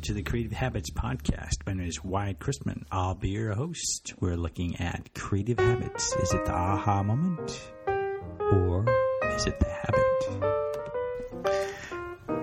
welcome 0.00 0.14
to 0.14 0.14
the 0.14 0.30
Creative 0.30 0.52
Habits 0.52 0.90
Podcast. 0.90 1.66
My 1.66 1.74
name 1.74 1.86
is 1.86 2.02
Wyatt 2.02 2.38
Christman. 2.38 2.84
I'll 2.90 3.14
be 3.14 3.28
your 3.30 3.52
host. 3.52 4.14
We're 4.18 4.36
looking 4.36 4.80
at 4.80 5.12
creative 5.12 5.58
habits. 5.58 6.14
Is 6.14 6.32
it 6.32 6.46
the 6.46 6.54
aha 6.54 7.02
moment 7.02 7.70
or 7.86 8.86
is 9.34 9.46
it 9.46 9.60
the 9.60 9.68
habit? 9.68 10.08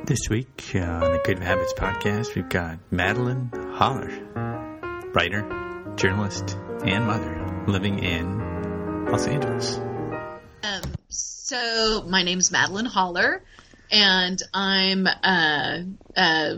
This 0.06 0.30
week 0.30 0.72
on 0.76 1.14
the 1.14 1.20
Creative 1.24 1.44
Habits 1.44 1.74
Podcast, 1.74 2.36
we've 2.36 2.48
got 2.48 2.78
Madeline 2.92 3.50
Holler, 3.74 4.12
writer, 5.16 5.42
journalist, 5.96 6.56
and 6.86 7.08
mother 7.08 7.64
living 7.68 8.04
in 8.04 9.06
Los 9.10 9.26
Angeles. 9.26 9.80
Um, 10.62 10.84
so 11.08 12.04
my 12.08 12.22
name's 12.22 12.52
Madeline 12.52 12.86
Holler, 12.86 13.42
and 13.90 14.40
I'm 14.54 15.08
uh, 15.08 15.80
uh, 16.16 16.56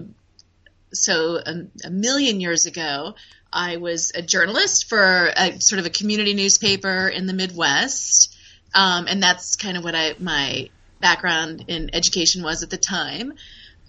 so 0.93 1.37
a, 1.37 1.67
a, 1.85 1.89
million 1.89 2.39
years 2.41 2.65
ago. 2.65 3.15
I 3.51 3.77
was 3.77 4.11
a 4.13 4.21
journalist 4.21 4.89
for 4.89 5.31
a 5.35 5.59
sort 5.59 5.79
of 5.79 5.85
a 5.85 5.89
community 5.89 6.35
newspaper 6.35 7.07
in 7.07 7.25
the 7.25 7.33
Midwest, 7.33 8.35
um, 8.75 9.07
and 9.07 9.23
that's 9.23 9.55
kind 9.55 9.75
of 9.75 9.83
what 9.83 9.95
I 9.95 10.13
my 10.19 10.69
background 10.99 11.65
in 11.67 11.89
education 11.93 12.43
was 12.43 12.61
at 12.63 12.69
the 12.69 12.77
time. 12.77 13.33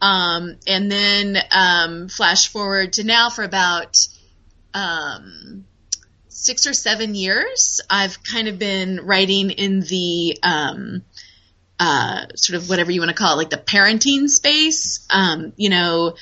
Um, 0.00 0.56
and 0.66 0.90
then 0.90 1.36
um, 1.50 2.08
flash 2.08 2.48
forward 2.48 2.94
to 2.94 3.04
now 3.04 3.28
for 3.28 3.44
about 3.44 3.98
um, 4.72 5.66
six 6.28 6.66
or 6.66 6.72
seven 6.72 7.14
years, 7.14 7.80
I've 7.90 8.22
kind 8.22 8.48
of 8.48 8.58
been 8.58 9.00
writing 9.04 9.50
in 9.50 9.80
the 9.80 10.38
um, 10.42 11.02
uh, 11.78 12.26
sort 12.34 12.56
of 12.56 12.68
whatever 12.68 12.90
you 12.90 13.00
want 13.00 13.10
to 13.10 13.14
call 13.14 13.34
it, 13.34 13.36
like 13.36 13.50
the 13.50 13.56
parenting 13.56 14.28
space. 14.28 15.06
Um, 15.10 15.52
you 15.56 15.70
know, 15.70 16.14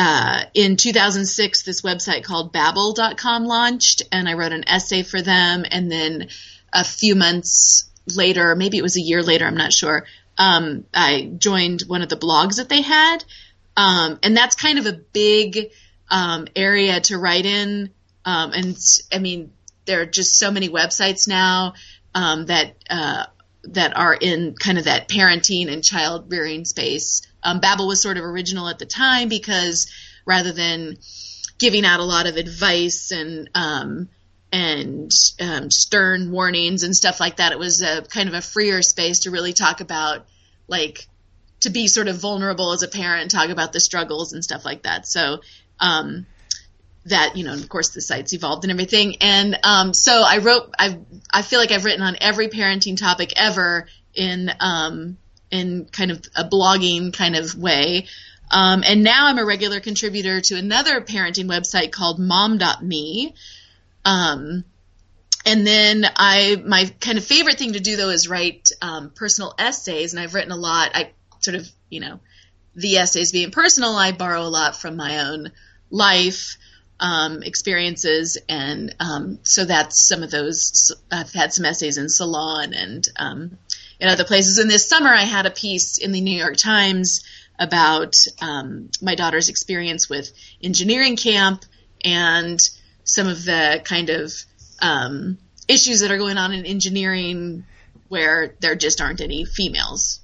uh, 0.00 0.44
in 0.54 0.76
2006, 0.76 1.64
this 1.64 1.82
website 1.82 2.22
called 2.22 2.52
Babble.com 2.52 3.44
launched, 3.46 4.02
and 4.12 4.28
I 4.28 4.34
wrote 4.34 4.52
an 4.52 4.68
essay 4.68 5.02
for 5.02 5.20
them. 5.20 5.64
And 5.68 5.90
then 5.90 6.28
a 6.72 6.84
few 6.84 7.16
months 7.16 7.90
later, 8.14 8.54
maybe 8.54 8.78
it 8.78 8.82
was 8.82 8.96
a 8.96 9.00
year 9.00 9.24
later, 9.24 9.44
I'm 9.44 9.56
not 9.56 9.72
sure, 9.72 10.06
um, 10.38 10.84
I 10.94 11.32
joined 11.36 11.82
one 11.88 12.02
of 12.02 12.08
the 12.08 12.16
blogs 12.16 12.58
that 12.58 12.68
they 12.68 12.80
had. 12.80 13.24
Um, 13.76 14.20
and 14.22 14.36
that's 14.36 14.54
kind 14.54 14.78
of 14.78 14.86
a 14.86 14.92
big 14.92 15.72
um, 16.08 16.46
area 16.54 17.00
to 17.00 17.18
write 17.18 17.44
in. 17.44 17.90
Um, 18.24 18.52
and 18.52 18.78
I 19.12 19.18
mean, 19.18 19.52
there 19.86 20.02
are 20.02 20.06
just 20.06 20.38
so 20.38 20.52
many 20.52 20.68
websites 20.68 21.26
now 21.26 21.74
um, 22.14 22.46
that 22.46 22.76
uh, 22.88 23.24
that 23.64 23.96
are 23.96 24.14
in 24.14 24.54
kind 24.54 24.78
of 24.78 24.84
that 24.84 25.08
parenting 25.08 25.72
and 25.72 25.82
child 25.82 26.30
rearing 26.30 26.64
space. 26.64 27.22
Um, 27.48 27.60
Babble 27.60 27.86
was 27.86 28.02
sort 28.02 28.18
of 28.18 28.24
original 28.24 28.68
at 28.68 28.78
the 28.78 28.86
time 28.86 29.28
because 29.28 29.90
rather 30.26 30.52
than 30.52 30.98
giving 31.58 31.84
out 31.84 32.00
a 32.00 32.04
lot 32.04 32.26
of 32.26 32.36
advice 32.36 33.10
and 33.10 33.50
um, 33.54 34.08
and 34.52 35.10
um, 35.40 35.70
stern 35.70 36.30
warnings 36.30 36.82
and 36.82 36.94
stuff 36.94 37.20
like 37.20 37.36
that, 37.36 37.52
it 37.52 37.58
was 37.58 37.82
a 37.82 38.02
kind 38.02 38.28
of 38.28 38.34
a 38.34 38.42
freer 38.42 38.82
space 38.82 39.20
to 39.20 39.30
really 39.30 39.52
talk 39.52 39.80
about 39.80 40.26
like 40.66 41.06
to 41.60 41.70
be 41.70 41.88
sort 41.88 42.08
of 42.08 42.16
vulnerable 42.20 42.72
as 42.72 42.82
a 42.82 42.88
parent 42.88 43.22
and 43.22 43.30
talk 43.30 43.48
about 43.48 43.72
the 43.72 43.80
struggles 43.80 44.32
and 44.32 44.44
stuff 44.44 44.64
like 44.64 44.82
that. 44.82 45.06
So 45.06 45.40
um, 45.80 46.26
that 47.06 47.36
you 47.36 47.44
know, 47.44 47.54
of 47.54 47.68
course, 47.68 47.90
the 47.90 48.02
site's 48.02 48.34
evolved 48.34 48.64
and 48.64 48.70
everything. 48.70 49.16
And 49.20 49.58
um, 49.64 49.94
so 49.94 50.22
I 50.24 50.38
wrote. 50.38 50.74
I 50.78 50.98
I 51.32 51.42
feel 51.42 51.58
like 51.58 51.72
I've 51.72 51.84
written 51.84 52.02
on 52.02 52.16
every 52.20 52.48
parenting 52.48 52.96
topic 52.96 53.32
ever 53.36 53.86
in 54.14 54.50
um, 54.60 55.16
in 55.50 55.86
kind 55.86 56.10
of 56.10 56.22
a 56.36 56.44
blogging 56.44 57.12
kind 57.12 57.36
of 57.36 57.54
way. 57.56 58.06
Um, 58.50 58.82
and 58.86 59.02
now 59.02 59.26
I'm 59.26 59.38
a 59.38 59.44
regular 59.44 59.80
contributor 59.80 60.40
to 60.40 60.56
another 60.56 61.00
parenting 61.00 61.46
website 61.46 61.92
called 61.92 62.18
Mom.me. 62.18 63.34
Um, 64.04 64.64
and 65.44 65.66
then 65.66 66.04
I 66.16 66.62
my 66.64 66.90
kind 67.00 67.18
of 67.18 67.24
favorite 67.24 67.58
thing 67.58 67.72
to 67.74 67.80
do 67.80 67.96
though 67.96 68.10
is 68.10 68.28
write 68.28 68.70
um, 68.82 69.10
personal 69.10 69.54
essays, 69.58 70.12
and 70.12 70.20
I've 70.20 70.34
written 70.34 70.52
a 70.52 70.56
lot. 70.56 70.90
I 70.94 71.12
sort 71.40 71.56
of 71.56 71.68
you 71.88 72.00
know 72.00 72.20
the 72.74 72.98
essays 72.98 73.32
being 73.32 73.50
personal, 73.50 73.96
I 73.96 74.12
borrow 74.12 74.42
a 74.42 74.48
lot 74.48 74.76
from 74.76 74.96
my 74.96 75.26
own 75.26 75.50
life 75.90 76.58
um, 77.00 77.42
experiences, 77.42 78.38
and 78.48 78.94
um, 79.00 79.38
so 79.42 79.64
that's 79.64 80.06
some 80.06 80.22
of 80.22 80.30
those. 80.30 80.94
I've 81.10 81.32
had 81.32 81.52
some 81.52 81.64
essays 81.64 81.98
in 81.98 82.08
Salon 82.08 82.74
and 82.74 83.04
um, 83.16 83.58
in 84.00 84.08
other 84.08 84.24
places. 84.24 84.58
And 84.58 84.70
this 84.70 84.88
summer, 84.88 85.10
I 85.10 85.22
had 85.22 85.46
a 85.46 85.50
piece 85.50 85.98
in 85.98 86.12
the 86.12 86.20
New 86.20 86.36
York 86.36 86.56
Times 86.56 87.24
about 87.58 88.14
um, 88.40 88.90
my 89.02 89.14
daughter's 89.14 89.48
experience 89.48 90.08
with 90.08 90.32
engineering 90.62 91.16
camp 91.16 91.64
and 92.04 92.60
some 93.04 93.26
of 93.26 93.44
the 93.44 93.80
kind 93.84 94.10
of 94.10 94.32
um, 94.80 95.38
issues 95.66 96.00
that 96.00 96.10
are 96.10 96.18
going 96.18 96.38
on 96.38 96.52
in 96.52 96.64
engineering 96.66 97.64
where 98.08 98.54
there 98.60 98.76
just 98.76 99.00
aren't 99.00 99.20
any 99.20 99.44
females. 99.44 100.20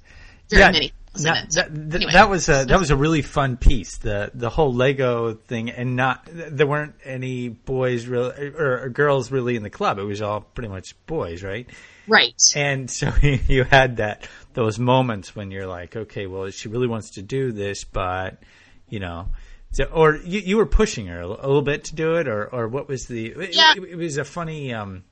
Very 0.49 0.61
yeah. 0.61 0.71
many 0.71 0.91
that, 1.23 1.69
anyway. 1.93 2.11
that, 2.11 2.29
was 2.29 2.49
a 2.49 2.65
that 2.65 2.79
was 2.79 2.91
a 2.91 2.95
really 2.95 3.21
fun 3.21 3.57
piece. 3.57 3.97
The 3.97 4.31
the 4.33 4.49
whole 4.49 4.73
Lego 4.73 5.33
thing, 5.33 5.69
and 5.69 5.95
not 5.95 6.27
there 6.31 6.67
weren't 6.67 6.95
any 7.03 7.49
boys 7.49 8.05
really 8.05 8.49
or, 8.49 8.83
or, 8.83 8.89
girls 8.89 9.31
really 9.31 9.55
in 9.55 9.63
the 9.63 9.69
club. 9.69 9.97
It 9.97 10.03
was 10.03 10.21
all 10.21 10.41
pretty 10.41 10.69
much 10.69 10.95
boys, 11.05 11.43
right? 11.43 11.69
Right. 12.07 12.39
And 12.55 12.89
so 12.89 13.11
you 13.21 13.63
had 13.63 13.97
that 13.97 14.27
those 14.53 14.79
moments 14.79 15.35
when 15.35 15.51
you're 15.51 15.67
like, 15.67 15.95
okay, 15.95 16.27
well, 16.27 16.49
she 16.49 16.69
really 16.69 16.87
wants 16.87 17.11
to 17.11 17.21
do 17.21 17.51
this, 17.51 17.83
but 17.83 18.41
you 18.89 18.99
know. 18.99 19.27
So, 19.71 19.83
or 19.85 20.15
you, 20.15 20.39
you 20.39 20.57
were 20.57 20.65
pushing 20.65 21.07
her 21.07 21.19
a, 21.19 21.27
little 21.27 21.61
bit 21.61 21.85
to 21.85 21.95
do 21.95 22.15
it, 22.15 22.29
or, 22.29 22.45
or 22.45 22.69
what 22.69 22.87
was 22.87 23.07
the? 23.07 23.49
Yeah. 23.51 23.73
It, 23.75 23.83
it 23.83 23.95
was 23.97 24.17
a 24.17 24.23
funny. 24.23 24.73
Um, 24.73 25.03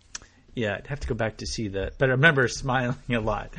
yeah, 0.55 0.75
I'd 0.75 0.87
have 0.87 1.01
to 1.01 1.07
go 1.07 1.15
back 1.15 1.37
to 1.37 1.45
see 1.45 1.69
that, 1.69 1.97
but 1.97 2.09
I 2.09 2.13
remember 2.13 2.47
smiling 2.47 2.95
a 3.09 3.19
lot 3.19 3.53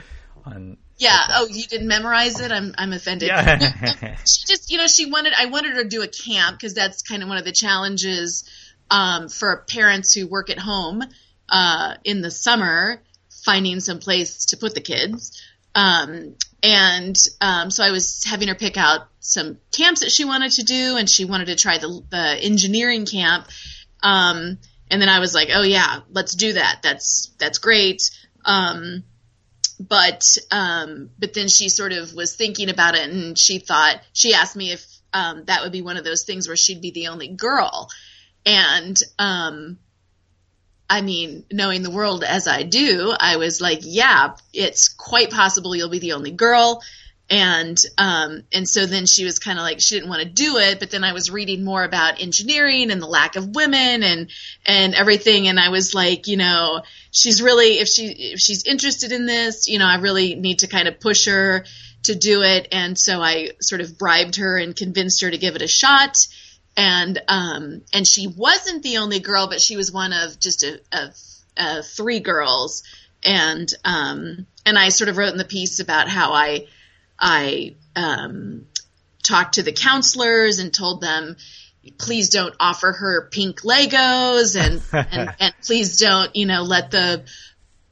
on 0.46 0.78
yeah. 0.96 1.18
Oh, 1.30 1.46
you 1.46 1.64
didn't 1.64 1.88
memorize 1.88 2.40
it. 2.40 2.52
I'm 2.52 2.74
I'm 2.78 2.92
offended. 2.92 3.28
Yeah. 3.28 4.16
she 4.26 4.46
just, 4.46 4.70
you 4.70 4.78
know, 4.78 4.86
she 4.86 5.06
wanted. 5.06 5.32
I 5.36 5.46
wanted 5.46 5.74
her 5.76 5.82
to 5.82 5.88
do 5.88 6.02
a 6.02 6.08
camp 6.08 6.56
because 6.56 6.74
that's 6.74 7.02
kind 7.02 7.22
of 7.22 7.28
one 7.28 7.38
of 7.38 7.44
the 7.44 7.52
challenges 7.52 8.48
um, 8.90 9.28
for 9.28 9.64
parents 9.68 10.14
who 10.14 10.26
work 10.26 10.50
at 10.50 10.58
home 10.58 11.02
uh, 11.48 11.94
in 12.04 12.20
the 12.20 12.30
summer, 12.30 13.02
finding 13.44 13.80
some 13.80 13.98
place 13.98 14.46
to 14.46 14.56
put 14.56 14.74
the 14.74 14.80
kids. 14.80 15.40
Um, 15.74 16.36
and 16.62 17.16
um, 17.40 17.70
so 17.70 17.84
I 17.84 17.90
was 17.90 18.24
having 18.24 18.48
her 18.48 18.54
pick 18.54 18.76
out 18.76 19.02
some 19.20 19.58
camps 19.72 20.00
that 20.00 20.10
she 20.10 20.24
wanted 20.24 20.52
to 20.52 20.62
do, 20.62 20.96
and 20.96 21.08
she 21.08 21.24
wanted 21.24 21.46
to 21.46 21.56
try 21.56 21.78
the 21.78 22.02
the 22.10 22.38
engineering 22.40 23.06
camp. 23.06 23.46
Um, 24.02 24.58
and 24.90 25.00
then 25.00 25.08
I 25.08 25.18
was 25.18 25.34
like, 25.34 25.48
oh 25.52 25.62
yeah, 25.62 26.00
let's 26.10 26.34
do 26.34 26.54
that. 26.54 26.80
That's 26.82 27.32
that's 27.38 27.58
great. 27.58 28.02
Um, 28.44 29.04
but 29.80 30.24
um, 30.50 31.10
but 31.18 31.34
then 31.34 31.48
she 31.48 31.68
sort 31.68 31.92
of 31.92 32.14
was 32.14 32.34
thinking 32.34 32.70
about 32.70 32.94
it, 32.94 33.08
and 33.08 33.38
she 33.38 33.58
thought 33.58 34.00
she 34.12 34.34
asked 34.34 34.56
me 34.56 34.72
if 34.72 34.86
um, 35.12 35.44
that 35.46 35.62
would 35.62 35.72
be 35.72 35.82
one 35.82 35.96
of 35.96 36.04
those 36.04 36.24
things 36.24 36.46
where 36.46 36.56
she'd 36.56 36.80
be 36.80 36.92
the 36.92 37.08
only 37.08 37.28
girl, 37.28 37.88
and 38.46 38.96
um, 39.18 39.78
I 40.94 41.00
mean, 41.00 41.44
knowing 41.50 41.82
the 41.82 41.90
world 41.90 42.22
as 42.22 42.46
I 42.46 42.62
do, 42.62 43.12
I 43.18 43.36
was 43.36 43.60
like, 43.60 43.80
yeah, 43.82 44.36
it's 44.52 44.86
quite 44.86 45.28
possible 45.28 45.74
you'll 45.74 45.88
be 45.88 45.98
the 45.98 46.12
only 46.12 46.30
girl. 46.30 46.84
And 47.28 47.76
um, 47.98 48.44
and 48.52 48.68
so 48.68 48.86
then 48.86 49.06
she 49.06 49.24
was 49.24 49.40
kind 49.40 49.58
of 49.58 49.64
like 49.64 49.80
she 49.80 49.96
didn't 49.96 50.08
want 50.08 50.22
to 50.22 50.28
do 50.28 50.58
it, 50.58 50.78
but 50.78 50.92
then 50.92 51.02
I 51.02 51.12
was 51.12 51.32
reading 51.32 51.64
more 51.64 51.82
about 51.82 52.22
engineering 52.22 52.92
and 52.92 53.02
the 53.02 53.08
lack 53.08 53.34
of 53.34 53.56
women 53.56 54.04
and 54.04 54.30
and 54.64 54.94
everything, 54.94 55.48
and 55.48 55.58
I 55.58 55.70
was 55.70 55.94
like, 55.94 56.28
you 56.28 56.36
know, 56.36 56.82
she's 57.10 57.42
really 57.42 57.80
if 57.80 57.88
she 57.88 58.06
if 58.34 58.38
she's 58.38 58.64
interested 58.64 59.10
in 59.10 59.26
this, 59.26 59.66
you 59.66 59.80
know, 59.80 59.86
I 59.86 59.96
really 59.96 60.36
need 60.36 60.60
to 60.60 60.68
kind 60.68 60.86
of 60.86 61.00
push 61.00 61.26
her 61.26 61.64
to 62.04 62.14
do 62.14 62.42
it. 62.42 62.68
And 62.70 62.96
so 62.96 63.20
I 63.20 63.52
sort 63.60 63.80
of 63.80 63.98
bribed 63.98 64.36
her 64.36 64.58
and 64.58 64.76
convinced 64.76 65.22
her 65.22 65.30
to 65.30 65.38
give 65.38 65.56
it 65.56 65.62
a 65.62 65.66
shot. 65.66 66.14
And 66.76 67.20
um, 67.28 67.82
and 67.92 68.06
she 68.06 68.26
wasn't 68.26 68.82
the 68.82 68.98
only 68.98 69.20
girl, 69.20 69.46
but 69.46 69.60
she 69.60 69.76
was 69.76 69.92
one 69.92 70.12
of 70.12 70.38
just 70.40 70.64
a, 70.64 70.80
a 71.56 71.82
three 71.82 72.20
girls. 72.20 72.82
And 73.24 73.72
um, 73.84 74.46
and 74.66 74.78
I 74.78 74.88
sort 74.88 75.08
of 75.08 75.16
wrote 75.16 75.32
in 75.32 75.38
the 75.38 75.44
piece 75.44 75.78
about 75.78 76.08
how 76.08 76.32
I 76.32 76.66
I 77.18 77.76
um, 77.94 78.66
talked 79.22 79.54
to 79.54 79.62
the 79.62 79.72
counselors 79.72 80.58
and 80.58 80.74
told 80.74 81.00
them 81.00 81.36
please 81.98 82.30
don't 82.30 82.54
offer 82.60 82.92
her 82.92 83.28
pink 83.30 83.62
Legos 83.62 84.56
and, 84.56 84.82
and, 85.12 85.34
and 85.40 85.54
please 85.64 85.98
don't, 85.98 86.34
you 86.34 86.46
know, 86.46 86.62
let 86.62 86.90
the, 86.90 87.24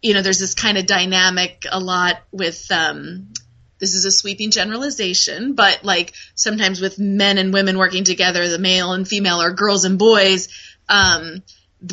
you 0.01 0.15
know, 0.15 0.23
there's 0.23 0.39
this 0.39 0.55
kind 0.55 0.79
of 0.79 0.87
dynamic 0.87 1.65
a 1.71 1.79
lot 1.79 2.23
with, 2.31 2.71
um, 2.71 3.29
this 3.83 3.95
is 3.95 4.05
a 4.05 4.13
sweeping 4.13 4.53
generalization, 4.53 5.55
but 5.55 5.81
like 5.83 6.13
sometimes 6.37 6.81
with 6.81 7.01
men 7.01 7.37
and 7.37 7.53
women 7.53 7.77
working 7.77 8.05
together, 8.05 8.49
the 8.49 8.57
male 8.57 8.93
and 8.93 9.09
female 9.09 9.43
or 9.43 9.51
girls 9.51 9.85
and 9.85 9.99
boys, 9.99 10.49
um, 10.89 11.43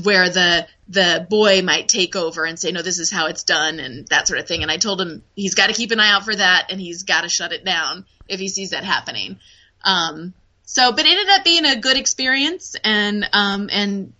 where 0.03 0.29
the 0.29 0.67
the 0.87 1.25
boy 1.27 1.63
might 1.63 1.87
take 1.87 2.15
over 2.15 2.45
and 2.45 2.59
say, 2.59 2.71
no, 2.71 2.83
this 2.83 2.99
is 2.99 3.11
how 3.11 3.25
it's 3.25 3.43
done 3.43 3.79
and 3.79 4.07
that 4.09 4.27
sort 4.27 4.39
of 4.39 4.47
thing. 4.47 4.61
And 4.61 4.71
I 4.71 4.77
told 4.77 5.01
him 5.01 5.23
he's 5.35 5.55
got 5.55 5.67
to 5.67 5.73
keep 5.73 5.89
an 5.89 5.99
eye 5.99 6.11
out 6.11 6.25
for 6.25 6.35
that 6.35 6.67
and 6.69 6.79
he's 6.79 7.01
got 7.01 7.21
to 7.21 7.29
shut 7.29 7.53
it 7.53 7.65
down 7.65 8.05
if 8.27 8.39
he 8.39 8.49
sees 8.49 8.69
that 8.69 8.83
happening. 8.83 9.39
Um, 9.83 10.35
So, 10.65 10.91
but 10.91 11.07
it 11.07 11.09
ended 11.09 11.29
up 11.29 11.43
being 11.43 11.65
a 11.65 11.75
good 11.79 11.97
experience 11.97 12.75
and, 12.83 13.27
um, 13.33 13.67
and, 13.71 14.13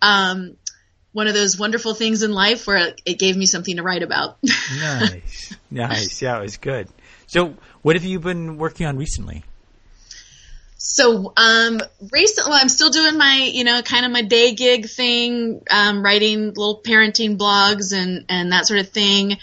um, 0.00 0.56
one 1.10 1.26
of 1.26 1.34
those 1.34 1.58
wonderful 1.58 1.94
things 1.94 2.22
in 2.22 2.30
life 2.30 2.68
where 2.68 2.94
it 3.04 3.18
gave 3.18 3.36
me 3.36 3.46
something 3.46 3.76
to 3.76 3.82
write 3.82 4.04
about. 4.04 4.38
nice. 4.78 5.56
Nice. 5.70 6.22
Yeah, 6.22 6.38
it 6.38 6.42
was 6.42 6.56
good. 6.58 6.88
So, 7.28 7.54
what 7.82 7.94
have 7.94 8.04
you 8.04 8.18
been 8.20 8.56
working 8.56 8.86
on 8.86 8.96
recently? 8.96 9.44
So, 10.78 11.34
um, 11.36 11.78
recently, 12.10 12.54
I'm 12.54 12.70
still 12.70 12.88
doing 12.88 13.18
my, 13.18 13.50
you 13.52 13.64
know, 13.64 13.82
kind 13.82 14.06
of 14.06 14.12
my 14.12 14.22
day 14.22 14.54
gig 14.54 14.88
thing, 14.88 15.62
um, 15.70 16.02
writing 16.02 16.46
little 16.46 16.80
parenting 16.82 17.36
blogs 17.36 17.92
and, 17.92 18.24
and 18.30 18.52
that 18.52 18.66
sort 18.66 18.80
of 18.80 18.88
thing. 18.88 19.36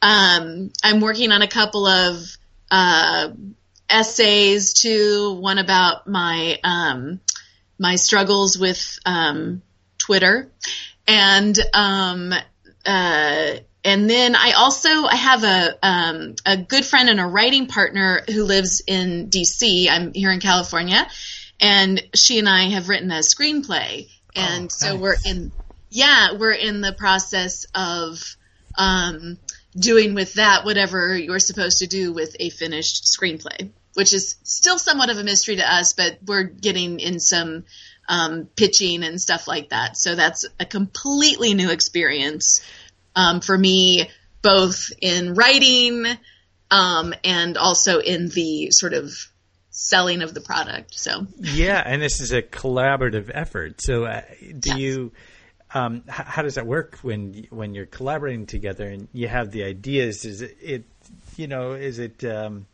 Um, 0.00 0.70
I'm 0.84 1.00
working 1.00 1.32
on 1.32 1.42
a 1.42 1.48
couple 1.48 1.86
of, 1.86 2.36
uh, 2.70 3.30
essays 3.90 4.74
too. 4.74 5.32
One 5.32 5.58
about 5.58 6.06
my, 6.06 6.60
um, 6.62 7.18
my 7.80 7.96
struggles 7.96 8.56
with, 8.56 8.96
um, 9.04 9.60
Twitter 9.98 10.52
and, 11.08 11.58
um, 11.72 12.32
uh, 12.86 13.54
and 13.84 14.08
then 14.08 14.34
I 14.34 14.52
also 14.52 15.04
I 15.04 15.14
have 15.14 15.44
a 15.44 15.78
um, 15.82 16.34
a 16.46 16.56
good 16.56 16.84
friend 16.84 17.08
and 17.08 17.20
a 17.20 17.26
writing 17.26 17.66
partner 17.66 18.22
who 18.26 18.44
lives 18.44 18.82
in 18.86 19.28
D.C. 19.28 19.88
I'm 19.88 20.14
here 20.14 20.32
in 20.32 20.40
California, 20.40 21.06
and 21.60 22.02
she 22.14 22.38
and 22.38 22.48
I 22.48 22.70
have 22.70 22.88
written 22.88 23.10
a 23.10 23.20
screenplay, 23.20 24.08
and 24.34 24.64
Oh, 24.64 24.68
so 24.70 24.92
nice. 24.92 25.00
we're 25.00 25.16
in 25.26 25.52
yeah 25.90 26.32
we're 26.38 26.52
in 26.52 26.80
the 26.80 26.92
process 26.94 27.66
of 27.74 28.18
um, 28.76 29.38
doing 29.76 30.14
with 30.14 30.34
that 30.34 30.64
whatever 30.64 31.16
you're 31.16 31.38
supposed 31.38 31.78
to 31.78 31.86
do 31.86 32.12
with 32.12 32.34
a 32.40 32.48
finished 32.48 33.04
screenplay, 33.04 33.70
which 33.94 34.14
is 34.14 34.36
still 34.44 34.78
somewhat 34.78 35.10
of 35.10 35.18
a 35.18 35.24
mystery 35.24 35.56
to 35.56 35.72
us, 35.72 35.92
but 35.92 36.18
we're 36.26 36.44
getting 36.44 37.00
in 37.00 37.20
some 37.20 37.64
um, 38.08 38.48
pitching 38.56 39.02
and 39.04 39.20
stuff 39.20 39.46
like 39.46 39.70
that. 39.70 39.96
So 39.96 40.14
that's 40.14 40.46
a 40.58 40.64
completely 40.64 41.54
new 41.54 41.70
experience 41.70 42.62
um, 43.16 43.40
for 43.40 43.56
me, 43.56 44.08
both 44.42 44.90
in 45.00 45.34
writing 45.34 46.04
um, 46.70 47.14
and 47.24 47.56
also 47.56 48.00
in 48.00 48.28
the 48.28 48.70
sort 48.70 48.92
of 48.92 49.12
selling 49.70 50.22
of 50.22 50.34
the 50.34 50.40
product. 50.40 50.94
So 50.94 51.26
Yeah, 51.38 51.82
and 51.84 52.00
this 52.00 52.20
is 52.20 52.32
a 52.32 52.42
collaborative 52.42 53.30
effort. 53.32 53.80
So, 53.80 54.04
uh, 54.04 54.22
do 54.58 54.70
Yes. 54.70 54.78
you? 54.78 55.12
Um, 55.72 56.04
h- 56.08 56.26
how 56.26 56.42
does 56.42 56.54
that 56.54 56.66
work 56.66 56.98
when 57.02 57.46
when 57.50 57.74
you're 57.74 57.86
collaborating 57.86 58.46
together 58.46 58.86
and 58.86 59.08
you 59.12 59.26
have 59.26 59.50
the 59.50 59.64
ideas? 59.64 60.24
Is 60.24 60.40
it, 60.42 60.56
it 60.62 60.84
you 61.36 61.48
know, 61.48 61.72
is 61.72 61.98
it? 61.98 62.22
Um, 62.24 62.66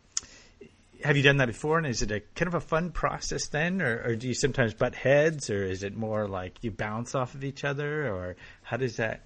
have 1.03 1.17
you 1.17 1.23
done 1.23 1.39
that 1.39 1.47
before? 1.47 1.79
And 1.79 1.87
is 1.87 2.03
it 2.03 2.11
a 2.11 2.21
kind 2.35 2.49
of 2.49 2.55
a 2.55 2.61
fun 2.61 2.91
process 2.91 3.49
then, 3.49 3.81
or, 3.81 4.03
or 4.05 4.17
do 4.17 4.29
you 4.29 4.35
sometimes 4.35 4.75
butt 4.75 4.95
heads, 4.95 5.49
or 5.49 5.65
is 5.65 5.83
it 5.83 5.97
more 5.97 6.29
like 6.29 6.63
you 6.63 6.71
bounce 6.71 7.15
off 7.15 7.35
of 7.35 7.43
each 7.43 7.65
other, 7.65 8.07
or 8.15 8.37
how 8.63 8.77
does 8.77 8.97
that? 8.97 9.23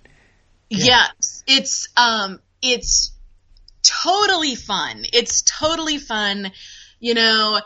Yeah, 0.76 1.06
it's 1.47 1.88
um, 1.97 2.41
it's 2.62 3.12
totally 3.82 4.55
fun. 4.55 5.05
It's 5.12 5.43
totally 5.43 5.99
fun. 5.99 6.50
You 7.00 7.15
know, 7.15 7.61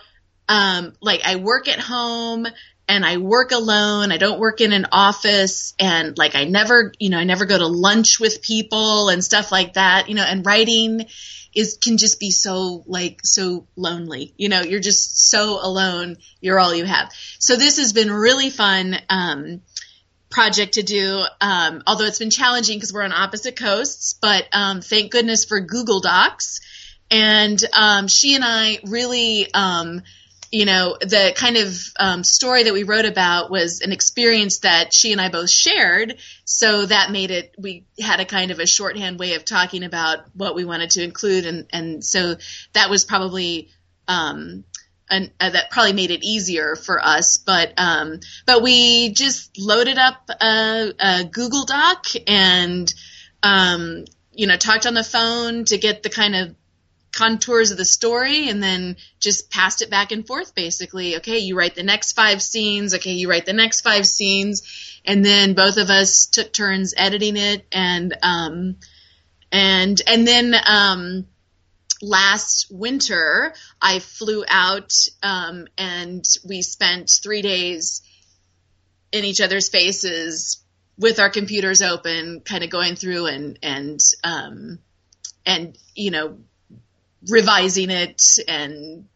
um, 0.49 0.93
like 1.01 1.21
I 1.25 1.37
work 1.37 1.69
at 1.69 1.79
home 1.79 2.47
and 2.89 3.05
I 3.05 3.19
work 3.19 3.53
alone. 3.53 4.11
I 4.11 4.17
don't 4.17 4.41
work 4.41 4.61
in 4.61 4.73
an 4.73 4.87
office 4.91 5.75
and 5.79 6.17
like 6.17 6.35
I 6.35 6.45
never, 6.45 6.93
you 6.99 7.11
know, 7.11 7.19
I 7.19 7.25
never 7.25 7.45
go 7.45 7.59
to 7.59 7.67
lunch 7.67 8.19
with 8.19 8.43
people 8.43 9.11
and 9.11 9.23
stuff 9.23 9.53
like 9.53 9.75
that, 9.75 10.09
you 10.09 10.15
know, 10.15 10.25
and 10.25 10.45
writing 10.45 11.07
is 11.55 11.79
can 11.81 11.99
just 11.99 12.19
be 12.19 12.31
so 12.31 12.83
like 12.87 13.21
so 13.25 13.67
lonely. 13.77 14.33
You 14.37 14.49
know, 14.49 14.63
you're 14.63 14.81
just 14.81 15.31
so 15.31 15.59
alone. 15.63 16.17
You're 16.41 16.59
all 16.59 16.75
you 16.75 16.85
have. 16.85 17.13
So 17.39 17.57
this 17.57 17.79
has 17.79 17.93
been 17.93 18.11
really 18.11 18.51
fun. 18.51 18.97
Um, 19.09 19.63
project 20.31 20.75
to 20.75 20.83
do, 20.83 21.25
um, 21.41 21.83
although 21.87 22.05
it's 22.05 22.19
been 22.19 22.31
challenging 22.31 22.77
because 22.77 22.93
we're 22.93 23.03
on 23.03 23.13
opposite 23.13 23.57
coasts, 23.57 24.15
but 24.21 24.47
um, 24.53 24.81
thank 24.81 25.11
goodness 25.11 25.45
for 25.45 25.61
Google 25.61 26.01
Docs. 26.01 26.61
And 27.11 27.59
um, 27.73 28.09
she 28.09 28.35
and 28.35 28.45
I 28.45 28.79
really, 28.85 29.53
um, 29.55 30.03
you 30.51 30.67
know, 30.67 30.97
the 31.01 31.33
kind 31.35 31.57
of 31.57 31.79
um, 31.99 32.25
story 32.25 32.65
that 32.65 32.73
we 32.73 32.83
wrote 32.83 33.05
about 33.05 33.51
was 33.51 33.81
an 33.81 33.93
experience 33.93 34.61
that 34.61 34.93
she 34.95 35.13
and 35.13 35.21
I 35.21 35.31
both 35.31 35.51
shared. 35.51 36.19
So 36.45 36.87
that 36.87 37.11
made 37.11 37.31
it, 37.31 37.55
we 37.59 37.85
had 37.99 38.21
a 38.21 38.25
kind 38.25 38.51
of 38.51 38.59
a 38.59 38.67
shorthand 38.67 39.19
way 39.19 39.35
of 39.35 39.45
talking 39.45 39.85
about 39.85 40.21
what 40.35 40.55
we 40.55 40.65
wanted 40.65 40.91
to 40.91 41.03
include. 41.03 41.47
And, 41.47 41.67
and 41.73 42.05
so 42.05 42.37
that 42.73 42.91
was 42.91 43.05
probably, 43.05 43.71
um, 44.07 44.65
and 45.11 45.31
uh, 45.41 45.51
that 45.51 45.71
probably 45.71 45.93
made 45.93 46.11
it 46.11 46.25
easier 46.25 46.77
for 46.77 47.05
us. 47.05 47.39
But 47.39 47.73
um, 47.77 48.21
but 48.47 48.63
we 48.63 49.11
just 49.13 49.59
loaded 49.59 49.99
up 49.99 50.29
a, 50.29 50.93
a 50.99 51.25
Google 51.25 51.65
Doc 51.65 52.07
and 52.27 52.93
um, 53.43 54.05
you 54.33 54.47
know 54.47 54.57
talked 54.57 54.87
on 54.87 54.95
the 54.95 55.05
phone 55.05 55.65
to 55.67 55.79
get 55.79 56.03
the 56.03 56.11
kind 56.11 56.35
of 56.35 56.55
contours 57.11 57.71
of 57.71 57.79
the 57.79 57.85
story 57.85 58.49
and 58.49 58.63
then 58.63 58.97
just 59.19 59.51
passed 59.51 59.83
it 59.83 59.91
back 59.91 60.13
and 60.13 60.27
forth 60.27 60.55
basically 60.55 61.17
okay 61.17 61.39
you 61.39 61.57
write 61.57 61.75
the 61.75 61.83
next 61.83 62.13
five 62.13 62.43
scenes 62.43 62.95
okay 62.95 63.13
you 63.13 63.31
write 63.31 63.47
the 63.47 63.53
next 63.53 63.81
five 63.81 64.07
scenes 64.07 65.01
and 65.07 65.25
then 65.25 65.55
both 65.55 65.79
of 65.79 65.89
us 65.89 66.27
took 66.27 66.53
turns 66.53 66.95
editing 66.97 67.37
it 67.37 67.67
and 67.73 68.15
um 68.23 68.77
and 69.51 70.01
and 70.07 70.29
then 70.29 70.55
um 70.67 71.27
last 72.03 72.67
winter, 72.71 73.55
I 73.81 73.99
flew 73.99 74.45
out 74.49 74.93
um, 75.23 75.67
and 75.77 76.25
we 76.47 76.63
spent 76.63 77.11
three 77.23 77.43
days 77.43 78.03
in 79.13 79.25
each 79.25 79.41
other's 79.41 79.69
faces 79.69 80.63
with 80.99 81.19
our 81.21 81.31
computers 81.31 81.81
open, 81.83 82.41
kind 82.41 82.65
of 82.65 82.71
going 82.71 82.97
through 82.97 83.27
and 83.27 83.59
and 83.63 84.01
um, 84.25 84.79
and 85.47 85.79
you 85.95 86.11
know 86.11 86.39
revising 87.29 87.91
it 87.91 88.23
and 88.47 89.07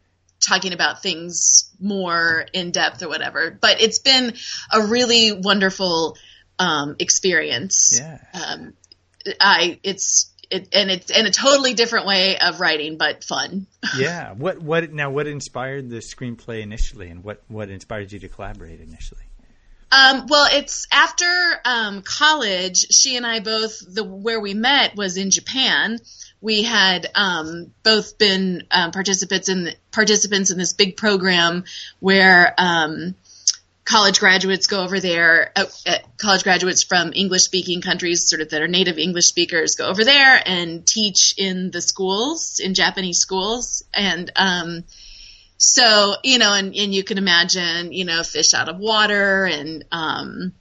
talking 0.40 0.72
about 0.72 1.02
things 1.02 1.70
more 1.80 2.46
in 2.52 2.70
depth 2.72 3.02
or 3.02 3.08
whatever. 3.08 3.56
But 3.60 3.80
it's 3.80 3.98
been 3.98 4.34
a 4.72 4.86
really 4.86 5.32
wonderful 5.32 6.16
um, 6.58 6.96
experience. 6.98 8.00
Yeah. 8.00 8.18
Um, 8.32 8.74
I 9.40 9.78
it's 9.82 10.31
it, 10.52 10.68
and 10.72 10.90
it's 10.90 11.10
in 11.10 11.26
a 11.26 11.30
totally 11.30 11.74
different 11.74 12.06
way 12.06 12.38
of 12.38 12.60
writing, 12.60 12.96
but 12.96 13.24
fun. 13.24 13.66
Yeah. 13.98 14.32
What 14.32 14.62
what 14.62 14.92
now? 14.92 15.10
What 15.10 15.26
inspired 15.26 15.90
the 15.90 15.98
screenplay 15.98 16.62
initially, 16.62 17.08
and 17.08 17.24
what 17.24 17.42
what 17.48 17.68
inspired 17.68 18.12
you 18.12 18.20
to 18.20 18.28
collaborate 18.28 18.80
initially? 18.80 19.22
Um, 19.90 20.26
well, 20.28 20.48
it's 20.50 20.86
after 20.90 21.26
um, 21.64 22.02
college. 22.02 22.86
She 22.90 23.16
and 23.16 23.26
I 23.26 23.40
both 23.40 23.82
the 23.86 24.04
where 24.04 24.40
we 24.40 24.54
met 24.54 24.96
was 24.96 25.16
in 25.16 25.30
Japan. 25.30 25.98
We 26.40 26.62
had 26.62 27.08
um, 27.14 27.72
both 27.82 28.18
been 28.18 28.62
um, 28.70 28.92
participants 28.92 29.48
in 29.48 29.74
participants 29.90 30.50
in 30.50 30.58
this 30.58 30.72
big 30.72 30.96
program 30.96 31.64
where 32.00 32.54
um, 32.56 33.14
college 33.84 34.20
graduates 34.20 34.66
go 34.66 34.82
over 34.82 35.00
there. 35.00 35.52
Uh, 35.56 35.66
uh, 35.86 35.98
college 36.18 36.44
graduates 36.44 36.82
from 36.84 37.12
English 37.14 37.42
speaking 37.42 37.80
countries, 37.80 38.28
sort 38.28 38.42
of 38.42 38.50
that 38.50 38.62
are 38.62 38.68
native 38.68 38.98
English 38.98 39.26
speakers, 39.26 39.74
go 39.74 39.86
over 39.86 40.04
there 40.04 40.40
and 40.44 40.86
teach 40.86 41.34
in 41.36 41.70
the 41.70 41.80
schools 41.80 42.60
in 42.62 42.74
Japanese 42.74 43.18
schools 43.18 43.84
and. 43.94 44.30
Um, 44.36 44.84
so 45.62 46.16
you 46.24 46.38
know 46.38 46.52
and, 46.52 46.74
and 46.74 46.92
you 46.92 47.04
can 47.04 47.18
imagine 47.18 47.92
you 47.92 48.04
know 48.04 48.24
fish 48.24 48.52
out 48.52 48.68
of 48.68 48.80
water 48.80 49.44
and 49.44 49.84
um, 49.92 50.52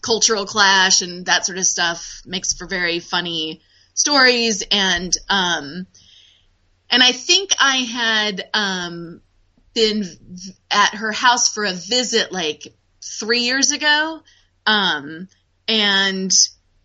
cultural 0.00 0.46
clash 0.46 1.02
and 1.02 1.26
that 1.26 1.44
sort 1.44 1.58
of 1.58 1.66
stuff 1.66 2.22
makes 2.24 2.54
for 2.54 2.66
very 2.66 3.00
funny 3.00 3.60
stories 3.92 4.62
and 4.70 5.14
um, 5.28 5.86
and 6.88 7.02
i 7.02 7.12
think 7.12 7.50
i 7.60 7.76
had 7.78 8.48
um, 8.54 9.20
been 9.74 10.04
at 10.70 10.94
her 10.94 11.12
house 11.12 11.48
for 11.52 11.64
a 11.64 11.72
visit 11.72 12.32
like 12.32 12.74
three 13.02 13.40
years 13.40 13.70
ago. 13.70 14.20
Um, 14.66 15.28
and 15.68 16.32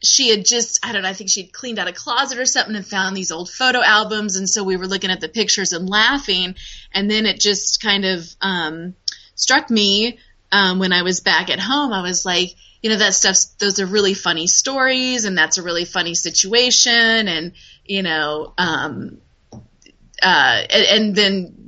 she 0.02 0.30
had 0.30 0.46
just 0.46 0.86
I 0.86 0.92
don't 0.92 1.02
know 1.02 1.10
I 1.10 1.14
think 1.14 1.30
she 1.30 1.44
had 1.44 1.54
cleaned 1.54 1.80
out 1.80 1.88
a 1.88 1.94
closet 1.94 2.38
or 2.38 2.46
something 2.46 2.76
and 2.76 2.86
found 2.86 3.16
these 3.16 3.32
old 3.32 3.50
photo 3.50 3.82
albums. 3.82 4.36
And 4.36 4.50
so 4.50 4.64
we 4.64 4.78
were 4.78 4.88
looking 4.88 5.10
at 5.10 5.22
the 5.22 5.30
pictures 5.30 5.74
and 5.74 5.90
laughing. 5.90 6.56
And 6.94 7.10
then 7.10 7.26
it 7.26 7.40
just 7.40 7.82
kind 7.82 8.06
of 8.06 8.28
um, 8.42 8.96
struck 9.36 9.70
me 9.70 10.20
um, 10.52 10.80
when 10.80 10.94
I 10.94 11.02
was 11.02 11.20
back 11.22 11.50
at 11.50 11.60
home 11.60 11.92
I 11.92 12.02
was 12.02 12.26
like 12.26 12.54
you 12.82 12.92
know 12.92 12.98
that 12.98 13.16
stuff's 13.16 13.46
those 13.56 13.80
are 13.80 13.86
really 13.88 14.14
funny 14.14 14.46
stories 14.46 15.26
and 15.26 15.36
that's 15.36 15.58
a 15.58 15.64
really 15.64 15.86
funny 15.86 16.14
situation. 16.14 17.28
And 17.28 17.54
you 17.84 18.04
know 18.04 18.54
um, 18.58 19.18
uh, 20.22 20.62
and, 20.70 20.86
and 20.86 21.16
then 21.16 21.65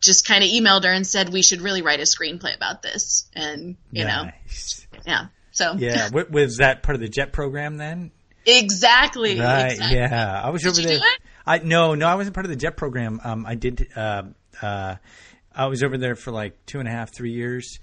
just 0.00 0.26
kind 0.26 0.44
of 0.44 0.50
emailed 0.50 0.84
her 0.84 0.90
and 0.92 1.06
said 1.06 1.30
we 1.32 1.42
should 1.42 1.60
really 1.60 1.82
write 1.82 2.00
a 2.00 2.04
screenplay 2.04 2.54
about 2.54 2.82
this 2.82 3.28
and 3.34 3.76
you 3.90 4.04
know 4.04 4.30
yeah 5.06 5.26
so 5.52 5.74
Yeah. 5.76 6.08
Wa- 6.12 6.24
was 6.30 6.58
that 6.58 6.82
part 6.84 6.94
of 6.94 7.00
the 7.00 7.08
JET 7.08 7.32
program 7.32 7.76
then? 7.78 8.12
exactly 8.46 9.38
Right. 9.40 9.72
exactly. 9.72 9.96
Yeah. 9.98 10.40
I 10.44 10.50
was 10.50 10.62
Did 10.62 10.70
over 10.70 10.82
there. 10.82 11.00
I 11.46 11.58
no, 11.58 11.94
no, 11.94 12.06
I 12.06 12.14
wasn't 12.14 12.34
part 12.34 12.46
of 12.46 12.50
the 12.50 12.56
JET 12.56 12.76
program. 12.76 13.20
Um, 13.24 13.46
I 13.46 13.54
did. 13.54 13.88
Uh, 13.96 14.24
uh, 14.60 14.96
I 15.54 15.66
was 15.66 15.82
over 15.82 15.96
there 15.98 16.14
for 16.14 16.30
like 16.30 16.64
two 16.66 16.78
and 16.78 16.86
a 16.86 16.90
half, 16.90 17.12
three 17.14 17.32
years, 17.32 17.78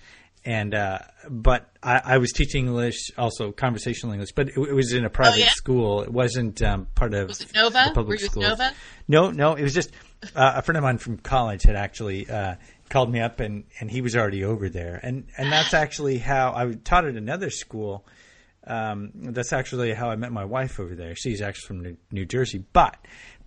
and 0.46 0.74
uh, 0.76 1.00
but 1.30 1.70
I, 1.82 2.02
I 2.06 2.18
was 2.20 2.32
teaching 2.32 2.68
English, 2.68 3.10
also 3.18 3.52
conversational 3.52 4.14
English, 4.14 4.34
but 4.34 4.50
it, 4.50 4.58
it 4.58 4.74
was 4.74 4.94
in 4.94 5.04
a 5.04 5.10
private 5.10 5.40
yeah? 5.40 5.50
school. 5.50 6.02
It 6.04 6.12
wasn't 6.14 6.62
um, 6.62 6.88
part 6.96 7.14
of 7.16 7.28
Was 7.28 7.42
it 7.42 7.54
Nova? 7.56 7.86
the 7.88 7.92
public 7.96 8.20
Were 8.22 8.42
you. 8.42 8.48
Nova? 8.48 8.72
No, 9.08 9.32
no, 9.32 9.56
it 9.56 9.64
was 9.64 9.74
just 9.74 9.90
uh, 10.36 10.54
a 10.56 10.62
friend 10.62 10.78
of 10.78 10.84
mine 10.84 10.98
from 10.98 11.18
college 11.18 11.64
had 11.64 11.76
actually 11.76 12.30
uh, 12.30 12.56
called 12.90 13.12
me 13.12 13.20
up, 13.20 13.40
and, 13.40 13.66
and 13.80 13.92
he 13.92 14.02
was 14.02 14.16
already 14.16 14.44
over 14.44 14.70
there, 14.70 15.00
and 15.04 15.28
and 15.38 15.52
that's 15.52 15.74
actually 15.84 16.18
how 16.18 16.54
I 16.56 16.74
taught 16.74 17.06
at 17.06 17.16
another 17.16 17.50
school. 17.50 18.06
Um, 18.68 19.12
that's 19.14 19.54
actually 19.54 19.94
how 19.94 20.10
I 20.10 20.16
met 20.16 20.32
my 20.32 20.46
wife 20.46 20.80
over 20.80 20.96
there. 20.96 21.14
She's 21.16 21.40
actually 21.40 21.68
from 21.68 21.82
New, 21.82 21.98
New 22.12 22.26
Jersey, 22.26 22.64
but 22.74 22.98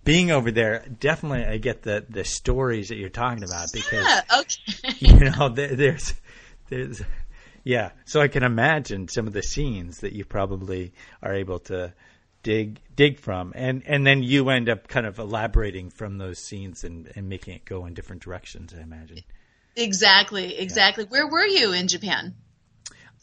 being 0.05 0.31
over 0.31 0.49
there, 0.49 0.85
definitely 0.99 1.45
I 1.45 1.57
get 1.57 1.81
the 1.81 2.05
the 2.07 2.23
stories 2.23 2.87
that 2.89 2.95
you're 2.95 3.09
talking 3.09 3.43
about 3.43 3.67
because 3.73 4.05
Yeah, 4.05 4.21
okay. 4.39 4.95
you 4.99 5.19
know 5.31 5.49
there, 5.49 5.75
there's 5.75 6.13
there's 6.69 7.01
yeah 7.65 7.91
so 8.05 8.21
i 8.21 8.29
can 8.29 8.43
imagine 8.43 9.09
some 9.09 9.27
of 9.27 9.33
the 9.33 9.43
scenes 9.43 9.97
that 9.99 10.13
you 10.13 10.23
probably 10.23 10.93
are 11.21 11.33
able 11.35 11.59
to 11.59 11.93
dig 12.43 12.79
dig 12.95 13.19
from 13.19 13.51
and 13.55 13.83
and 13.85 14.05
then 14.05 14.23
you 14.23 14.49
end 14.49 14.69
up 14.69 14.87
kind 14.87 15.05
of 15.05 15.19
elaborating 15.19 15.89
from 15.89 16.17
those 16.17 16.39
scenes 16.39 16.83
and 16.83 17.11
and 17.15 17.27
making 17.27 17.53
it 17.53 17.65
go 17.65 17.85
in 17.85 17.93
different 17.93 18.21
directions 18.21 18.73
i 18.77 18.81
imagine 18.81 19.19
exactly, 19.75 20.57
exactly. 20.57 21.05
Where 21.05 21.27
were 21.27 21.45
you 21.45 21.71
in 21.73 21.87
Japan? 21.87 22.35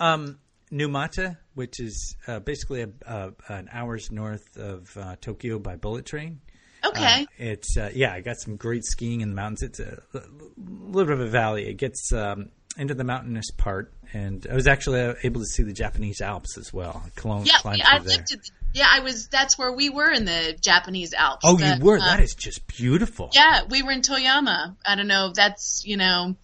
um 0.00 0.38
numata 0.70 1.38
which 1.54 1.80
is 1.80 2.16
uh, 2.26 2.40
basically 2.40 2.82
a, 2.82 2.88
uh, 3.06 3.30
an 3.48 3.68
hours 3.72 4.10
north 4.10 4.56
of 4.56 4.94
uh, 4.96 5.16
tokyo 5.20 5.58
by 5.58 5.76
bullet 5.76 6.04
train 6.04 6.40
Okay. 6.84 7.22
Uh, 7.22 7.26
it's 7.38 7.76
uh, 7.76 7.90
yeah, 7.94 8.12
I 8.12 8.20
got 8.20 8.36
some 8.36 8.56
great 8.56 8.84
skiing 8.84 9.20
in 9.20 9.30
the 9.30 9.34
mountains. 9.34 9.62
It's 9.62 9.80
a, 9.80 10.02
a 10.14 10.22
little 10.58 11.06
bit 11.06 11.20
of 11.20 11.20
a 11.20 11.30
valley. 11.30 11.68
It 11.68 11.74
gets 11.74 12.12
um, 12.12 12.50
into 12.76 12.94
the 12.94 13.04
mountainous 13.04 13.50
part, 13.56 13.92
and 14.12 14.46
I 14.50 14.54
was 14.54 14.66
actually 14.66 15.14
able 15.22 15.40
to 15.40 15.46
see 15.46 15.62
the 15.62 15.72
Japanese 15.72 16.20
Alps 16.20 16.58
as 16.58 16.72
well. 16.72 17.02
Clone, 17.16 17.44
yeah, 17.44 17.54
I 17.64 17.98
through 17.98 18.08
there. 18.08 18.18
lived. 18.18 18.50
Yeah, 18.76 18.88
I 18.90 19.00
was. 19.00 19.28
That's 19.28 19.56
where 19.56 19.72
we 19.72 19.88
were 19.88 20.10
in 20.10 20.26
the 20.26 20.54
Japanese 20.60 21.14
Alps. 21.14 21.40
Oh, 21.44 21.56
The, 21.56 21.78
you 21.78 21.84
were. 21.84 21.96
uh, 21.96 22.00
that 22.00 22.20
is 22.20 22.34
just 22.34 22.66
beautiful. 22.66 23.30
Yeah, 23.32 23.62
we 23.70 23.82
were 23.82 23.90
in 23.90 24.02
Toyama. 24.02 24.76
I 24.84 24.96
don't 24.96 25.06
know. 25.06 25.32
That's 25.34 25.82
you 25.86 25.96
know, 25.96 26.36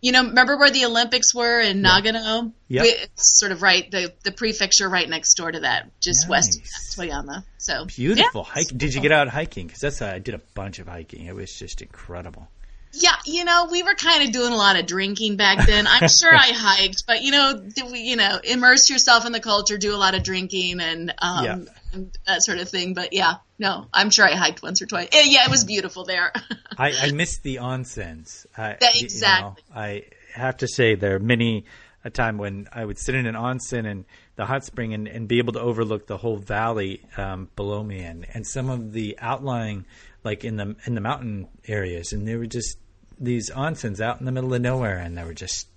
you 0.00 0.12
know. 0.12 0.22
Remember 0.22 0.56
where 0.56 0.70
the 0.70 0.84
Olympics 0.84 1.34
were 1.34 1.58
in 1.60 1.82
Nagano? 1.82 2.52
Yep. 2.68 2.82
We, 2.84 2.88
it's 2.88 3.36
sort 3.36 3.50
of 3.50 3.62
right 3.62 3.90
the 3.90 4.14
the 4.22 4.30
prefecture 4.30 4.88
right 4.88 5.08
next 5.08 5.34
door 5.34 5.50
to 5.50 5.58
that, 5.60 5.90
just 6.00 6.28
west 6.28 6.60
of 6.60 6.64
Toyama. 6.64 7.42
So 7.58 7.86
Beautiful 7.86 8.44
yeah. 8.46 8.52
hiking. 8.54 8.78
Did 8.78 8.94
you 8.94 9.00
get 9.00 9.10
out 9.10 9.28
hiking? 9.28 9.66
Because 9.66 9.80
that's 9.80 10.00
I 10.00 10.20
did 10.20 10.34
a 10.36 10.40
bunch 10.54 10.78
of 10.78 10.86
hiking. 10.86 11.26
It 11.26 11.34
was 11.34 11.52
just 11.52 11.82
incredible. 11.82 12.46
Yeah, 12.94 13.14
you 13.24 13.44
know, 13.44 13.68
we 13.70 13.82
were 13.82 13.94
kind 13.94 14.22
of 14.24 14.32
doing 14.32 14.52
a 14.52 14.56
lot 14.56 14.78
of 14.78 14.86
drinking 14.86 15.36
back 15.36 15.66
then. 15.66 15.86
I'm 15.86 16.08
sure 16.08 16.32
I 16.32 16.52
hiked, 16.54 17.04
but 17.06 17.22
you 17.22 17.30
know, 17.30 17.62
we, 17.90 18.00
you 18.00 18.16
know, 18.16 18.38
immerse 18.44 18.90
yourself 18.90 19.24
in 19.24 19.32
the 19.32 19.40
culture, 19.40 19.78
do 19.78 19.94
a 19.94 19.96
lot 19.96 20.14
of 20.14 20.22
drinking 20.22 20.80
and 20.80 21.14
um 21.18 21.44
Yeah. 21.44 21.58
and 21.94 22.18
that 22.26 22.42
sort 22.42 22.58
of 22.58 22.68
thing. 22.68 22.92
But 22.94 23.12
yeah, 23.12 23.36
no, 23.58 23.86
I'm 23.92 24.10
sure 24.10 24.26
I 24.28 24.34
hiked 24.34 24.62
once 24.62 24.82
or 24.82 24.86
twice. 24.86 25.08
Eh, 25.12 25.24
Yeah, 25.26 25.44
it 25.44 25.50
was 25.50 25.64
beautiful 25.64 26.04
there. 26.04 26.32
I, 26.78 26.92
I 26.92 27.10
missed 27.12 27.42
the 27.42 27.56
onsens. 27.56 28.44
I, 28.56 28.76
Yeah, 28.80 28.88
you 28.94 29.00
know, 29.02 29.04
exactly. 29.04 29.62
I 29.74 30.04
have 30.34 30.58
to 30.58 30.68
say 30.68 30.94
there 30.94 31.16
are 31.16 31.18
many 31.18 31.64
a 32.04 32.10
time 32.10 32.36
when 32.36 32.68
I 32.72 32.84
would 32.84 32.98
sit 32.98 33.14
in 33.14 33.26
an 33.26 33.36
onsen 33.36 33.86
and 33.86 34.04
the 34.36 34.44
hot 34.44 34.64
spring 34.64 34.92
and, 34.92 35.06
and 35.06 35.28
be 35.28 35.38
able 35.38 35.52
to 35.52 35.60
overlook 35.60 36.06
the 36.06 36.16
whole 36.16 36.36
valley 36.36 37.02
um, 37.16 37.48
below 37.54 37.82
me 37.82 38.00
and, 38.00 38.26
and 38.34 38.46
some 38.46 38.68
of 38.70 38.92
the 38.92 39.16
outlying 39.20 39.84
like 40.24 40.44
in 40.44 40.56
the 40.56 40.76
in 40.86 40.94
the 40.94 41.00
mountain 41.00 41.48
areas 41.66 42.12
and 42.12 42.26
they 42.26 42.36
were 42.36 42.46
just 42.46 42.78
these 43.18 43.50
onsens 43.50 44.00
out 44.00 44.18
in 44.20 44.26
the 44.26 44.32
middle 44.32 44.52
of 44.52 44.60
nowhere 44.60 44.98
and 44.98 45.16
they 45.16 45.24
were 45.24 45.34
just 45.34 45.68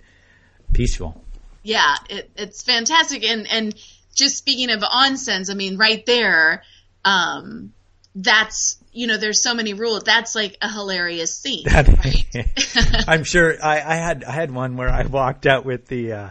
peaceful. 0.73 1.23
yeah, 1.63 1.95
it, 2.09 2.31
it's 2.35 2.63
fantastic. 2.63 3.23
And 3.23 3.47
and 3.49 3.75
just 4.15 4.37
speaking 4.37 4.69
of 4.71 4.81
onsens, 4.81 5.51
I 5.51 5.53
mean, 5.55 5.77
right 5.77 6.05
there, 6.05 6.63
um, 7.03 7.73
that's 8.15 8.77
you 8.91 9.07
know, 9.07 9.17
there's 9.17 9.43
so 9.43 9.53
many 9.53 9.73
rules. 9.73 10.03
That's 10.03 10.35
like 10.35 10.57
a 10.61 10.71
hilarious 10.71 11.35
scene, 11.35 11.65
right? 11.65 12.25
I'm 13.07 13.23
sure 13.23 13.55
I, 13.61 13.81
I 13.81 13.95
had 13.95 14.23
I 14.23 14.31
had 14.31 14.51
one 14.51 14.77
where 14.77 14.89
I 14.89 15.05
walked 15.05 15.45
out 15.45 15.65
with 15.65 15.87
the 15.87 16.11
uh, 16.13 16.29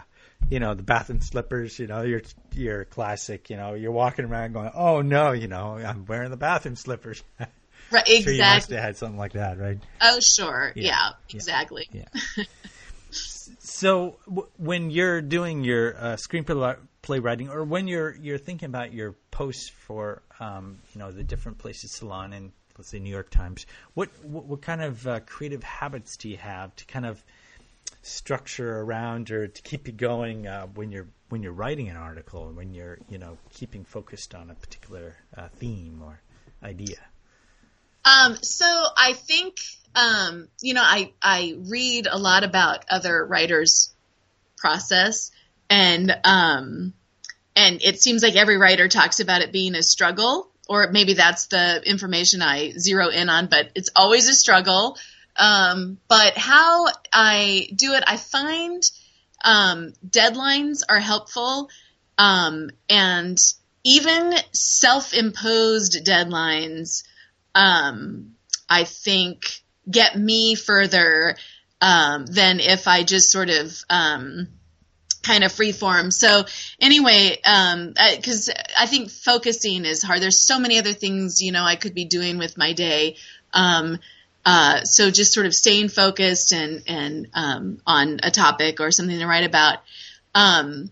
you 0.49 0.59
know 0.59 0.73
the 0.73 0.83
bathroom 0.83 1.21
slippers. 1.21 1.77
You 1.77 1.87
know 1.87 2.01
your 2.01 2.21
your 2.53 2.85
classic. 2.85 3.49
You 3.49 3.57
know 3.57 3.73
you're 3.73 3.91
walking 3.91 4.25
around 4.25 4.53
going, 4.53 4.71
oh 4.73 5.01
no, 5.01 5.31
you 5.31 5.47
know 5.47 5.77
I'm 5.77 6.05
wearing 6.05 6.31
the 6.31 6.37
bathroom 6.37 6.75
slippers. 6.75 7.23
right, 7.91 8.07
sure 8.07 8.33
you 8.33 8.39
must 8.39 8.69
exactly. 8.69 8.75
have 8.75 8.85
had 8.85 8.97
something 8.97 9.17
like 9.17 9.33
that, 9.33 9.57
right? 9.59 9.79
Oh, 10.01 10.19
sure. 10.19 10.71
Yeah, 10.75 10.83
Yeah, 10.83 11.09
yeah. 11.29 11.35
exactly. 11.35 11.87
Yeah. 11.91 12.05
So 13.59 14.17
w- 14.27 14.47
when 14.57 14.89
you're 14.89 15.21
doing 15.21 15.63
your 15.63 15.95
uh, 15.97 16.15
screenplay 16.15 16.77
writing, 17.23 17.49
or 17.49 17.63
when 17.63 17.87
you're 17.87 18.15
you're 18.15 18.37
thinking 18.37 18.67
about 18.67 18.93
your 18.93 19.13
posts 19.31 19.69
for 19.69 20.21
um, 20.39 20.79
you 20.93 20.99
know 20.99 21.11
the 21.11 21.23
different 21.23 21.57
places, 21.57 21.91
Salon 21.91 22.33
and 22.33 22.51
let's 22.77 22.89
say 22.89 22.99
New 22.99 23.09
York 23.09 23.29
Times, 23.29 23.65
what 23.93 24.09
what, 24.23 24.45
what 24.45 24.61
kind 24.61 24.81
of 24.81 25.07
uh, 25.07 25.19
creative 25.21 25.63
habits 25.63 26.17
do 26.17 26.29
you 26.29 26.37
have 26.37 26.75
to 26.77 26.85
kind 26.85 27.05
of 27.05 27.23
structure 28.01 28.81
around 28.81 29.31
or 29.31 29.47
to 29.47 29.61
keep 29.61 29.87
you 29.87 29.93
going 29.93 30.47
uh, 30.47 30.67
when 30.67 30.91
you're 30.91 31.07
when 31.29 31.41
you're 31.41 31.53
writing 31.53 31.89
an 31.89 31.95
article 31.95 32.47
and 32.47 32.55
when 32.55 32.73
you're 32.73 32.99
you 33.09 33.17
know 33.17 33.37
keeping 33.51 33.83
focused 33.83 34.35
on 34.35 34.49
a 34.49 34.55
particular 34.55 35.15
uh, 35.37 35.47
theme 35.57 36.01
or 36.03 36.21
idea? 36.63 36.97
Um, 38.05 38.37
so 38.41 38.65
I 38.65 39.13
think, 39.13 39.57
um, 39.95 40.47
you 40.61 40.75
know, 40.75 40.83
I, 40.83 41.11
I 41.21 41.55
read 41.57 42.07
a 42.09 42.19
lot 42.19 42.43
about 42.43 42.85
other 42.89 43.25
writers' 43.25 43.91
process 44.57 45.31
and, 45.69 46.15
um, 46.23 46.93
and 47.55 47.81
it 47.81 47.99
seems 48.01 48.21
like 48.21 48.35
every 48.35 48.57
writer 48.57 48.87
talks 48.87 49.19
about 49.19 49.41
it 49.41 49.51
being 49.51 49.75
a 49.75 49.81
struggle, 49.81 50.51
or 50.69 50.91
maybe 50.91 51.13
that's 51.13 51.47
the 51.47 51.81
information 51.83 52.41
I 52.41 52.71
zero 52.77 53.07
in 53.07 53.29
on, 53.29 53.47
but 53.47 53.71
it's 53.73 53.89
always 53.95 54.29
a 54.29 54.33
struggle. 54.35 54.97
Um, 55.35 55.97
but 56.07 56.37
how 56.37 56.87
I 57.11 57.67
do 57.75 57.93
it, 57.93 58.03
I 58.05 58.17
find, 58.17 58.83
um, 59.43 59.93
deadlines 60.07 60.81
are 60.87 60.99
helpful. 60.99 61.69
Um, 62.17 62.69
and 62.89 63.37
even 63.83 64.33
self-imposed 64.53 66.05
deadlines, 66.05 67.03
um, 67.55 68.35
I 68.69 68.83
think 68.83 69.45
get 69.89 70.17
me 70.17 70.55
further 70.55 71.35
um, 71.81 72.25
than 72.25 72.59
if 72.59 72.87
I 72.87 73.03
just 73.03 73.31
sort 73.31 73.49
of 73.49 73.83
um, 73.89 74.47
kind 75.23 75.43
of 75.43 75.51
freeform. 75.51 76.11
So 76.11 76.43
anyway, 76.79 77.37
because 77.37 78.51
I 78.77 78.85
think 78.85 79.09
focusing 79.09 79.85
is 79.85 80.03
hard. 80.03 80.21
There's 80.21 80.45
so 80.45 80.59
many 80.59 80.77
other 80.77 80.93
things 80.93 81.41
you 81.41 81.51
know 81.51 81.63
I 81.63 81.75
could 81.75 81.95
be 81.95 82.05
doing 82.05 82.37
with 82.37 82.57
my 82.57 82.73
day. 82.73 83.15
Um, 83.53 83.99
uh, 84.45 84.83
so 84.83 85.09
just 85.09 85.33
sort 85.33 85.47
of 85.47 85.55
staying 85.55 85.89
focused 85.89 86.53
and 86.53 86.83
and 86.87 87.27
um, 87.33 87.81
on 87.87 88.19
a 88.21 88.29
topic 88.29 88.79
or 88.79 88.91
something 88.91 89.17
to 89.17 89.25
write 89.25 89.45
about. 89.45 89.79
Um, 90.35 90.91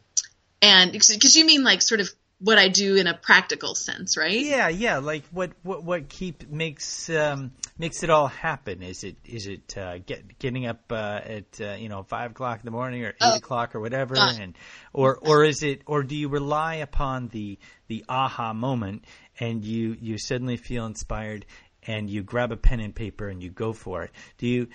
and 0.62 0.92
because 0.92 1.36
you 1.36 1.46
mean 1.46 1.64
like 1.64 1.82
sort 1.82 2.00
of 2.00 2.10
what 2.44 2.58
I 2.60 2.68
do 2.68 2.96
in 2.98 3.08
a 3.08 3.14
practical 3.16 3.74
sense, 3.74 4.18
right? 4.18 4.38
Yeah, 4.38 4.68
yeah. 4.68 4.98
Like 4.98 5.24
what 5.32 5.52
what 5.64 5.84
what 5.84 6.10
keep 6.10 6.50
makes 6.50 7.10
um, 7.10 7.52
makes 7.78 8.04
it 8.04 8.10
all 8.10 8.28
happen? 8.28 8.84
Is 8.84 9.04
it 9.06 9.16
is 9.26 9.48
it 9.48 9.78
uh, 9.78 10.00
get 10.00 10.40
getting 10.40 10.66
up 10.66 10.92
uh, 10.92 11.22
at 11.24 11.62
uh, 11.62 11.74
you 11.80 11.88
know 11.88 12.04
five 12.04 12.32
o'clock 12.32 12.60
in 12.60 12.66
the 12.66 12.72
morning 12.72 13.04
or 13.06 13.10
eight 13.10 13.16
Oh. 13.22 13.36
o'clock 13.38 13.76
or 13.76 13.80
whatever, 13.80 14.18
Uh. 14.18 14.34
and 14.40 14.58
or 14.92 15.18
or 15.22 15.46
is 15.46 15.64
it 15.64 15.84
or 15.86 16.04
do 16.04 16.16
you 16.16 16.28
rely 16.28 16.76
upon 16.76 17.30
the 17.30 17.58
the 17.88 18.04
aha 18.10 18.52
moment 18.54 19.06
and 19.40 19.64
you 19.64 19.96
you 20.02 20.18
suddenly 20.18 20.58
feel 20.58 20.86
inspired 20.86 21.46
and 21.88 22.10
you 22.10 22.24
grab 22.24 22.52
a 22.52 22.58
pen 22.58 22.80
and 22.82 22.94
paper 22.94 23.28
and 23.30 23.42
you 23.42 23.50
go 23.50 23.72
for 23.74 24.04
it? 24.04 24.12
Do 24.38 24.48
you 24.48 24.68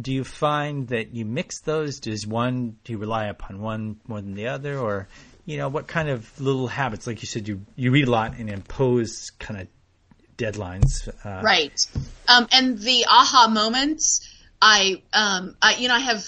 do 0.00 0.12
you 0.12 0.24
find 0.24 0.88
that 0.88 1.14
you 1.14 1.24
mix 1.24 1.60
those? 1.62 2.00
Does 2.00 2.26
one 2.26 2.76
do 2.84 2.92
you 2.94 2.98
rely 2.98 3.26
upon 3.28 3.60
one 3.60 4.00
more 4.08 4.20
than 4.20 4.34
the 4.34 4.48
other, 4.48 4.76
or 4.78 5.08
you 5.46 5.56
know 5.56 5.68
what 5.68 5.86
kind 5.86 6.10
of 6.10 6.38
little 6.40 6.66
habits? 6.66 7.06
Like 7.06 7.22
you 7.22 7.26
said, 7.26 7.48
you 7.48 7.64
you 7.76 7.90
read 7.90 8.08
a 8.08 8.10
lot 8.10 8.36
and 8.36 8.50
impose 8.50 9.30
kind 9.38 9.60
of 9.60 9.68
deadlines. 10.36 11.08
Uh, 11.24 11.42
Right. 11.42 11.86
Um, 12.28 12.46
and 12.52 12.78
the 12.78 13.06
aha 13.08 13.48
moments, 13.48 14.28
I, 14.60 15.02
um, 15.12 15.56
I, 15.60 15.76
you 15.76 15.88
know, 15.88 15.94
I 15.94 16.00
have 16.00 16.24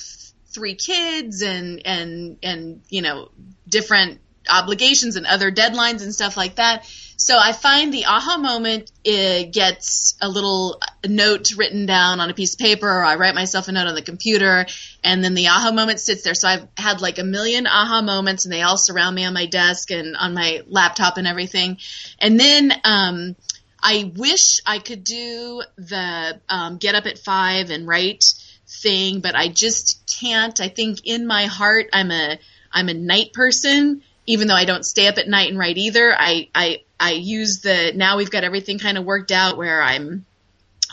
three 0.50 0.74
kids 0.74 1.42
and, 1.42 1.82
and, 1.86 2.38
and, 2.42 2.82
you 2.88 3.02
know, 3.02 3.30
different 3.68 4.20
obligations 4.50 5.16
and 5.16 5.26
other 5.26 5.52
deadlines 5.52 6.02
and 6.02 6.14
stuff 6.14 6.36
like 6.36 6.56
that. 6.56 6.86
So 7.16 7.36
I 7.38 7.52
find 7.52 7.92
the 7.92 8.06
aha 8.06 8.38
moment 8.38 8.90
gets 9.04 10.16
a 10.22 10.28
little 10.28 10.80
note 11.06 11.54
written 11.56 11.84
down 11.84 12.20
on 12.20 12.30
a 12.30 12.34
piece 12.34 12.54
of 12.54 12.60
paper, 12.60 12.88
or 12.88 13.04
I 13.04 13.16
write 13.16 13.34
myself 13.34 13.68
a 13.68 13.72
note 13.72 13.88
on 13.88 13.94
the 13.94 14.02
computer, 14.02 14.66
and 15.04 15.22
then 15.22 15.34
the 15.34 15.48
aha 15.48 15.70
moment 15.72 16.00
sits 16.00 16.22
there. 16.22 16.34
So 16.34 16.48
I've 16.48 16.66
had 16.76 17.00
like 17.00 17.18
a 17.18 17.24
million 17.24 17.66
aha 17.66 18.02
moments, 18.02 18.44
and 18.44 18.52
they 18.52 18.62
all 18.62 18.76
surround 18.76 19.14
me 19.14 19.24
on 19.24 19.34
my 19.34 19.46
desk 19.46 19.90
and 19.90 20.16
on 20.16 20.34
my 20.34 20.62
laptop 20.66 21.16
and 21.18 21.26
everything. 21.26 21.78
And 22.18 22.38
then 22.38 22.72
um, 22.84 23.36
I 23.82 24.12
wish 24.16 24.60
I 24.66 24.78
could 24.78 25.04
do 25.04 25.62
the 25.76 26.40
um, 26.48 26.78
get 26.78 26.94
up 26.94 27.06
at 27.06 27.18
five 27.18 27.70
and 27.70 27.86
write 27.86 28.24
thing, 28.66 29.20
but 29.20 29.34
I 29.34 29.48
just 29.48 30.18
can't. 30.20 30.60
I 30.60 30.68
think 30.68 31.00
in 31.04 31.26
my 31.26 31.46
heart, 31.46 31.86
I'm 31.92 32.10
a 32.10 32.38
I'm 32.72 32.88
a 32.88 32.94
night 32.94 33.32
person, 33.32 34.02
even 34.26 34.48
though 34.48 34.54
I 34.54 34.64
don't 34.64 34.84
stay 34.84 35.06
up 35.06 35.18
at 35.18 35.28
night 35.28 35.48
and 35.48 35.58
write 35.58 35.78
either. 35.78 36.14
I 36.16 36.48
I 36.54 36.82
I 36.98 37.12
use 37.12 37.60
the 37.60 37.92
now 37.94 38.16
we've 38.16 38.30
got 38.30 38.44
everything 38.44 38.78
kind 38.78 38.98
of 38.98 39.04
worked 39.04 39.30
out 39.30 39.56
where 39.56 39.80
I'm 39.80 40.26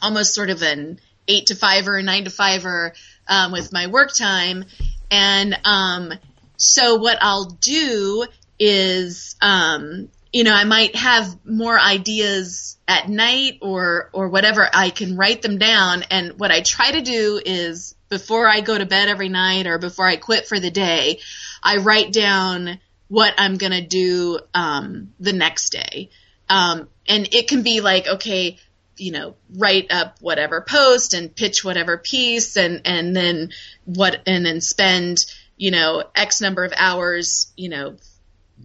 almost 0.01 0.35
sort 0.35 0.49
of 0.49 0.61
an 0.61 0.99
eight 1.27 1.47
to 1.47 1.55
five 1.55 1.87
or 1.87 1.97
a 1.97 2.03
nine 2.03 2.25
to 2.25 2.29
five 2.29 2.65
or 2.65 2.93
um, 3.27 3.51
with 3.51 3.71
my 3.71 3.87
work 3.87 4.11
time, 4.17 4.65
and 5.11 5.57
um, 5.63 6.13
so 6.57 6.95
what 6.95 7.17
I'll 7.21 7.57
do 7.61 8.25
is 8.59 9.35
um, 9.41 10.09
you 10.35 10.43
know, 10.43 10.53
I 10.53 10.65
might 10.65 10.97
have 10.97 11.33
more 11.45 11.79
ideas 11.79 12.75
at 12.89 13.07
night 13.07 13.59
or 13.61 14.09
or 14.11 14.27
whatever. 14.27 14.69
I 14.73 14.89
can 14.89 15.15
write 15.15 15.41
them 15.41 15.57
down, 15.57 16.03
and 16.11 16.37
what 16.37 16.51
I 16.51 16.59
try 16.59 16.91
to 16.91 16.99
do 16.99 17.39
is 17.45 17.95
before 18.09 18.45
I 18.45 18.59
go 18.59 18.77
to 18.77 18.85
bed 18.85 19.07
every 19.07 19.29
night 19.29 19.65
or 19.65 19.77
before 19.77 20.05
I 20.05 20.17
quit 20.17 20.45
for 20.45 20.59
the 20.59 20.69
day, 20.69 21.21
I 21.63 21.77
write 21.77 22.11
down 22.11 22.81
what 23.07 23.33
I'm 23.37 23.55
gonna 23.55 23.87
do 23.87 24.39
um, 24.53 25.13
the 25.21 25.31
next 25.31 25.69
day, 25.69 26.09
um, 26.49 26.89
and 27.07 27.33
it 27.33 27.47
can 27.47 27.63
be 27.63 27.79
like 27.79 28.05
okay. 28.05 28.57
You 28.97 29.11
know, 29.11 29.35
write 29.55 29.91
up 29.91 30.17
whatever 30.21 30.61
post 30.61 31.13
and 31.13 31.35
pitch 31.35 31.63
whatever 31.63 31.97
piece, 31.97 32.57
and 32.57 32.81
and 32.85 33.15
then 33.15 33.49
what, 33.85 34.21
and 34.25 34.45
then 34.45 34.61
spend 34.61 35.17
you 35.57 35.71
know 35.71 36.03
X 36.15 36.41
number 36.41 36.63
of 36.63 36.73
hours, 36.75 37.51
you 37.55 37.69
know, 37.69 37.95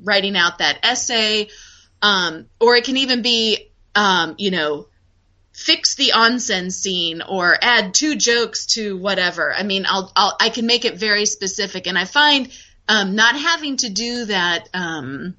writing 0.03 0.37
out 0.37 0.59
that 0.59 0.79
essay, 0.83 1.49
um, 2.03 2.47
or 2.61 2.77
it 2.77 2.85
can 2.85 2.97
even 2.97 3.23
be, 3.23 3.71
um, 3.95 4.35
you 4.39 4.51
know, 4.51 4.87
fix 5.53 5.95
the 5.97 6.13
onsen 6.15 6.73
scene 6.73 7.23
or 7.23 7.57
add 7.61 7.93
two 7.93 8.17
jokes 8.17 8.67
to 8.67 8.97
whatever. 8.97 9.53
I 9.53 9.63
mean, 9.63 9.85
I'll, 9.89 10.11
I'll 10.17 10.37
I 10.41 10.49
can 10.49 10.67
make 10.67 10.85
it 10.85 10.97
very 10.97 11.27
specific, 11.27 11.87
and 11.87 11.99
I 11.99 12.05
find 12.05 12.51
um, 12.89 13.15
not 13.15 13.37
having 13.37 13.77
to 13.79 13.91
do 13.91 14.25
that. 14.27 14.69
Um, 14.75 15.37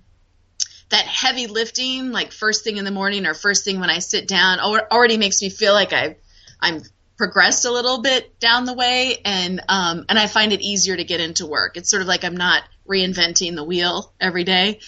that 0.91 1.05
heavy 1.05 1.47
lifting, 1.47 2.11
like 2.11 2.31
first 2.31 2.63
thing 2.63 2.77
in 2.77 2.85
the 2.85 2.91
morning 2.91 3.25
or 3.25 3.33
first 3.33 3.65
thing 3.65 3.79
when 3.79 3.89
I 3.89 3.99
sit 3.99 4.27
down, 4.27 4.59
already 4.59 5.17
makes 5.17 5.41
me 5.41 5.49
feel 5.49 5.73
like 5.73 5.91
I, 5.93 6.17
I'm 6.59 6.81
progressed 7.17 7.65
a 7.65 7.71
little 7.71 8.01
bit 8.01 8.39
down 8.39 8.65
the 8.65 8.73
way, 8.73 9.19
and 9.25 9.61
um, 9.67 10.05
and 10.09 10.17
I 10.17 10.27
find 10.27 10.53
it 10.53 10.61
easier 10.61 10.95
to 10.95 11.03
get 11.03 11.19
into 11.19 11.45
work. 11.45 11.77
It's 11.77 11.89
sort 11.89 12.01
of 12.01 12.07
like 12.07 12.23
I'm 12.23 12.37
not 12.37 12.63
reinventing 12.87 13.55
the 13.55 13.63
wheel 13.63 14.13
every 14.19 14.43
day 14.43 14.79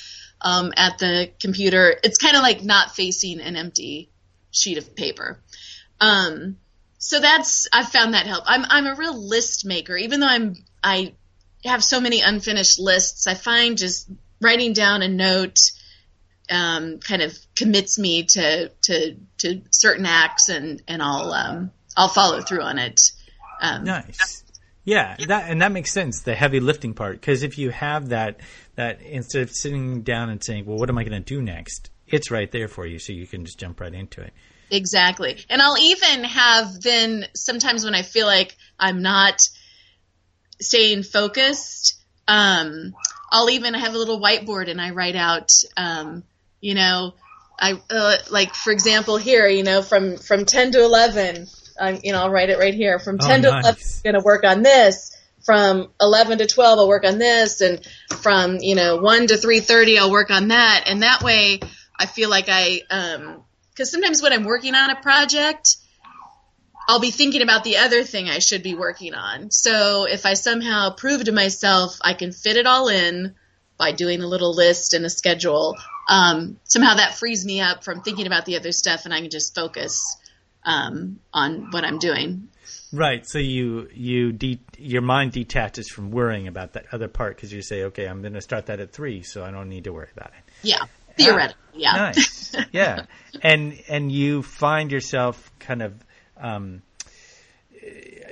um, 0.41 0.73
at 0.75 0.97
the 0.97 1.31
computer. 1.39 1.95
It's 2.03 2.17
kind 2.17 2.35
of 2.35 2.41
like 2.41 2.63
not 2.63 2.95
facing 2.95 3.39
an 3.39 3.55
empty 3.55 4.09
sheet 4.51 4.77
of 4.77 4.95
paper. 4.95 5.39
Um, 5.99 6.57
so 6.97 7.19
that's 7.19 7.67
I've 7.71 7.89
found 7.89 8.13
that 8.13 8.27
help. 8.27 8.45
I'm 8.47 8.65
I'm 8.67 8.87
a 8.87 8.95
real 8.95 9.17
list 9.17 9.65
maker, 9.65 9.95
even 9.95 10.19
though 10.19 10.27
I'm 10.27 10.55
I 10.83 11.13
have 11.65 11.83
so 11.83 11.99
many 11.99 12.21
unfinished 12.21 12.79
lists. 12.79 13.27
I 13.27 13.35
find 13.35 13.77
just 13.77 14.09
writing 14.41 14.73
down 14.73 15.01
a 15.01 15.07
note 15.07 15.59
um, 16.49 16.99
kind 16.99 17.21
of 17.21 17.37
commits 17.55 17.97
me 17.97 18.23
to 18.23 18.69
to 18.83 19.15
to 19.39 19.61
certain 19.71 20.05
acts, 20.05 20.49
and 20.49 20.81
and 20.87 21.01
I'll 21.01 21.31
um, 21.31 21.71
I'll 21.95 22.09
follow 22.09 22.41
through 22.41 22.61
on 22.61 22.79
it. 22.79 22.99
Um, 23.61 23.83
nice. 23.83 24.43
Yeah, 24.85 25.15
that 25.27 25.49
and 25.49 25.61
that 25.61 25.71
makes 25.71 25.93
sense. 25.93 26.21
The 26.21 26.35
heavy 26.35 26.59
lifting 26.59 26.93
part, 26.93 27.19
because 27.19 27.43
if 27.43 27.57
you 27.57 27.69
have 27.69 28.09
that, 28.09 28.41
that 28.75 29.01
instead 29.01 29.43
of 29.43 29.51
sitting 29.51 30.01
down 30.01 30.29
and 30.29 30.43
saying, 30.43 30.65
"Well, 30.65 30.77
what 30.77 30.89
am 30.89 30.97
I 30.97 31.03
going 31.03 31.23
to 31.23 31.25
do 31.25 31.41
next?" 31.41 31.89
It's 32.07 32.29
right 32.29 32.51
there 32.51 32.67
for 32.67 32.85
you, 32.85 32.99
so 32.99 33.13
you 33.13 33.25
can 33.25 33.45
just 33.45 33.57
jump 33.57 33.79
right 33.79 33.93
into 33.93 34.21
it. 34.21 34.33
Exactly, 34.69 35.37
and 35.49 35.61
I'll 35.61 35.77
even 35.77 36.25
have 36.25 36.81
then 36.81 37.27
sometimes 37.33 37.85
when 37.85 37.95
I 37.95 38.01
feel 38.01 38.25
like 38.25 38.57
I'm 38.77 39.01
not 39.01 39.39
staying 40.59 41.03
focused, 41.03 42.01
um, 42.27 42.93
I'll 43.31 43.49
even 43.49 43.73
have 43.73 43.93
a 43.93 43.97
little 43.97 44.19
whiteboard 44.19 44.69
and 44.69 44.81
I 44.81 44.91
write 44.91 45.15
out, 45.15 45.49
um, 45.77 46.23
you 46.63 46.75
know, 46.75 47.13
I 47.59 47.79
uh, 47.89 48.17
like 48.31 48.55
for 48.55 48.71
example 48.71 49.17
here, 49.17 49.47
you 49.47 49.63
know, 49.63 49.81
from 49.81 50.17
from 50.17 50.45
ten 50.45 50.71
to 50.71 50.83
eleven 50.83 51.47
I'm, 51.79 51.99
you 52.03 52.11
know, 52.11 52.19
I'll 52.19 52.29
write 52.29 52.49
it 52.49 52.59
right 52.59 52.73
here. 52.73 52.99
From 52.99 53.17
10 53.17 53.45
oh, 53.45 53.49
to 53.49 53.55
nice. 53.55 53.63
11, 53.63 53.81
I'm 54.05 54.13
going 54.13 54.21
to 54.21 54.25
work 54.25 54.43
on 54.43 54.61
this. 54.63 55.17
From 55.45 55.89
11 55.99 56.37
to 56.37 56.47
12, 56.47 56.79
I'll 56.79 56.87
work 56.87 57.05
on 57.05 57.17
this. 57.17 57.61
And 57.61 57.85
from, 58.21 58.57
you 58.61 58.75
know, 58.75 58.97
1 58.97 59.27
to 59.27 59.33
3.30, 59.35 59.99
I'll 59.99 60.11
work 60.11 60.31
on 60.31 60.49
that. 60.49 60.85
And 60.87 61.03
that 61.03 61.21
way, 61.21 61.59
I 61.99 62.05
feel 62.05 62.29
like 62.29 62.45
I, 62.47 62.81
um, 62.89 63.43
cause 63.77 63.91
sometimes 63.91 64.21
when 64.21 64.33
I'm 64.33 64.43
working 64.43 64.75
on 64.75 64.89
a 64.89 65.01
project, 65.01 65.77
I'll 66.87 66.99
be 66.99 67.11
thinking 67.11 67.41
about 67.41 67.63
the 67.63 67.77
other 67.77 68.03
thing 68.03 68.29
I 68.29 68.39
should 68.39 68.63
be 68.63 68.75
working 68.75 69.13
on. 69.13 69.51
So 69.51 70.05
if 70.05 70.25
I 70.25 70.33
somehow 70.33 70.93
prove 70.93 71.25
to 71.25 71.31
myself 71.31 71.97
I 72.01 72.13
can 72.13 72.33
fit 72.33 72.57
it 72.57 72.67
all 72.67 72.89
in 72.89 73.35
by 73.77 73.93
doing 73.93 74.21
a 74.21 74.27
little 74.27 74.53
list 74.53 74.93
and 74.93 75.05
a 75.05 75.09
schedule, 75.09 75.77
um, 76.07 76.59
somehow 76.63 76.95
that 76.95 77.15
frees 77.15 77.45
me 77.45 77.61
up 77.61 77.83
from 77.83 78.01
thinking 78.01 78.27
about 78.27 78.45
the 78.45 78.57
other 78.57 78.71
stuff 78.71 79.05
and 79.05 79.13
I 79.13 79.21
can 79.21 79.29
just 79.29 79.55
focus 79.55 80.17
um, 80.65 81.19
on 81.33 81.71
what 81.71 81.83
I'm 81.83 81.99
doing. 81.99 82.49
Right. 82.91 83.27
So 83.27 83.39
you 83.39 83.89
you 83.93 84.31
de- 84.31 84.61
your 84.77 85.01
mind 85.01 85.31
detaches 85.31 85.89
from 85.89 86.11
worrying 86.11 86.47
about 86.47 86.73
that 86.73 86.85
other 86.91 87.07
part 87.07 87.35
because 87.35 87.51
you 87.51 87.61
say, 87.61 87.83
okay, 87.85 88.05
I'm 88.05 88.21
going 88.21 88.33
to 88.33 88.41
start 88.41 88.67
that 88.67 88.79
at 88.79 88.91
three, 88.91 89.23
so 89.23 89.43
I 89.43 89.51
don't 89.51 89.67
need 89.67 89.85
to 89.85 89.93
worry 89.93 90.09
about 90.15 90.31
it. 90.37 90.53
Yeah. 90.61 90.83
Theoretically, 91.17 91.85
ah, 91.85 91.93
yeah. 91.93 91.93
Nice. 91.93 92.55
yeah. 92.71 93.05
And 93.41 93.81
and 93.89 94.11
you 94.11 94.43
find 94.43 94.91
yourself 94.91 95.51
kind 95.59 95.81
of. 95.81 95.93
Um, 96.37 96.83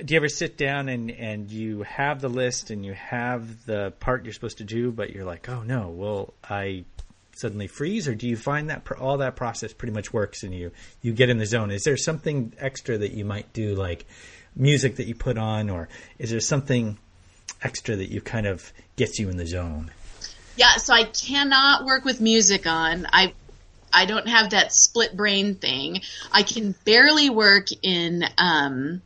do 0.04 0.14
you 0.14 0.16
ever 0.16 0.28
sit 0.28 0.56
down 0.56 0.88
and, 0.88 1.10
and 1.10 1.50
you 1.50 1.82
have 1.82 2.20
the 2.20 2.28
list 2.28 2.70
and 2.70 2.84
you 2.84 2.94
have 2.94 3.66
the 3.66 3.92
part 4.00 4.24
you're 4.24 4.32
supposed 4.32 4.58
to 4.58 4.64
do, 4.64 4.90
but 4.90 5.10
you're 5.10 5.24
like, 5.24 5.48
oh 5.48 5.62
no, 5.62 5.90
well, 5.90 6.34
I 6.48 6.84
suddenly 7.34 7.66
freeze, 7.66 8.08
or 8.08 8.14
do 8.14 8.28
you 8.28 8.36
find 8.36 8.70
that 8.70 8.86
all 9.00 9.18
that 9.18 9.36
process 9.36 9.72
pretty 9.72 9.92
much 9.92 10.12
works 10.12 10.42
and 10.42 10.54
you 10.54 10.72
you 11.00 11.12
get 11.12 11.30
in 11.30 11.38
the 11.38 11.46
zone? 11.46 11.70
Is 11.70 11.84
there 11.84 11.96
something 11.96 12.52
extra 12.58 12.98
that 12.98 13.12
you 13.12 13.24
might 13.24 13.52
do, 13.52 13.74
like 13.74 14.06
music 14.54 14.96
that 14.96 15.06
you 15.06 15.14
put 15.14 15.38
on, 15.38 15.70
or 15.70 15.88
is 16.18 16.30
there 16.30 16.40
something 16.40 16.98
extra 17.62 17.96
that 17.96 18.10
you 18.10 18.20
kind 18.20 18.46
of 18.46 18.72
gets 18.96 19.18
you 19.18 19.28
in 19.28 19.36
the 19.36 19.46
zone? 19.46 19.90
Yeah, 20.56 20.76
so 20.76 20.92
I 20.92 21.04
cannot 21.04 21.84
work 21.84 22.04
with 22.04 22.20
music 22.20 22.66
on. 22.66 23.06
I 23.12 23.32
I 23.92 24.06
don't 24.06 24.28
have 24.28 24.50
that 24.50 24.72
split 24.72 25.16
brain 25.16 25.56
thing. 25.56 26.00
I 26.30 26.42
can 26.42 26.74
barely 26.84 27.30
work 27.30 27.68
in 27.82 28.24
um, 28.38 29.02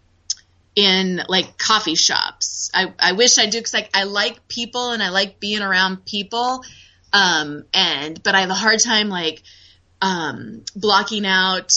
in 0.74 1.22
like 1.28 1.58
coffee 1.58 1.94
shops. 1.94 2.70
I, 2.74 2.92
I 2.98 3.12
wish 3.12 3.38
I 3.38 3.46
do 3.46 3.58
because 3.58 3.74
I, 3.74 3.88
I 3.94 4.04
like 4.04 4.46
people 4.48 4.90
and 4.90 5.02
I 5.02 5.08
like 5.08 5.40
being 5.40 5.62
around 5.62 6.04
people 6.04 6.62
um, 7.16 7.64
and 7.72 8.22
but 8.22 8.34
I 8.34 8.40
have 8.40 8.50
a 8.50 8.54
hard 8.54 8.78
time 8.78 9.08
like 9.08 9.42
um, 10.02 10.62
blocking 10.74 11.24
out 11.24 11.70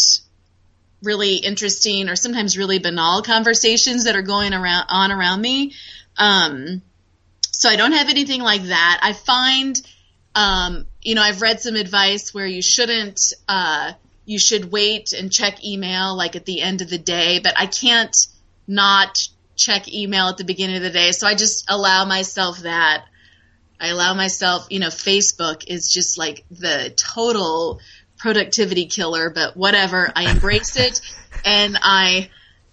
really 1.02 1.36
interesting 1.36 2.10
or 2.10 2.18
sometimes 2.18 2.58
really 2.58 2.80
banal 2.80 3.22
conversations 3.22 4.04
that 4.04 4.18
are 4.18 4.22
going 4.22 4.54
around 4.54 4.88
on 4.90 5.14
around 5.14 5.42
me. 5.42 5.74
Um, 6.18 6.82
so 7.52 7.70
I 7.70 7.78
don't 7.78 7.94
have 7.94 8.10
anything 8.10 8.42
like 8.42 8.64
that. 8.64 9.00
I 9.02 9.14
find, 9.14 9.82
um, 10.36 10.86
you 11.02 11.16
know, 11.16 11.22
I've 11.22 11.42
read 11.42 11.62
some 11.62 11.76
advice 11.76 12.34
where 12.34 12.46
you 12.46 12.62
shouldn't, 12.62 13.22
uh, 13.48 13.94
you 14.26 14.40
should 14.40 14.74
wait 14.74 15.14
and 15.14 15.32
check 15.32 15.64
email 15.64 16.18
like 16.18 16.36
at 16.36 16.44
the 16.44 16.60
end 16.60 16.82
of 16.82 16.90
the 16.90 16.98
day, 16.98 17.40
but 17.40 17.54
I 17.56 17.66
can't 17.66 18.16
not 18.68 19.18
check 19.56 19.88
email 19.88 20.28
at 20.28 20.38
the 20.38 20.44
beginning 20.44 20.76
of 20.76 20.84
the 20.84 20.90
day. 20.90 21.12
So 21.12 21.28
I 21.28 21.36
just 21.36 21.64
allow 21.70 22.04
myself 22.04 22.60
that. 22.60 23.06
I 23.80 23.88
allow 23.88 24.14
myself, 24.14 24.68
you 24.70 24.80
know, 24.80 24.88
Facebook 24.88 25.64
is 25.68 25.92
just 25.92 26.18
like 26.18 26.44
the 26.52 26.94
total 26.96 27.80
productivity 28.18 28.86
killer, 28.86 29.30
but 29.30 29.56
whatever. 29.56 30.12
I 30.16 30.24
embrace 30.26 30.76
it 30.76 31.02
and 31.46 31.78
I 31.82 32.30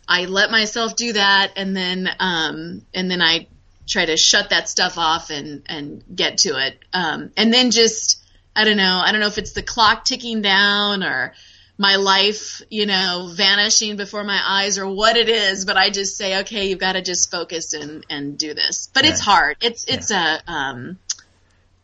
I 0.09 0.27
let 0.27 0.51
myself 0.51 0.97
do 0.97 1.13
that 1.15 1.53
and 1.57 1.77
then 1.77 2.09
um 2.19 2.83
and 2.95 3.11
then 3.11 3.23
I 3.23 3.49
try 3.89 4.05
to 4.05 4.17
shut 4.17 4.51
that 4.51 4.69
stuff 4.69 4.99
off 4.99 5.31
and 5.31 5.63
and 5.67 6.03
get 6.15 6.39
to 6.39 6.59
it. 6.67 6.79
Um 6.93 7.31
and 7.37 7.53
then 7.53 7.71
just 7.71 8.23
I 8.55 8.65
don't 8.65 8.77
know, 8.77 9.03
I 9.05 9.13
don't 9.13 9.21
know 9.21 9.27
if 9.27 9.39
it's 9.39 9.53
the 9.53 9.63
clock 9.63 10.05
ticking 10.05 10.43
down 10.43 11.05
or 11.05 11.35
my 11.79 11.97
life, 11.97 12.63
you 12.71 12.87
know, 12.87 13.31
vanishing 13.35 13.97
before 13.97 14.25
my 14.25 14.41
eyes 14.45 14.79
or 14.79 14.89
what 14.89 15.17
it 15.17 15.29
is, 15.29 15.65
but 15.65 15.77
I 15.77 15.91
just 15.91 16.17
say, 16.17 16.41
okay, 16.41 16.69
you've 16.69 16.79
got 16.79 16.93
to 16.93 17.03
just 17.03 17.31
focus 17.31 17.75
and, 17.75 18.05
and 18.09 18.39
do 18.39 18.55
this. 18.55 18.89
But 18.95 19.05
it's 19.05 19.21
hard. 19.21 19.59
It's, 19.61 19.85
it's 19.85 20.11
yeah. 20.11 20.39
a, 20.47 20.51
um, 20.51 20.99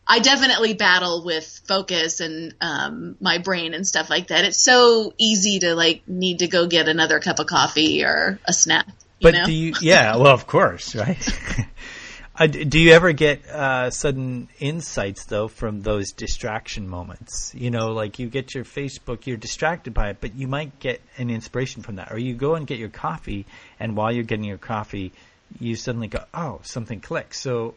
I 0.07 0.19
definitely 0.19 0.73
battle 0.73 1.23
with 1.23 1.61
focus 1.65 2.19
and 2.19 2.53
um, 2.59 3.15
my 3.21 3.37
brain 3.37 3.73
and 3.73 3.87
stuff 3.87 4.09
like 4.09 4.27
that. 4.27 4.45
It's 4.45 4.61
so 4.61 5.13
easy 5.17 5.59
to 5.59 5.75
like 5.75 6.07
need 6.07 6.39
to 6.39 6.47
go 6.47 6.67
get 6.67 6.87
another 6.87 7.19
cup 7.19 7.39
of 7.39 7.47
coffee 7.47 8.03
or 8.03 8.39
a 8.45 8.53
snack. 8.53 8.87
but 9.21 9.33
know? 9.33 9.45
do 9.45 9.53
you? 9.53 9.73
Yeah, 9.79 10.17
well, 10.17 10.33
of 10.33 10.45
course, 10.45 10.95
right. 10.95 11.17
Uh, 12.35 12.47
do 12.47 12.79
you 12.79 12.93
ever 12.93 13.11
get 13.11 13.47
uh, 13.47 13.91
sudden 13.91 14.47
insights 14.59 15.25
though 15.25 15.47
from 15.47 15.81
those 15.81 16.11
distraction 16.11 16.87
moments? 16.87 17.53
You 17.55 17.69
know, 17.69 17.91
like 17.91 18.17
you 18.17 18.27
get 18.27 18.55
your 18.55 18.63
Facebook, 18.63 19.27
you're 19.27 19.37
distracted 19.37 19.93
by 19.93 20.09
it, 20.09 20.17
but 20.19 20.33
you 20.33 20.47
might 20.47 20.79
get 20.79 20.99
an 21.17 21.29
inspiration 21.29 21.83
from 21.83 21.97
that, 21.97 22.11
or 22.11 22.17
you 22.17 22.33
go 22.33 22.55
and 22.55 22.65
get 22.65 22.79
your 22.79 22.89
coffee, 22.89 23.45
and 23.79 23.95
while 23.95 24.11
you're 24.11 24.23
getting 24.23 24.45
your 24.45 24.57
coffee, 24.57 25.11
you 25.59 25.75
suddenly 25.75 26.07
go, 26.07 26.23
"Oh, 26.33 26.59
something 26.63 27.01
clicks." 27.01 27.39
So 27.39 27.75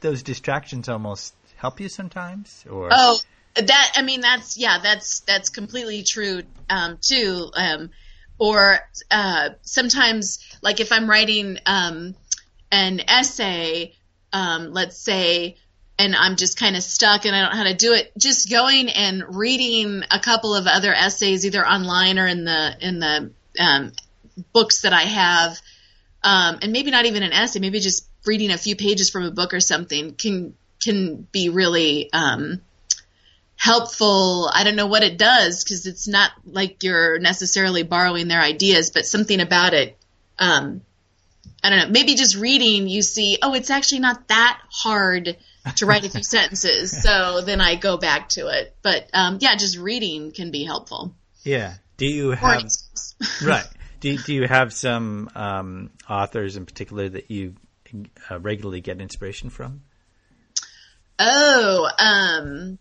those 0.00 0.24
distractions 0.24 0.88
almost 0.88 1.32
help 1.56 1.78
you 1.78 1.88
sometimes, 1.88 2.64
or 2.68 2.88
oh, 2.90 3.20
that 3.54 3.92
I 3.94 4.02
mean, 4.02 4.22
that's 4.22 4.58
yeah, 4.58 4.78
that's 4.82 5.20
that's 5.20 5.50
completely 5.50 6.02
true 6.02 6.42
um, 6.68 6.98
too. 7.00 7.48
Um, 7.54 7.90
or 8.38 8.80
uh, 9.12 9.50
sometimes, 9.62 10.40
like 10.62 10.80
if 10.80 10.90
I'm 10.90 11.08
writing. 11.08 11.58
Um, 11.64 12.16
an 12.70 13.00
essay, 13.08 13.94
um, 14.32 14.72
let's 14.72 14.98
say, 14.98 15.56
and 15.98 16.14
I'm 16.16 16.36
just 16.36 16.58
kind 16.58 16.76
of 16.76 16.82
stuck 16.82 17.24
and 17.24 17.34
I 17.34 17.42
don't 17.42 17.52
know 17.52 17.58
how 17.58 17.70
to 17.70 17.74
do 17.74 17.92
it, 17.92 18.12
just 18.18 18.50
going 18.50 18.88
and 18.88 19.22
reading 19.36 20.02
a 20.10 20.18
couple 20.18 20.54
of 20.54 20.66
other 20.66 20.92
essays, 20.92 21.46
either 21.46 21.66
online 21.66 22.18
or 22.18 22.26
in 22.26 22.44
the 22.44 22.76
in 22.80 22.98
the 22.98 23.30
um, 23.58 23.92
books 24.52 24.82
that 24.82 24.92
I 24.92 25.02
have, 25.02 25.60
um, 26.22 26.58
and 26.62 26.72
maybe 26.72 26.90
not 26.90 27.06
even 27.06 27.22
an 27.22 27.32
essay, 27.32 27.60
maybe 27.60 27.80
just 27.80 28.08
reading 28.26 28.50
a 28.50 28.58
few 28.58 28.74
pages 28.74 29.10
from 29.10 29.24
a 29.24 29.30
book 29.30 29.54
or 29.54 29.60
something 29.60 30.14
can 30.14 30.54
can 30.82 31.28
be 31.30 31.48
really 31.48 32.12
um, 32.12 32.60
helpful. 33.56 34.50
I 34.52 34.64
don't 34.64 34.76
know 34.76 34.86
what 34.86 35.02
it 35.02 35.16
does 35.16 35.62
because 35.62 35.86
it's 35.86 36.08
not 36.08 36.32
like 36.44 36.82
you're 36.82 37.18
necessarily 37.18 37.82
borrowing 37.82 38.28
their 38.28 38.40
ideas, 38.40 38.90
but 38.90 39.06
something 39.06 39.40
about 39.40 39.74
it 39.74 39.96
um, 40.38 40.82
I 41.64 41.70
don't 41.70 41.78
know, 41.78 41.88
maybe 41.88 42.14
just 42.14 42.36
reading, 42.36 42.88
you 42.88 43.00
see, 43.00 43.38
oh, 43.40 43.54
it's 43.54 43.70
actually 43.70 44.00
not 44.00 44.28
that 44.28 44.60
hard 44.70 45.38
to 45.76 45.86
write 45.86 46.04
a 46.04 46.10
few 46.10 46.22
sentences. 46.22 47.02
So 47.02 47.40
then 47.40 47.62
I 47.62 47.76
go 47.76 47.96
back 47.96 48.28
to 48.30 48.48
it. 48.48 48.76
But 48.82 49.08
um, 49.14 49.38
yeah, 49.40 49.56
just 49.56 49.78
reading 49.78 50.30
can 50.30 50.50
be 50.50 50.64
helpful. 50.64 51.14
Yeah. 51.42 51.74
Do 51.96 52.06
you 52.06 52.32
have 52.32 52.64
right? 53.42 53.66
Do 54.00 54.18
do 54.18 54.34
you 54.34 54.46
have 54.46 54.74
some 54.74 55.30
um, 55.34 55.90
authors 56.08 56.56
in 56.56 56.66
particular 56.66 57.08
that 57.08 57.30
you 57.30 57.54
uh, 58.30 58.38
regularly 58.40 58.82
get 58.82 59.00
inspiration 59.00 59.48
from? 59.48 59.84
Oh, 61.18 61.88
um, 61.98 62.78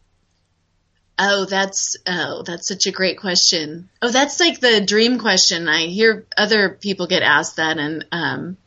oh, 1.18 1.46
that's 1.46 1.96
oh, 2.06 2.44
that's 2.44 2.68
such 2.68 2.86
a 2.88 2.92
great 2.92 3.18
question. 3.18 3.90
Oh, 4.02 4.10
that's 4.10 4.42
like 4.42 4.60
the 4.60 4.82
dream 4.82 5.20
question. 5.20 5.70
I 5.70 5.86
hear 5.86 6.26
other 6.36 6.70
people 6.70 7.08
get 7.08 7.24
asked 7.24 7.56
that, 7.56 7.78
and 7.78 8.06
um, 8.12 8.58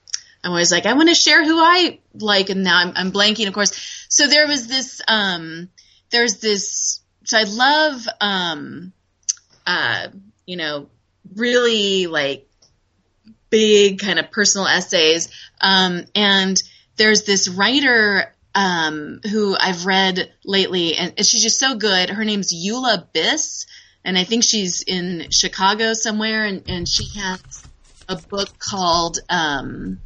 I'm 0.47 0.53
always 0.53 0.71
like, 0.71 0.87
I 0.87 0.93
want 0.93 1.09
to 1.09 1.15
share 1.17 1.45
who 1.45 1.59
I 1.59 1.99
like, 2.15 2.51
and 2.51 2.63
now 2.63 2.79
I'm, 2.79 2.93
I'm 2.95 3.11
blanking, 3.11 3.49
of 3.49 3.53
course. 3.53 4.07
So 4.09 4.29
there 4.29 4.47
was 4.47 4.69
this, 4.69 5.03
um, 5.09 5.71
there's 6.11 6.39
this. 6.39 7.01
So 7.25 7.37
I 7.37 7.43
love, 7.43 8.07
um, 8.21 8.93
uh, 9.67 10.07
you 10.47 10.57
know, 10.57 10.89
really 11.35 12.07
like 12.07 12.49
big 13.51 13.99
kind 13.99 14.21
of 14.21 14.31
personal 14.31 14.69
essays. 14.69 15.31
Um, 15.61 16.05
and 16.15 16.63
there's 16.97 17.25
this 17.25 17.49
writer 17.49 18.33
um, 18.55 19.19
who 19.29 19.57
I've 19.59 19.85
read 19.85 20.33
lately, 20.45 20.95
and 20.95 21.13
she's 21.27 21.43
just 21.43 21.59
so 21.59 21.75
good. 21.75 22.09
Her 22.09 22.25
name's 22.25 22.55
Eula 22.55 23.05
Biss, 23.13 23.67
and 24.05 24.17
I 24.17 24.23
think 24.23 24.45
she's 24.45 24.83
in 24.83 25.27
Chicago 25.31 25.93
somewhere, 25.93 26.45
and, 26.45 26.63
and 26.69 26.89
she 26.89 27.19
has 27.19 27.65
a 28.09 28.15
book 28.15 28.61
called 28.61 29.19
um, 29.29 29.99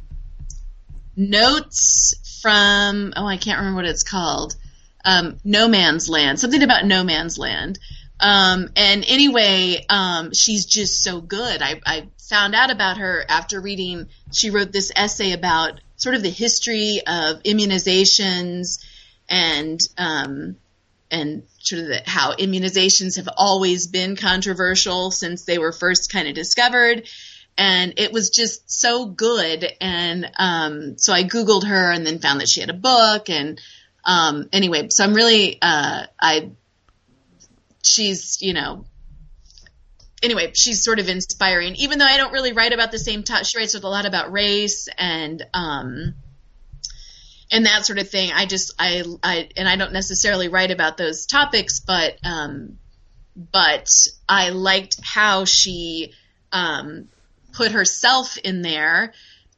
notes 1.15 2.39
from 2.41 3.13
oh 3.15 3.25
I 3.25 3.37
can't 3.37 3.59
remember 3.59 3.77
what 3.77 3.85
it's 3.85 4.03
called. 4.03 4.55
Um, 5.03 5.37
no 5.43 5.67
Man's 5.67 6.09
Land, 6.09 6.39
something 6.39 6.61
about 6.61 6.85
No 6.85 7.03
Man's 7.03 7.37
Land. 7.37 7.79
Um, 8.19 8.69
and 8.75 9.03
anyway, 9.07 9.83
um, 9.89 10.31
she's 10.33 10.65
just 10.65 11.03
so 11.03 11.21
good. 11.21 11.61
I, 11.61 11.81
I, 11.85 12.07
found 12.29 12.55
out 12.55 12.71
about 12.71 12.97
her 12.97 13.25
after 13.27 13.59
reading. 13.59 14.07
She 14.31 14.51
wrote 14.51 14.71
this 14.71 14.89
essay 14.95 15.33
about 15.33 15.81
sort 15.97 16.15
of 16.15 16.23
the 16.23 16.29
history 16.29 17.01
of 17.05 17.43
immunizations 17.43 18.81
and 19.27 19.79
um, 19.97 20.55
and 21.09 21.43
sort 21.59 21.81
of 21.81 21.87
the, 21.89 22.01
how 22.05 22.33
immunizations 22.35 23.17
have 23.17 23.27
always 23.35 23.87
been 23.87 24.15
controversial 24.15 25.11
since 25.11 25.43
they 25.43 25.57
were 25.57 25.73
first 25.73 26.11
kind 26.11 26.27
of 26.27 26.33
discovered 26.33 27.05
and 27.57 27.93
it 27.97 28.11
was 28.11 28.29
just 28.29 28.71
so 28.71 29.05
good. 29.05 29.65
And 29.79 30.31
um, 30.37 30.97
so 30.97 31.13
I 31.13 31.23
Googled 31.23 31.65
her 31.67 31.91
and 31.91 32.05
then 32.05 32.19
found 32.19 32.39
that 32.39 32.49
she 32.49 32.61
had 32.61 32.69
a 32.69 32.73
book. 32.73 33.29
And 33.29 33.59
um, 34.05 34.49
anyway, 34.51 34.89
so 34.89 35.03
I'm 35.03 35.13
really, 35.13 35.57
uh, 35.61 36.05
I, 36.19 36.51
she's, 37.83 38.41
you 38.41 38.53
know, 38.53 38.85
anyway, 40.23 40.51
she's 40.55 40.83
sort 40.83 40.99
of 40.99 41.09
inspiring, 41.09 41.75
even 41.75 41.99
though 41.99 42.05
I 42.05 42.17
don't 42.17 42.33
really 42.33 42.53
write 42.53 42.73
about 42.73 42.91
the 42.91 42.99
same 42.99 43.23
topic. 43.23 43.45
She 43.45 43.57
writes 43.57 43.73
with 43.73 43.83
a 43.83 43.89
lot 43.89 44.05
about 44.05 44.31
race 44.31 44.87
and, 44.97 45.45
um, 45.53 46.15
and 47.51 47.65
that 47.65 47.85
sort 47.85 47.99
of 47.99 48.09
thing. 48.09 48.31
I 48.33 48.45
just, 48.45 48.73
I, 48.79 49.03
I, 49.21 49.49
and 49.57 49.67
I 49.67 49.75
don't 49.75 49.93
necessarily 49.93 50.47
write 50.47 50.71
about 50.71 50.97
those 50.97 51.25
topics, 51.25 51.81
but, 51.81 52.17
um, 52.23 52.77
but 53.35 53.87
I 54.27 54.49
liked 54.49 54.95
how 55.03 55.45
she, 55.45 56.13
um, 56.51 57.09
put 57.53 57.71
herself 57.71 58.37
in 58.37 58.61
there 58.61 59.13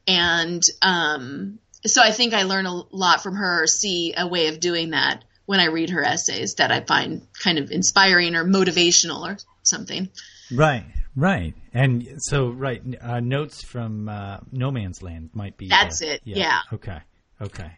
and 0.06 0.62
um, 0.82 1.58
so 1.86 2.02
I 2.02 2.10
think 2.10 2.34
I 2.34 2.44
learn 2.44 2.66
a 2.66 2.82
lot 2.94 3.22
from 3.22 3.36
her, 3.36 3.64
or 3.64 3.66
see 3.66 4.14
a 4.16 4.26
way 4.26 4.48
of 4.48 4.60
doing 4.60 4.90
that 4.90 5.24
when 5.46 5.60
I 5.60 5.66
read 5.66 5.90
her 5.90 6.02
essays 6.02 6.54
that 6.54 6.70
I 6.70 6.80
find 6.80 7.26
kind 7.42 7.58
of 7.58 7.70
inspiring 7.70 8.34
or 8.34 8.44
motivational 8.44 9.28
or 9.28 9.36
something. 9.62 10.08
Right, 10.50 10.84
right. 11.14 11.54
And 11.74 12.16
so, 12.18 12.48
right, 12.48 12.82
uh, 13.00 13.20
notes 13.20 13.62
from 13.62 14.08
uh, 14.08 14.38
No 14.50 14.70
Man's 14.70 15.02
Land 15.02 15.30
might 15.34 15.56
be. 15.56 15.68
That's 15.68 15.98
the, 15.98 16.14
it, 16.14 16.22
yeah. 16.24 16.36
yeah. 16.36 16.60
Okay, 16.72 16.98
okay. 17.42 17.72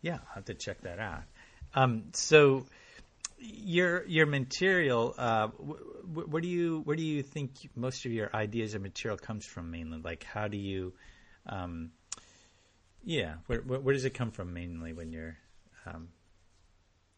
Yeah, 0.00 0.14
I'll 0.14 0.34
have 0.36 0.44
to 0.46 0.54
check 0.54 0.80
that 0.82 0.98
out. 0.98 1.22
Um, 1.74 2.04
so, 2.12 2.66
your 3.42 4.06
your 4.06 4.26
material 4.26 5.14
uh, 5.18 5.48
where 5.48 6.40
do 6.40 6.48
you 6.48 6.80
where 6.84 6.96
do 6.96 7.02
you 7.02 7.22
think 7.22 7.70
most 7.74 8.04
of 8.06 8.12
your 8.12 8.30
ideas 8.34 8.74
and 8.74 8.82
material 8.82 9.18
comes 9.18 9.44
from 9.44 9.70
mainly? 9.70 10.00
Like 10.00 10.24
how 10.24 10.48
do 10.48 10.56
you 10.56 10.92
um, 11.46 11.90
yeah 13.02 13.34
where, 13.46 13.60
where 13.60 13.94
does 13.94 14.04
it 14.04 14.14
come 14.14 14.30
from 14.30 14.52
mainly 14.52 14.92
when 14.92 15.12
you're 15.12 15.36
um, 15.86 16.08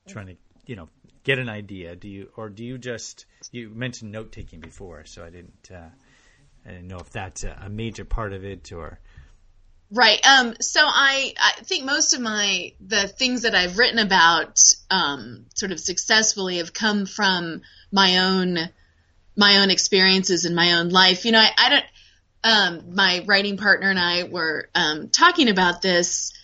trying 0.06 0.26
to 0.26 0.36
you 0.66 0.76
know 0.76 0.88
get 1.24 1.38
an 1.38 1.48
idea? 1.48 1.96
Do 1.96 2.08
you 2.08 2.30
or 2.36 2.48
do 2.48 2.64
you 2.64 2.78
just 2.78 3.26
you 3.52 3.70
mentioned 3.70 4.12
note 4.12 4.32
taking 4.32 4.60
before 4.60 5.04
so 5.04 5.24
i 5.24 5.30
didn't 5.30 5.70
uh, 5.70 5.88
i 6.66 6.70
didn't 6.70 6.88
know 6.88 6.98
if 6.98 7.10
that's 7.10 7.44
a, 7.44 7.56
a 7.64 7.68
major 7.68 8.04
part 8.04 8.32
of 8.32 8.44
it 8.44 8.72
or 8.72 8.98
Right. 9.90 10.18
Um, 10.26 10.54
so 10.60 10.80
I, 10.82 11.34
I 11.40 11.62
think 11.62 11.84
most 11.84 12.14
of 12.14 12.20
my 12.20 12.72
the 12.80 13.06
things 13.06 13.42
that 13.42 13.54
I've 13.54 13.78
written 13.78 13.98
about 13.98 14.58
um, 14.90 15.46
sort 15.54 15.72
of 15.72 15.78
successfully 15.78 16.58
have 16.58 16.72
come 16.72 17.06
from 17.06 17.62
my 17.92 18.18
own 18.18 18.58
my 19.36 19.58
own 19.58 19.70
experiences 19.70 20.44
in 20.44 20.54
my 20.54 20.72
own 20.72 20.88
life. 20.88 21.24
You 21.24 21.32
know, 21.32 21.40
I, 21.40 21.50
I 21.56 21.68
don't. 21.70 21.84
Um, 22.46 22.94
my 22.94 23.24
writing 23.24 23.56
partner 23.56 23.88
and 23.88 23.98
I 23.98 24.24
were 24.24 24.68
um, 24.74 25.08
talking 25.08 25.48
about 25.48 25.80
this, 25.80 26.34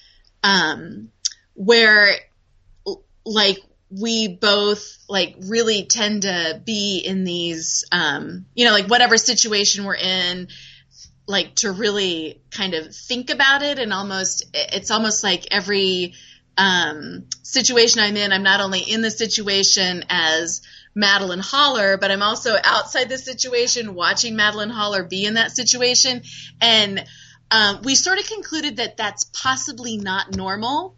um, 0.43 1.11
where 1.53 2.15
like 3.27 3.59
we 3.91 4.29
both 4.29 4.97
like 5.09 5.37
really 5.47 5.85
tend 5.85 6.23
to 6.23 6.61
be 6.65 7.03
in 7.05 7.25
these, 7.25 7.85
um, 7.93 8.47
you 8.55 8.65
know, 8.65 8.73
like 8.73 8.87
whatever 8.87 9.19
situation 9.19 9.85
we're 9.85 9.97
in 9.97 10.49
like 11.31 11.55
to 11.57 11.73
really 11.73 12.43
kind 12.51 12.75
of 12.75 12.95
think 12.95 13.31
about 13.31 13.63
it 13.63 13.79
and 13.79 13.93
almost 13.93 14.45
it's 14.53 14.91
almost 14.91 15.23
like 15.25 15.47
every 15.51 16.15
um, 16.59 17.27
situation 17.43 18.01
I'm 18.01 18.17
in, 18.17 18.33
I'm 18.33 18.43
not 18.43 18.61
only 18.61 18.81
in 18.81 19.01
the 19.01 19.11
situation 19.11 20.05
as 20.11 20.61
Madeline 20.95 21.39
Holler, 21.39 21.97
but 21.97 22.11
I'm 22.11 22.23
also 22.23 22.55
outside 22.63 23.09
the 23.09 23.19
situation 23.19 23.95
watching 23.95 24.37
Madeline 24.37 24.71
Holler 24.71 25.05
be 25.05 25.25
in 25.25 25.35
that 25.35 25.53
situation. 25.53 26.23
And 26.61 27.05
um, 27.51 27.81
we 27.83 27.95
sort 27.95 28.19
of 28.19 28.27
concluded 28.27 28.77
that 28.77 28.97
that's 28.97 29.25
possibly 29.25 29.97
not 29.97 30.37
normal. 30.37 30.97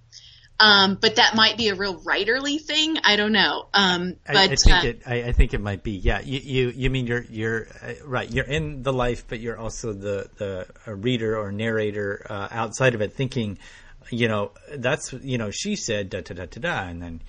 Um, 0.63 0.97
but 1.01 1.17
that 1.17 1.35
might 1.35 1.57
be 1.57 1.71
a 1.71 1.75
real 1.75 1.99
writerly 2.03 2.61
thing. 2.61 2.97
I 3.03 3.17
don't 3.17 3.33
know. 3.33 3.67
Um, 3.75 4.15
but 4.25 4.37
I, 4.37 4.45
I 4.45 4.55
think 4.55 4.85
uh, 4.85 4.87
it. 4.87 5.03
I, 5.05 5.15
I, 5.25 5.33
think 5.33 5.55
it 5.55 5.61
might 5.61 5.83
be. 5.83 5.91
Yeah. 5.91 6.21
You. 6.21 6.39
You, 6.39 6.69
you 6.71 6.89
mean 6.89 7.09
you're 7.09 7.25
you're 7.29 7.67
uh, 7.83 7.95
right. 8.05 8.31
You're 8.31 8.45
in 8.45 8.85
the 8.85 8.93
life, 8.93 9.25
but 9.27 9.41
you're 9.41 9.59
also 9.59 9.93
the 9.93 10.31
the 10.37 10.95
reader 10.95 11.37
or 11.37 11.51
narrator 11.51 12.25
uh, 12.31 12.47
outside 12.53 12.95
of 12.95 13.03
it, 13.03 13.13
thinking, 13.13 13.59
you 14.09 14.29
know, 14.29 14.53
that's 14.77 15.13
you 15.13 15.37
know, 15.37 15.51
she 15.51 15.75
said 15.75 16.11
da 16.11 16.21
da 16.21 16.35
da 16.35 16.47
da 16.47 16.61
da, 16.61 16.89
and 16.89 17.03
then 17.03 17.23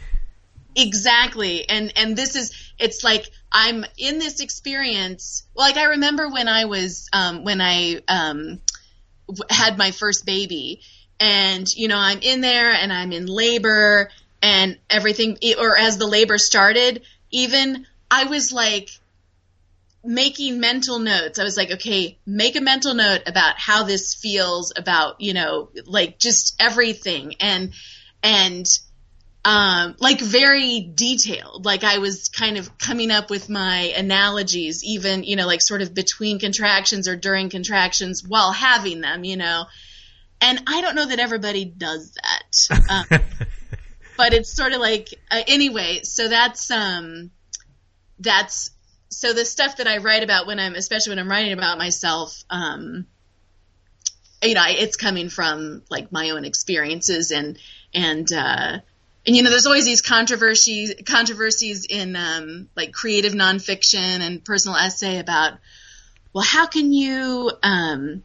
exactly. 0.75 1.67
And 1.67 1.91
and 1.95 2.15
this 2.15 2.35
is 2.35 2.71
it's 2.77 3.03
like 3.03 3.25
I'm 3.51 3.83
in 3.97 4.19
this 4.19 4.41
experience. 4.41 5.41
Like 5.55 5.77
I 5.77 5.85
remember 5.85 6.29
when 6.29 6.47
I 6.47 6.65
was 6.65 7.09
um, 7.11 7.43
when 7.43 7.61
I 7.61 7.99
um, 8.07 8.61
had 9.49 9.79
my 9.79 9.89
first 9.89 10.23
baby 10.23 10.81
and 11.19 11.67
you 11.75 11.87
know 11.87 11.97
I'm 11.97 12.19
in 12.19 12.41
there 12.41 12.71
and 12.71 12.91
I'm 12.91 13.11
in 13.11 13.25
labor 13.25 14.09
and 14.41 14.77
everything 14.89 15.37
or 15.59 15.77
as 15.77 15.97
the 15.97 16.07
labor 16.07 16.37
started 16.37 17.03
even 17.31 17.85
I 18.11 18.25
was 18.25 18.51
like 18.51 18.89
making 20.03 20.59
mental 20.59 20.99
notes. 20.99 21.39
I 21.39 21.43
was 21.43 21.55
like, 21.55 21.71
okay, 21.71 22.17
make 22.25 22.55
a 22.55 22.61
mental 22.61 22.93
note 22.93 23.21
about 23.25 23.57
how 23.57 23.83
this 23.83 24.13
feels 24.13 24.73
about, 24.75 25.21
you 25.21 25.33
know, 25.33 25.69
like 25.85 26.19
just 26.19 26.55
everything 26.59 27.35
and 27.39 27.73
and 28.21 28.65
um, 29.45 29.95
like 29.99 30.21
very 30.21 30.91
detailed. 30.93 31.65
Like 31.65 31.83
I 31.83 31.97
was 31.99 32.29
kind 32.29 32.57
of 32.57 32.77
coming 32.77 33.11
up 33.11 33.29
with 33.29 33.49
my 33.49 33.93
analogies, 33.97 34.83
even, 34.83 35.23
you 35.23 35.35
know, 35.35 35.47
like 35.47 35.61
sort 35.61 35.81
of 35.81 35.93
between 35.93 36.39
contractions 36.39 37.07
or 37.07 37.15
during 37.15 37.49
contractions 37.49 38.23
while 38.25 38.51
having 38.51 39.01
them, 39.01 39.23
you 39.23 39.37
know. 39.37 39.65
And 40.43 40.61
I 40.67 40.81
don't 40.81 40.95
know 40.95 41.05
that 41.05 41.19
everybody 41.19 41.63
does 41.63 42.15
that. 42.15 42.81
Um, 42.89 43.05
but 44.17 44.33
it's 44.33 44.53
sort 44.53 44.73
of 44.73 44.81
like, 44.81 45.07
uh, 45.31 45.41
anyway, 45.47 46.01
so 46.03 46.27
that's, 46.27 46.69
um, 46.69 47.31
that's, 48.19 48.71
so 49.07 49.31
the 49.31 49.45
stuff 49.45 49.77
that 49.77 49.87
I 49.87 49.99
write 49.99 50.21
about 50.21 50.45
when 50.45 50.59
I'm, 50.59 50.75
especially 50.75 51.11
when 51.11 51.19
I'm 51.19 51.31
writing 51.31 51.53
about 51.53 51.77
myself, 51.77 52.43
um, 52.49 53.07
you 54.41 54.53
know, 54.53 54.65
it's 54.67 54.97
coming 54.97 55.29
from 55.29 55.81
like 55.89 56.11
my 56.11 56.31
own 56.31 56.43
experiences 56.43 57.31
and, 57.31 57.57
and, 57.93 58.29
uh, 58.33 58.79
and 59.25 59.35
you 59.37 59.43
know, 59.43 59.49
there's 59.49 59.65
always 59.65 59.85
these 59.85 60.01
controversies 60.01 60.93
controversies 61.05 61.85
in 61.89 62.17
um, 62.17 62.67
like 62.75 62.91
creative 62.91 63.31
nonfiction 63.31 64.19
and 64.19 64.43
personal 64.43 64.75
essay 64.75 65.19
about, 65.19 65.53
well, 66.33 66.43
how 66.43 66.67
can 66.67 66.91
you 66.91 67.49
um, 67.63 68.23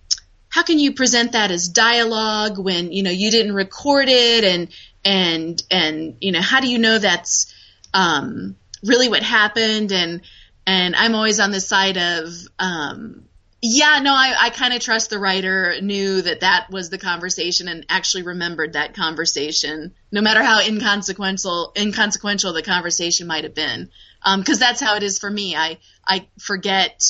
how 0.49 0.63
can 0.63 0.79
you 0.79 0.93
present 0.93 1.33
that 1.33 1.51
as 1.51 1.69
dialogue 1.69 2.59
when 2.59 2.93
you 2.93 3.03
know 3.03 3.11
you 3.11 3.31
didn't 3.31 3.55
record 3.55 4.09
it 4.09 4.45
and 4.45 4.69
and 5.05 5.63
and 5.71 6.17
you 6.21 6.33
know 6.33 6.41
how 6.41 6.61
do 6.61 6.69
you 6.69 6.79
know 6.79 6.99
that's 6.99 7.55
um, 7.95 8.57
really 8.85 9.09
what 9.09 9.23
happened 9.23 9.93
and 9.93 10.23
and 10.67 10.95
I'm 10.95 11.15
always 11.15 11.41
on 11.41 11.51
the 11.51 11.61
side 11.61 11.97
of 11.97 12.33
um, 12.59 13.29
yeah, 13.61 13.99
no, 14.01 14.15
I, 14.15 14.35
I 14.39 14.51
kind 14.51 14.73
of 14.73 14.81
trust 14.81 15.11
the 15.11 15.19
writer 15.19 15.81
knew 15.81 16.23
that 16.23 16.41
that 16.41 16.69
was 16.71 16.91
the 16.91 16.99
conversation 16.99 17.67
and 17.67 17.85
actually 17.89 18.23
remembered 18.23 18.75
that 18.75 18.95
conversation, 18.95 19.95
no 20.13 20.21
matter 20.21 20.45
how 20.45 20.61
inconsequential 20.61 21.73
inconsequential 21.77 22.53
the 22.53 22.63
conversation 22.63 23.27
might 23.27 23.43
have 23.43 23.55
been. 23.55 23.91
Because 24.23 24.57
um, 24.57 24.61
that's 24.61 24.81
how 24.81 24.95
it 24.95 25.03
is 25.03 25.19
for 25.19 25.31
me. 25.31 25.57
I 25.57 25.79
I 26.07 26.29
forget, 26.39 27.03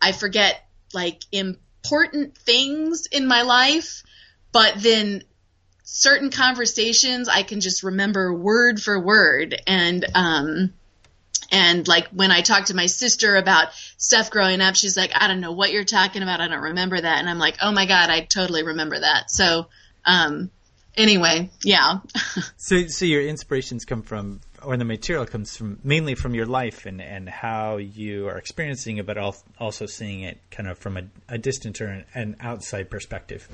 I 0.00 0.12
forget 0.12 0.62
like 0.92 1.22
important 1.82 2.36
things 2.36 3.06
in 3.10 3.26
my 3.26 3.42
life, 3.42 4.02
but 4.52 4.74
then 4.76 5.22
certain 5.82 6.30
conversations 6.30 7.28
I 7.28 7.42
can 7.42 7.60
just 7.60 7.82
remember 7.82 8.32
word 8.32 8.80
for 8.80 8.98
word 9.00 9.60
and. 9.66 10.04
um 10.14 10.72
and 11.52 11.86
like 11.88 12.08
when 12.08 12.30
I 12.30 12.42
talk 12.42 12.66
to 12.66 12.76
my 12.76 12.86
sister 12.86 13.36
about 13.36 13.72
stuff 13.96 14.30
growing 14.30 14.60
up, 14.60 14.76
she's 14.76 14.96
like, 14.96 15.10
I 15.14 15.26
don't 15.26 15.40
know 15.40 15.52
what 15.52 15.72
you're 15.72 15.84
talking 15.84 16.22
about. 16.22 16.40
I 16.40 16.48
don't 16.48 16.62
remember 16.62 17.00
that. 17.00 17.18
And 17.18 17.28
I'm 17.28 17.38
like, 17.38 17.56
oh 17.60 17.72
my 17.72 17.86
God, 17.86 18.08
I 18.08 18.20
totally 18.20 18.62
remember 18.62 19.00
that. 19.00 19.30
So, 19.30 19.66
um, 20.04 20.50
anyway, 20.96 21.50
yeah. 21.64 21.98
so, 22.56 22.86
so 22.86 23.04
your 23.04 23.22
inspirations 23.22 23.84
come 23.84 24.02
from, 24.02 24.40
or 24.62 24.76
the 24.76 24.84
material 24.84 25.26
comes 25.26 25.56
from 25.56 25.78
mainly 25.82 26.14
from 26.14 26.34
your 26.34 26.46
life 26.46 26.86
and, 26.86 27.00
and 27.00 27.28
how 27.28 27.76
you 27.76 28.28
are 28.28 28.38
experiencing 28.38 28.98
it, 28.98 29.06
but 29.06 29.18
also 29.58 29.86
seeing 29.86 30.22
it 30.22 30.38
kind 30.50 30.68
of 30.68 30.78
from 30.78 30.96
a, 30.96 31.02
a 31.28 31.38
distant 31.38 31.80
or 31.80 32.04
an 32.14 32.36
outside 32.40 32.90
perspective. 32.90 33.48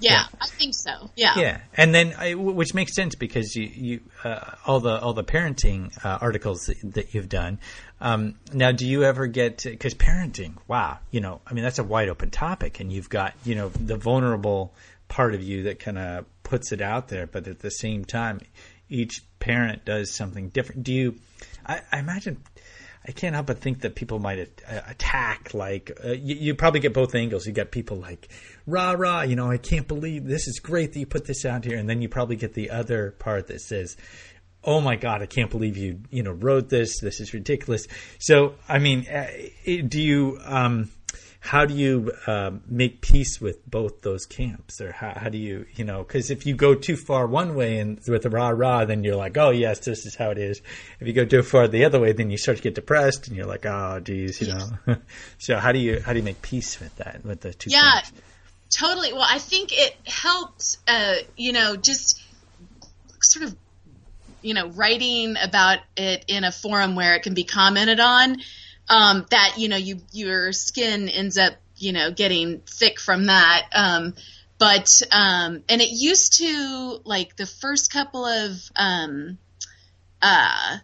Yeah, 0.00 0.12
yeah, 0.12 0.24
I 0.40 0.46
think 0.46 0.74
so. 0.74 1.10
Yeah. 1.16 1.34
Yeah, 1.36 1.60
and 1.74 1.94
then 1.94 2.14
I, 2.16 2.34
which 2.34 2.72
makes 2.72 2.94
sense 2.94 3.16
because 3.16 3.56
you 3.56 3.64
you 3.64 4.00
uh, 4.22 4.52
all 4.64 4.80
the 4.80 5.00
all 5.00 5.12
the 5.12 5.24
parenting 5.24 5.92
uh, 6.04 6.18
articles 6.20 6.66
that, 6.66 6.76
that, 6.94 7.14
you've 7.14 7.28
done. 7.28 7.58
Um, 8.00 8.36
now, 8.52 8.70
do 8.70 8.86
you 8.86 9.02
ever 9.02 9.26
get 9.26 9.64
because 9.64 9.94
parenting? 9.94 10.54
Wow, 10.68 10.98
you 11.10 11.20
know, 11.20 11.40
I 11.46 11.52
mean 11.52 11.64
that's 11.64 11.80
a 11.80 11.84
wide 11.84 12.08
open 12.08 12.30
topic, 12.30 12.78
and 12.78 12.92
you've 12.92 13.08
got 13.08 13.34
you 13.44 13.56
know 13.56 13.70
the 13.70 13.96
vulnerable 13.96 14.72
part 15.08 15.34
of 15.34 15.42
you 15.42 15.64
that 15.64 15.80
kind 15.80 15.98
of 15.98 16.26
puts 16.44 16.70
it 16.70 16.80
out 16.80 17.08
there, 17.08 17.26
but 17.26 17.48
at 17.48 17.58
the 17.58 17.70
same 17.70 18.04
time, 18.04 18.40
each 18.88 19.22
parent 19.38 19.84
does 19.84 20.14
something 20.14 20.48
different. 20.48 20.84
Do 20.84 20.92
you? 20.92 21.16
I, 21.66 21.80
I 21.92 21.98
imagine 21.98 22.42
I 23.06 23.12
can't 23.12 23.34
help 23.34 23.46
but 23.46 23.58
think 23.58 23.80
that 23.80 23.94
people 23.94 24.18
might 24.18 24.38
uh, 24.68 24.80
attack. 24.86 25.54
Like 25.54 25.98
uh, 26.04 26.12
you, 26.12 26.34
you, 26.36 26.54
probably 26.54 26.80
get 26.80 26.92
both 26.92 27.14
angles. 27.14 27.46
You 27.46 27.52
get 27.52 27.70
people 27.70 27.96
like 27.96 28.28
rah 28.66 28.92
rah. 28.92 29.22
You 29.22 29.34
know, 29.34 29.50
I 29.50 29.56
can't 29.56 29.88
believe 29.88 30.26
this 30.26 30.46
is 30.46 30.58
great 30.60 30.92
that 30.92 30.98
you 30.98 31.06
put 31.06 31.26
this 31.26 31.44
out 31.44 31.64
here, 31.64 31.78
and 31.78 31.88
then 31.88 32.02
you 32.02 32.08
probably 32.08 32.36
get 32.36 32.52
the 32.52 32.70
other 32.70 33.12
part 33.12 33.46
that 33.46 33.60
says, 33.62 33.96
"Oh 34.62 34.80
my 34.80 34.96
God, 34.96 35.22
I 35.22 35.26
can't 35.26 35.50
believe 35.50 35.76
you 35.78 36.00
you 36.10 36.22
know 36.22 36.32
wrote 36.32 36.68
this. 36.68 37.00
This 37.00 37.20
is 37.20 37.32
ridiculous." 37.32 37.86
So, 38.18 38.56
I 38.68 38.78
mean, 38.78 39.06
uh, 39.08 39.28
do 39.64 40.00
you? 40.00 40.38
Um, 40.44 40.90
how 41.48 41.64
do 41.64 41.72
you 41.72 42.12
uh, 42.26 42.50
make 42.66 43.00
peace 43.00 43.40
with 43.40 43.64
both 43.70 44.02
those 44.02 44.26
camps? 44.26 44.82
Or 44.82 44.92
how, 44.92 45.14
how 45.16 45.28
do 45.30 45.38
you 45.38 45.64
you 45.76 45.84
know 45.84 46.02
because 46.02 46.30
if 46.30 46.44
you 46.44 46.54
go 46.54 46.74
too 46.74 46.94
far 46.94 47.26
one 47.26 47.54
way 47.54 47.78
and 47.78 47.98
with 48.06 48.24
the 48.24 48.28
rah 48.28 48.50
rah 48.50 48.84
then 48.84 49.02
you're 49.02 49.16
like 49.16 49.38
oh 49.38 49.48
yes 49.48 49.78
this 49.78 50.04
is 50.04 50.14
how 50.14 50.30
it 50.30 50.36
is. 50.36 50.60
If 51.00 51.06
you 51.06 51.14
go 51.14 51.24
too 51.24 51.42
far 51.42 51.66
the 51.66 51.86
other 51.86 52.00
way 52.00 52.12
then 52.12 52.30
you 52.30 52.36
start 52.36 52.58
to 52.58 52.62
get 52.62 52.74
depressed 52.74 53.28
and 53.28 53.36
you're 53.36 53.46
like 53.46 53.64
oh 53.64 53.98
geez 54.00 54.42
you 54.42 54.48
know? 54.48 54.96
So 55.38 55.56
how 55.56 55.72
do 55.72 55.78
you 55.78 56.00
how 56.00 56.12
do 56.12 56.18
you 56.18 56.24
make 56.24 56.42
peace 56.42 56.78
with 56.80 56.94
that 56.96 57.24
with 57.24 57.40
the 57.40 57.54
two 57.54 57.70
yeah 57.70 58.02
camps? 58.02 58.12
totally. 58.70 59.14
Well 59.14 59.26
i 59.26 59.38
think 59.38 59.70
it 59.72 59.96
helped 60.04 60.76
uh, 60.86 61.14
you 61.34 61.52
know 61.52 61.76
just 61.76 62.22
sort 63.22 63.46
of 63.46 63.56
you 64.42 64.52
know 64.52 64.68
writing 64.68 65.36
about 65.42 65.78
it 65.96 66.26
in 66.28 66.44
a 66.44 66.52
forum 66.52 66.94
where 66.94 67.14
it 67.14 67.22
can 67.22 67.32
be 67.32 67.44
commented 67.44 68.00
on 68.00 68.36
um, 68.88 69.26
that 69.30 69.54
you 69.58 69.68
know 69.68 69.76
you 69.76 70.00
your 70.12 70.52
skin 70.52 71.08
ends 71.08 71.38
up 71.38 71.54
you 71.76 71.92
know 71.92 72.10
getting 72.10 72.60
thick 72.60 73.00
from 73.00 73.26
that. 73.26 73.68
Um, 73.72 74.14
but 74.58 74.90
um, 75.12 75.62
and 75.68 75.80
it 75.80 75.90
used 75.90 76.38
to 76.38 77.00
like 77.04 77.36
the 77.36 77.46
first 77.46 77.92
couple 77.92 78.26
of 78.26 78.56
um, 78.76 79.38
uh, 80.20 80.78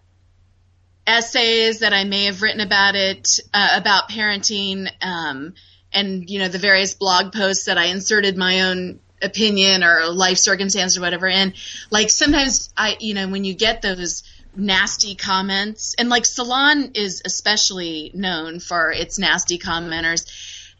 essays 1.06 1.80
that 1.80 1.92
I 1.92 2.04
may 2.04 2.24
have 2.26 2.42
written 2.42 2.60
about 2.60 2.94
it 2.94 3.28
uh, 3.52 3.70
about 3.76 4.08
parenting 4.08 4.88
um, 5.02 5.54
and 5.92 6.28
you 6.28 6.38
know 6.38 6.48
the 6.48 6.58
various 6.58 6.94
blog 6.94 7.32
posts 7.32 7.66
that 7.66 7.78
I 7.78 7.86
inserted 7.86 8.36
my 8.36 8.62
own 8.62 9.00
opinion 9.22 9.82
or 9.82 10.08
life 10.08 10.38
circumstance 10.38 10.98
or 10.98 11.00
whatever 11.00 11.26
and 11.26 11.54
like 11.90 12.10
sometimes 12.10 12.70
I 12.76 12.96
you 13.00 13.14
know 13.14 13.28
when 13.28 13.44
you 13.44 13.54
get 13.54 13.80
those 13.80 14.22
nasty 14.56 15.14
comments. 15.14 15.94
And 15.98 16.08
like 16.08 16.24
salon 16.24 16.92
is 16.94 17.22
especially 17.24 18.10
known 18.14 18.60
for 18.60 18.90
its 18.90 19.18
nasty 19.18 19.58
commenters. 19.58 20.26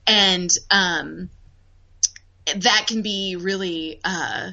And 0.07 0.51
um 0.71 1.31
that 2.57 2.85
can 2.87 3.03
be 3.03 3.37
really 3.37 4.01
uh 4.05 4.51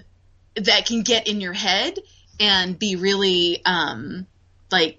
that 0.56 0.86
can 0.86 1.04
get 1.04 1.28
in 1.28 1.42
your 1.42 1.54
head 1.54 1.98
and 2.40 2.78
be 2.78 2.96
really 2.96 3.62
um 3.66 4.28
like 4.72 4.98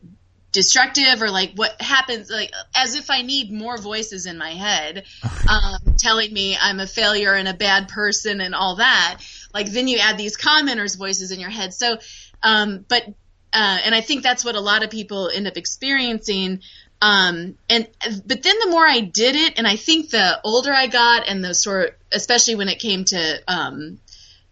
destructive 0.52 1.22
or 1.22 1.30
like 1.30 1.52
what 1.54 1.80
happens 1.80 2.30
like 2.30 2.52
as 2.74 2.94
if 2.94 3.08
i 3.08 3.22
need 3.22 3.50
more 3.50 3.78
voices 3.78 4.26
in 4.26 4.36
my 4.36 4.50
head 4.50 5.04
um, 5.48 5.96
telling 5.96 6.30
me 6.30 6.54
i'm 6.60 6.78
a 6.78 6.86
failure 6.86 7.32
and 7.32 7.48
a 7.48 7.54
bad 7.54 7.88
person 7.88 8.42
and 8.42 8.54
all 8.54 8.76
that. 8.76 9.20
Like 9.54 9.70
then 9.70 9.88
you 9.88 9.98
add 9.98 10.18
these 10.18 10.36
commenters 10.36 10.96
voices 10.96 11.30
in 11.30 11.40
your 11.40 11.50
head. 11.50 11.74
So 11.74 11.98
um, 12.42 12.84
but 12.88 13.04
uh, 13.52 13.78
and 13.84 13.94
I 13.94 14.00
think 14.00 14.22
that's 14.22 14.44
what 14.44 14.54
a 14.54 14.60
lot 14.60 14.82
of 14.82 14.90
people 14.90 15.28
end 15.28 15.46
up 15.46 15.56
experiencing. 15.56 16.60
Um, 17.00 17.56
and 17.68 17.88
but 18.24 18.42
then 18.42 18.58
the 18.60 18.68
more 18.70 18.86
I 18.86 19.00
did 19.00 19.34
it, 19.34 19.54
and 19.58 19.66
I 19.66 19.76
think 19.76 20.10
the 20.10 20.40
older 20.44 20.72
I 20.72 20.86
got, 20.86 21.28
and 21.28 21.44
the 21.44 21.54
sort, 21.54 21.98
especially 22.12 22.54
when 22.54 22.68
it 22.68 22.78
came 22.78 23.04
to 23.06 23.42
um, 23.48 23.98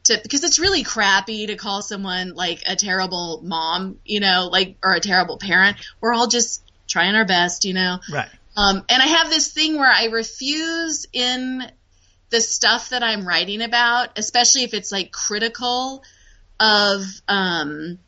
to 0.05 0.19
because 0.23 0.43
it's 0.45 0.59
really 0.59 0.83
crappy 0.83 1.47
to 1.47 1.57
call 1.57 1.81
someone 1.81 2.35
like 2.35 2.63
a 2.67 2.77
terrible 2.77 3.41
mom, 3.45 3.99
you 4.05 4.21
know, 4.21 4.49
like 4.51 4.77
or 4.83 4.95
a 4.95 5.01
terrible 5.01 5.39
parent. 5.39 5.77
We're 6.01 6.13
all 6.13 6.27
just 6.27 6.63
trying 6.89 7.15
our 7.15 7.25
best, 7.25 7.65
you 7.65 7.75
know. 7.75 7.99
Right. 8.13 8.29
Um, 8.57 8.85
and 8.89 9.03
I 9.03 9.07
have 9.07 9.31
this 9.31 9.53
thing 9.53 9.79
where 9.79 9.91
I 9.91 10.07
refuse 10.07 11.07
in 11.13 11.63
the 12.31 12.41
stuff 12.41 12.91
that 12.91 13.03
I'm 13.03 13.27
writing 13.27 13.63
about, 13.63 14.19
especially 14.19 14.65
if 14.65 14.75
it's 14.75 14.91
like 14.91 15.13
critical 15.13 16.03
of 16.59 17.05
um, 17.29 17.99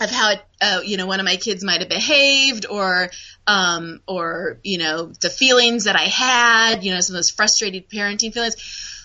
of 0.00 0.10
how 0.10 0.32
it, 0.32 0.42
uh, 0.60 0.80
you 0.84 0.96
know 0.96 1.06
one 1.06 1.20
of 1.20 1.26
my 1.26 1.36
kids 1.36 1.64
might 1.64 1.80
have 1.80 1.88
behaved 1.88 2.66
or 2.66 3.10
um, 3.46 4.00
or 4.06 4.58
you 4.62 4.78
know 4.78 5.06
the 5.06 5.30
feelings 5.30 5.84
that 5.84 5.96
I 5.96 6.04
had 6.04 6.84
you 6.84 6.92
know 6.92 7.00
some 7.00 7.14
of 7.14 7.18
those 7.18 7.30
frustrated 7.30 7.88
parenting 7.88 8.32
feelings. 8.32 8.56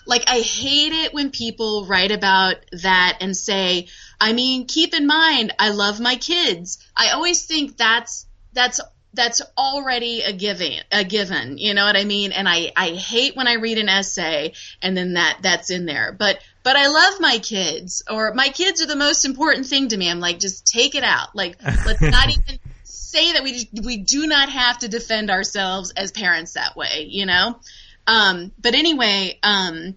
Like 0.06 0.24
I 0.26 0.40
hate 0.40 0.92
it 0.92 1.14
when 1.14 1.30
people 1.30 1.86
write 1.86 2.10
about 2.10 2.56
that 2.82 3.18
and 3.20 3.36
say 3.36 3.88
I 4.20 4.32
mean 4.32 4.66
keep 4.66 4.94
in 4.94 5.06
mind 5.06 5.54
I 5.58 5.70
love 5.70 6.00
my 6.00 6.16
kids. 6.16 6.78
I 6.96 7.10
always 7.10 7.44
think 7.46 7.76
that's 7.76 8.26
that's 8.52 8.80
that's 9.14 9.42
already 9.56 10.22
a 10.22 10.32
given 10.32 10.72
a 10.90 11.04
given 11.04 11.58
you 11.58 11.74
know 11.74 11.84
what 11.84 11.96
I 11.96 12.04
mean? 12.04 12.32
And 12.32 12.48
I 12.48 12.72
I 12.76 12.90
hate 12.90 13.36
when 13.36 13.46
I 13.46 13.54
read 13.54 13.78
an 13.78 13.88
essay 13.88 14.52
and 14.82 14.96
then 14.96 15.14
that 15.14 15.38
that's 15.42 15.70
in 15.70 15.86
there. 15.86 16.12
But 16.12 16.40
but 16.62 16.76
I 16.76 16.86
love 16.88 17.14
my 17.20 17.38
kids, 17.38 18.02
or 18.08 18.34
my 18.34 18.48
kids 18.48 18.82
are 18.82 18.86
the 18.86 18.96
most 18.96 19.24
important 19.24 19.66
thing 19.66 19.88
to 19.88 19.96
me. 19.96 20.10
I'm 20.10 20.20
like, 20.20 20.38
just 20.38 20.66
take 20.66 20.94
it 20.94 21.04
out. 21.04 21.34
Like, 21.34 21.56
let's 21.62 22.00
not 22.00 22.28
even 22.30 22.58
say 22.84 23.32
that 23.32 23.42
we 23.42 23.68
we 23.84 23.96
do 23.98 24.26
not 24.26 24.48
have 24.48 24.78
to 24.78 24.88
defend 24.88 25.30
ourselves 25.30 25.92
as 25.92 26.12
parents 26.12 26.54
that 26.54 26.76
way, 26.76 27.06
you 27.08 27.26
know. 27.26 27.58
Um, 28.06 28.52
but 28.60 28.74
anyway, 28.74 29.38
um, 29.42 29.96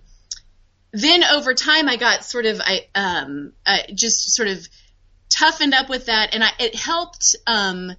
then 0.92 1.24
over 1.24 1.54
time, 1.54 1.88
I 1.88 1.98
got 1.98 2.24
sort 2.24 2.46
of 2.46 2.62
I 2.64 2.88
um, 2.96 3.54
I 3.66 3.86
just 3.94 4.36
sort 4.36 4.48
of 4.48 4.68
toughened 5.30 5.74
up 5.74 5.90
with 5.90 6.08
that, 6.08 6.34
and 6.34 6.44
I, 6.44 6.50
it 6.60 6.76
helped 6.76 7.36
um, 7.46 7.94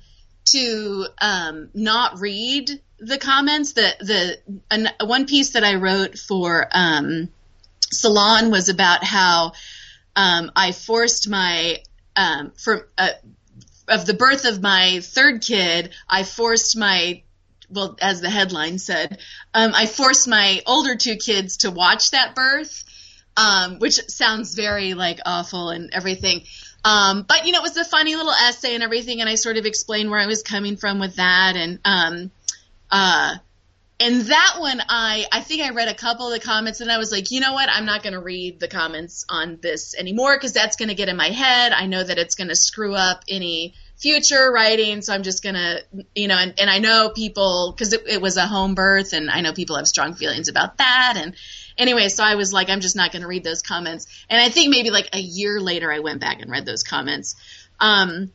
to 0.46 1.06
um, 1.20 1.70
not 1.74 2.20
read 2.20 2.70
the 2.98 3.18
comments. 3.18 3.72
The 3.72 3.94
the 4.00 4.60
an, 4.70 4.88
one 5.04 5.26
piece 5.26 5.50
that 5.50 5.64
I 5.64 5.74
wrote 5.74 6.18
for 6.18 6.68
um, 6.72 7.28
Salon 7.92 8.50
was 8.50 8.68
about 8.68 9.04
how 9.04 9.52
um, 10.14 10.50
I 10.56 10.72
forced 10.72 11.28
my 11.28 11.78
um, 12.16 12.52
for 12.56 12.88
uh, 12.96 13.10
of 13.88 14.06
the 14.06 14.14
birth 14.14 14.44
of 14.44 14.62
my 14.62 15.00
third 15.02 15.42
kid, 15.42 15.90
I 16.08 16.22
forced 16.24 16.76
my 16.76 17.22
well, 17.68 17.96
as 18.00 18.20
the 18.20 18.30
headline 18.30 18.78
said, 18.78 19.18
um, 19.52 19.72
I 19.74 19.86
forced 19.86 20.28
my 20.28 20.62
older 20.66 20.94
two 20.94 21.16
kids 21.16 21.58
to 21.58 21.70
watch 21.70 22.12
that 22.12 22.34
birth, 22.34 22.84
um, 23.36 23.80
which 23.80 23.94
sounds 24.08 24.54
very 24.54 24.94
like 24.94 25.18
awful 25.26 25.70
and 25.70 25.90
everything. 25.92 26.44
Um, 26.84 27.24
but 27.26 27.44
you 27.44 27.52
know, 27.52 27.58
it 27.58 27.62
was 27.62 27.76
a 27.76 27.84
funny 27.84 28.14
little 28.14 28.32
essay 28.32 28.74
and 28.74 28.84
everything, 28.84 29.20
and 29.20 29.28
I 29.28 29.34
sort 29.34 29.56
of 29.56 29.66
explained 29.66 30.10
where 30.10 30.20
I 30.20 30.26
was 30.26 30.42
coming 30.42 30.76
from 30.76 31.00
with 31.00 31.16
that, 31.16 31.56
and 31.56 31.80
um, 31.84 32.30
uh, 32.90 33.34
and 33.98 34.22
that 34.22 34.56
one, 34.58 34.80
I 34.88 35.26
I 35.32 35.40
think 35.40 35.62
I 35.62 35.70
read 35.70 35.88
a 35.88 35.94
couple 35.94 36.26
of 36.26 36.32
the 36.32 36.44
comments, 36.44 36.80
and 36.80 36.90
I 36.90 36.98
was 36.98 37.10
like, 37.10 37.30
you 37.30 37.40
know 37.40 37.54
what, 37.54 37.68
I'm 37.70 37.86
not 37.86 38.02
going 38.02 38.12
to 38.12 38.20
read 38.20 38.60
the 38.60 38.68
comments 38.68 39.24
on 39.28 39.58
this 39.62 39.94
anymore 39.96 40.36
because 40.36 40.52
that's 40.52 40.76
going 40.76 40.88
to 40.88 40.94
get 40.94 41.08
in 41.08 41.16
my 41.16 41.28
head. 41.28 41.72
I 41.72 41.86
know 41.86 42.02
that 42.02 42.18
it's 42.18 42.34
going 42.34 42.48
to 42.48 42.56
screw 42.56 42.94
up 42.94 43.24
any 43.28 43.74
future 43.96 44.50
writing, 44.52 45.00
so 45.00 45.14
I'm 45.14 45.22
just 45.22 45.42
gonna, 45.42 45.78
you 46.14 46.28
know, 46.28 46.36
and, 46.36 46.52
and 46.60 46.68
I 46.68 46.80
know 46.80 47.08
people 47.08 47.72
because 47.74 47.94
it, 47.94 48.02
it 48.06 48.20
was 48.20 48.36
a 48.36 48.46
home 48.46 48.74
birth, 48.74 49.14
and 49.14 49.30
I 49.30 49.40
know 49.40 49.52
people 49.52 49.76
have 49.76 49.86
strong 49.86 50.14
feelings 50.14 50.48
about 50.48 50.76
that, 50.78 51.14
and 51.16 51.34
anyway, 51.78 52.08
so 52.08 52.24
I 52.24 52.34
was 52.34 52.52
like, 52.52 52.70
I'm 52.70 52.80
just 52.80 52.96
not 52.96 53.12
going 53.12 53.22
to 53.22 53.28
read 53.28 53.44
those 53.44 53.62
comments. 53.62 54.06
And 54.28 54.40
I 54.40 54.48
think 54.48 54.70
maybe 54.70 54.90
like 54.90 55.08
a 55.12 55.20
year 55.20 55.60
later, 55.60 55.92
I 55.92 56.00
went 56.00 56.20
back 56.20 56.40
and 56.40 56.50
read 56.50 56.66
those 56.66 56.82
comments. 56.82 57.36
Um, 57.80 58.32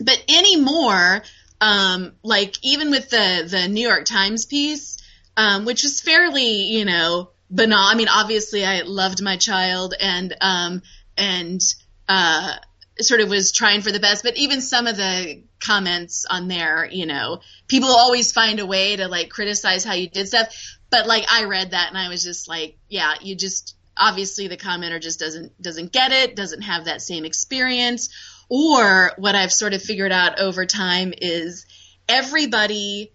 but 0.00 0.22
anymore, 0.28 1.22
um, 1.60 2.12
like 2.22 2.54
even 2.62 2.90
with 2.90 3.10
the 3.10 3.46
the 3.48 3.68
New 3.68 3.86
York 3.86 4.04
Times 4.04 4.46
piece, 4.46 4.98
um, 5.36 5.64
which 5.64 5.84
is 5.84 6.00
fairly, 6.00 6.64
you 6.64 6.84
know, 6.84 7.30
banal. 7.50 7.78
I 7.78 7.94
mean, 7.94 8.08
obviously, 8.08 8.64
I 8.64 8.82
loved 8.82 9.22
my 9.22 9.36
child 9.36 9.94
and 9.98 10.34
um, 10.40 10.82
and 11.16 11.60
uh, 12.08 12.54
sort 13.00 13.20
of 13.20 13.28
was 13.28 13.52
trying 13.52 13.82
for 13.82 13.92
the 13.92 14.00
best. 14.00 14.24
But 14.24 14.36
even 14.36 14.60
some 14.60 14.86
of 14.86 14.96
the 14.96 15.42
comments 15.60 16.24
on 16.28 16.48
there, 16.48 16.88
you 16.90 17.06
know, 17.06 17.40
people 17.66 17.90
always 17.90 18.32
find 18.32 18.60
a 18.60 18.66
way 18.66 18.96
to 18.96 19.08
like 19.08 19.28
criticize 19.28 19.84
how 19.84 19.94
you 19.94 20.08
did 20.08 20.28
stuff 20.28 20.54
but 20.90 21.06
like 21.06 21.24
I 21.30 21.44
read 21.44 21.72
that 21.72 21.88
and 21.88 21.98
I 21.98 22.08
was 22.08 22.22
just 22.22 22.48
like, 22.48 22.76
yeah, 22.88 23.14
you 23.20 23.36
just 23.36 23.76
obviously 23.96 24.48
the 24.48 24.56
commenter 24.56 25.00
just 25.00 25.18
doesn't 25.18 25.60
doesn't 25.60 25.92
get 25.92 26.12
it, 26.12 26.36
doesn't 26.36 26.62
have 26.62 26.86
that 26.86 27.02
same 27.02 27.24
experience. 27.24 28.08
Or 28.48 29.12
what 29.16 29.34
I've 29.34 29.52
sort 29.52 29.74
of 29.74 29.82
figured 29.82 30.12
out 30.12 30.40
over 30.40 30.64
time 30.64 31.12
is 31.16 31.66
everybody 32.08 33.12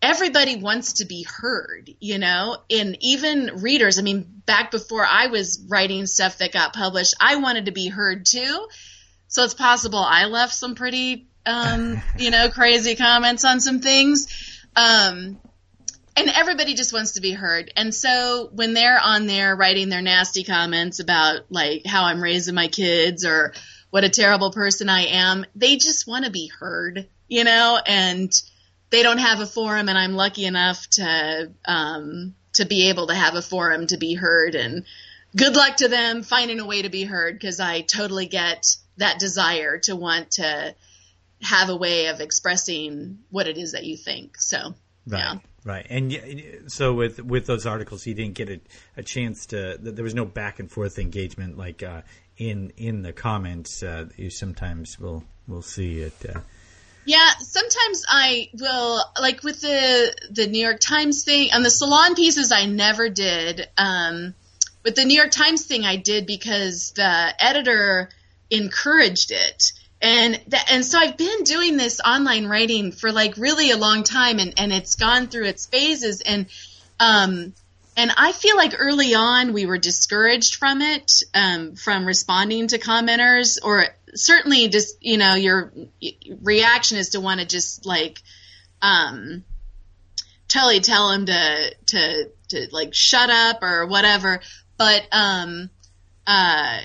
everybody 0.00 0.56
wants 0.56 0.94
to 0.94 1.06
be 1.06 1.24
heard, 1.24 1.90
you 1.98 2.18
know? 2.18 2.56
And 2.70 2.96
even 3.00 3.62
readers, 3.62 3.98
I 3.98 4.02
mean, 4.02 4.42
back 4.46 4.70
before 4.70 5.04
I 5.04 5.26
was 5.26 5.66
writing 5.68 6.06
stuff 6.06 6.38
that 6.38 6.52
got 6.52 6.72
published, 6.72 7.16
I 7.20 7.36
wanted 7.36 7.66
to 7.66 7.72
be 7.72 7.88
heard 7.88 8.24
too. 8.24 8.68
So 9.26 9.42
it's 9.42 9.54
possible 9.54 9.98
I 9.98 10.26
left 10.26 10.54
some 10.54 10.76
pretty 10.76 11.28
um, 11.48 12.00
you 12.18 12.30
know, 12.30 12.48
crazy 12.48 12.94
comments 12.94 13.44
on 13.44 13.60
some 13.60 13.80
things. 13.80 14.28
Um, 14.76 15.38
and 16.16 16.28
everybody 16.30 16.74
just 16.74 16.92
wants 16.92 17.12
to 17.12 17.20
be 17.20 17.32
heard. 17.32 17.72
And 17.76 17.94
so 17.94 18.50
when 18.52 18.74
they're 18.74 19.00
on 19.00 19.26
there 19.26 19.54
writing 19.54 19.88
their 19.88 20.02
nasty 20.02 20.42
comments 20.42 20.98
about 20.98 21.42
like 21.48 21.86
how 21.86 22.04
I'm 22.04 22.20
raising 22.20 22.56
my 22.56 22.68
kids 22.68 23.24
or 23.24 23.52
what 23.90 24.04
a 24.04 24.08
terrible 24.08 24.50
person 24.50 24.88
I 24.88 25.06
am, 25.06 25.46
they 25.54 25.76
just 25.76 26.06
want 26.06 26.24
to 26.24 26.30
be 26.30 26.48
heard, 26.48 27.06
you 27.26 27.44
know, 27.44 27.78
and 27.86 28.32
they 28.90 29.02
don't 29.02 29.18
have 29.18 29.40
a 29.40 29.46
forum 29.46 29.88
and 29.88 29.98
I'm 29.98 30.14
lucky 30.14 30.44
enough 30.44 30.86
to 30.92 31.52
um 31.64 32.34
to 32.54 32.64
be 32.64 32.88
able 32.88 33.06
to 33.08 33.14
have 33.14 33.34
a 33.34 33.42
forum 33.42 33.86
to 33.86 33.98
be 33.98 34.14
heard 34.14 34.54
and 34.54 34.84
good 35.36 35.54
luck 35.54 35.76
to 35.76 35.88
them 35.88 36.22
finding 36.22 36.60
a 36.60 36.66
way 36.66 36.82
to 36.82 36.88
be 36.88 37.04
heard 37.04 37.34
because 37.34 37.60
I 37.60 37.82
totally 37.82 38.26
get 38.26 38.66
that 38.96 39.18
desire 39.18 39.78
to 39.80 39.94
want 39.94 40.32
to 40.32 40.74
have 41.42 41.68
a 41.68 41.76
way 41.76 42.06
of 42.06 42.20
expressing 42.20 43.18
what 43.30 43.46
it 43.46 43.58
is 43.58 43.72
that 43.72 43.84
you 43.84 43.96
think. 43.96 44.38
So, 44.38 44.74
right. 45.06 45.18
yeah. 45.18 45.34
Right, 45.64 45.86
and 45.90 46.62
so 46.68 46.94
with 46.94 47.20
with 47.20 47.46
those 47.46 47.66
articles, 47.66 48.06
you 48.06 48.14
didn't 48.14 48.34
get 48.34 48.48
a, 48.48 48.60
a 48.96 49.02
chance 49.02 49.46
to. 49.46 49.76
There 49.78 50.04
was 50.04 50.14
no 50.14 50.24
back 50.24 50.60
and 50.60 50.70
forth 50.70 50.98
engagement 50.98 51.58
like 51.58 51.82
uh, 51.82 52.02
in 52.38 52.72
in 52.76 53.02
the 53.02 53.12
comments. 53.12 53.82
Uh, 53.82 54.06
you 54.16 54.30
sometimes 54.30 54.98
will 54.98 55.24
will 55.46 55.62
see 55.62 56.00
it. 56.00 56.14
Uh, 56.26 56.40
yeah, 57.04 57.30
sometimes 57.40 58.04
I 58.08 58.48
will 58.54 59.02
like 59.20 59.42
with 59.42 59.60
the 59.60 60.14
the 60.30 60.46
New 60.46 60.62
York 60.62 60.80
Times 60.80 61.24
thing 61.24 61.50
and 61.52 61.64
the 61.64 61.70
salon 61.70 62.14
pieces. 62.14 62.52
I 62.52 62.66
never 62.66 63.08
did. 63.08 63.68
Um, 63.76 64.34
with 64.84 64.94
the 64.94 65.04
New 65.04 65.16
York 65.16 65.32
Times 65.32 65.66
thing, 65.66 65.84
I 65.84 65.96
did 65.96 66.26
because 66.26 66.92
the 66.92 67.34
editor 67.38 68.08
encouraged 68.50 69.32
it 69.32 69.72
and 70.00 70.40
that, 70.48 70.70
and 70.70 70.84
so 70.84 70.98
I've 70.98 71.16
been 71.16 71.42
doing 71.42 71.76
this 71.76 72.00
online 72.00 72.46
writing 72.46 72.92
for 72.92 73.10
like 73.10 73.36
really 73.36 73.72
a 73.72 73.76
long 73.76 74.04
time, 74.04 74.38
and 74.38 74.54
and 74.56 74.72
it's 74.72 74.94
gone 74.94 75.26
through 75.26 75.46
its 75.46 75.66
phases, 75.66 76.20
and 76.20 76.46
um, 77.00 77.52
and 77.98 78.12
I 78.16 78.30
feel 78.30 78.56
like 78.56 78.74
early 78.78 79.16
on 79.16 79.52
we 79.52 79.66
were 79.66 79.76
discouraged 79.76 80.54
from 80.54 80.80
it, 80.80 81.12
um, 81.34 81.74
from 81.74 82.06
responding 82.06 82.68
to 82.68 82.78
commenters, 82.78 83.58
or 83.60 83.86
certainly 84.14 84.68
just 84.68 84.96
you 85.00 85.18
know 85.18 85.34
your 85.34 85.72
reaction 86.40 86.96
is 86.96 87.10
to 87.10 87.20
want 87.20 87.40
to 87.40 87.46
just 87.46 87.84
like 87.84 88.22
um, 88.80 89.42
totally 90.46 90.78
tell 90.78 91.10
them 91.10 91.26
to 91.26 91.74
to 91.86 92.30
to 92.50 92.68
like 92.70 92.94
shut 92.94 93.30
up 93.30 93.64
or 93.64 93.86
whatever, 93.86 94.40
but 94.78 95.02
um, 95.10 95.68
uh 96.26 96.78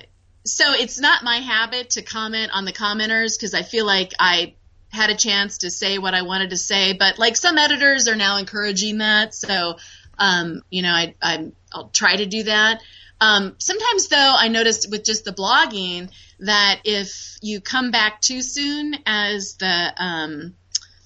so 0.46 0.74
it's 0.74 1.00
not 1.00 1.24
my 1.24 1.38
habit 1.38 1.92
to 1.92 2.02
comment 2.02 2.52
on 2.54 2.66
the 2.66 2.74
commenters 2.74 3.38
because 3.38 3.54
I 3.54 3.62
feel 3.62 3.86
like 3.86 4.12
I 4.20 4.56
had 4.90 5.10
a 5.10 5.16
chance 5.16 5.60
to 5.60 5.70
say 5.70 6.00
what 6.00 6.16
I 6.16 6.24
wanted 6.24 6.50
to 6.50 6.58
say, 6.58 6.94
but 6.94 7.20
like 7.20 7.38
some 7.38 7.58
editors 7.60 8.08
are 8.08 8.16
now 8.16 8.38
encouraging 8.38 8.98
that, 8.98 9.36
so 9.36 9.78
um, 10.18 10.62
you 10.70 10.82
know 10.82 10.92
I, 10.92 11.16
I 11.22 11.52
will 11.74 11.90
try 11.90 12.16
to 12.16 12.26
do 12.26 12.44
that. 12.44 12.82
Um, 13.22 13.56
sometimes 13.58 14.08
though, 14.08 14.36
I 14.38 14.50
noticed 14.50 14.90
with 14.92 15.06
just 15.06 15.24
the 15.24 15.32
blogging 15.32 16.10
that 16.40 16.82
if 16.84 17.38
you 17.42 17.62
come 17.62 17.92
back 17.92 18.20
too 18.22 18.42
soon 18.42 18.96
as 19.06 19.56
the 19.56 19.94
um, 19.98 20.56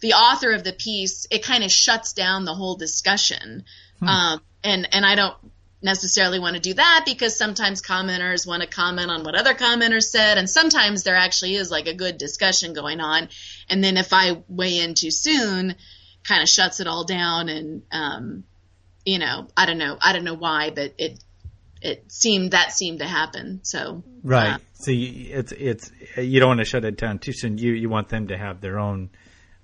the 0.01 0.13
author 0.13 0.51
of 0.51 0.63
the 0.63 0.73
piece, 0.73 1.27
it 1.29 1.43
kind 1.43 1.63
of 1.63 1.71
shuts 1.71 2.13
down 2.13 2.45
the 2.45 2.55
whole 2.55 2.75
discussion. 2.75 3.65
Hmm. 3.99 4.07
Um, 4.07 4.41
and 4.63 4.87
and 4.91 5.05
I 5.05 5.15
don't 5.15 5.35
necessarily 5.81 6.39
want 6.39 6.55
to 6.55 6.61
do 6.61 6.73
that 6.73 7.03
because 7.05 7.37
sometimes 7.37 7.81
commenters 7.81 8.47
want 8.47 8.63
to 8.63 8.67
comment 8.67 9.11
on 9.11 9.23
what 9.23 9.35
other 9.35 9.53
commenters 9.53 10.05
said 10.05 10.39
and 10.39 10.49
sometimes 10.49 11.03
there 11.03 11.15
actually 11.15 11.53
is 11.53 11.69
like 11.69 11.87
a 11.87 11.93
good 11.93 12.17
discussion 12.17 12.73
going 12.73 12.99
on 12.99 13.29
and 13.69 13.83
then 13.83 13.95
if 13.95 14.11
i 14.11 14.41
weigh 14.47 14.79
in 14.79 14.95
too 14.95 15.11
soon 15.11 15.75
kind 16.27 16.41
of 16.41 16.49
shuts 16.49 16.79
it 16.79 16.87
all 16.87 17.03
down 17.05 17.47
and 17.47 17.83
um, 17.91 18.43
you 19.07 19.17
know 19.19 19.47
i 19.55 19.65
don't 19.65 19.77
know 19.77 19.97
i 20.01 20.13
don't 20.13 20.23
know 20.23 20.35
why 20.35 20.69
but 20.69 20.93
it 20.97 21.17
it 21.81 22.11
seemed 22.11 22.51
that 22.51 22.71
seemed 22.71 22.99
to 22.99 23.07
happen 23.07 23.59
so. 23.63 24.03
Right. 24.23 24.53
Uh, 24.53 24.57
so 24.73 24.91
you, 24.91 25.37
it's 25.37 25.51
it's 25.51 25.91
you 26.17 26.39
don't 26.39 26.49
want 26.49 26.59
to 26.59 26.65
shut 26.65 26.85
it 26.85 26.97
down 26.97 27.19
too 27.19 27.33
soon. 27.33 27.57
You 27.57 27.73
you 27.73 27.89
want 27.89 28.09
them 28.09 28.27
to 28.27 28.37
have 28.37 28.61
their 28.61 28.79
own 28.79 29.09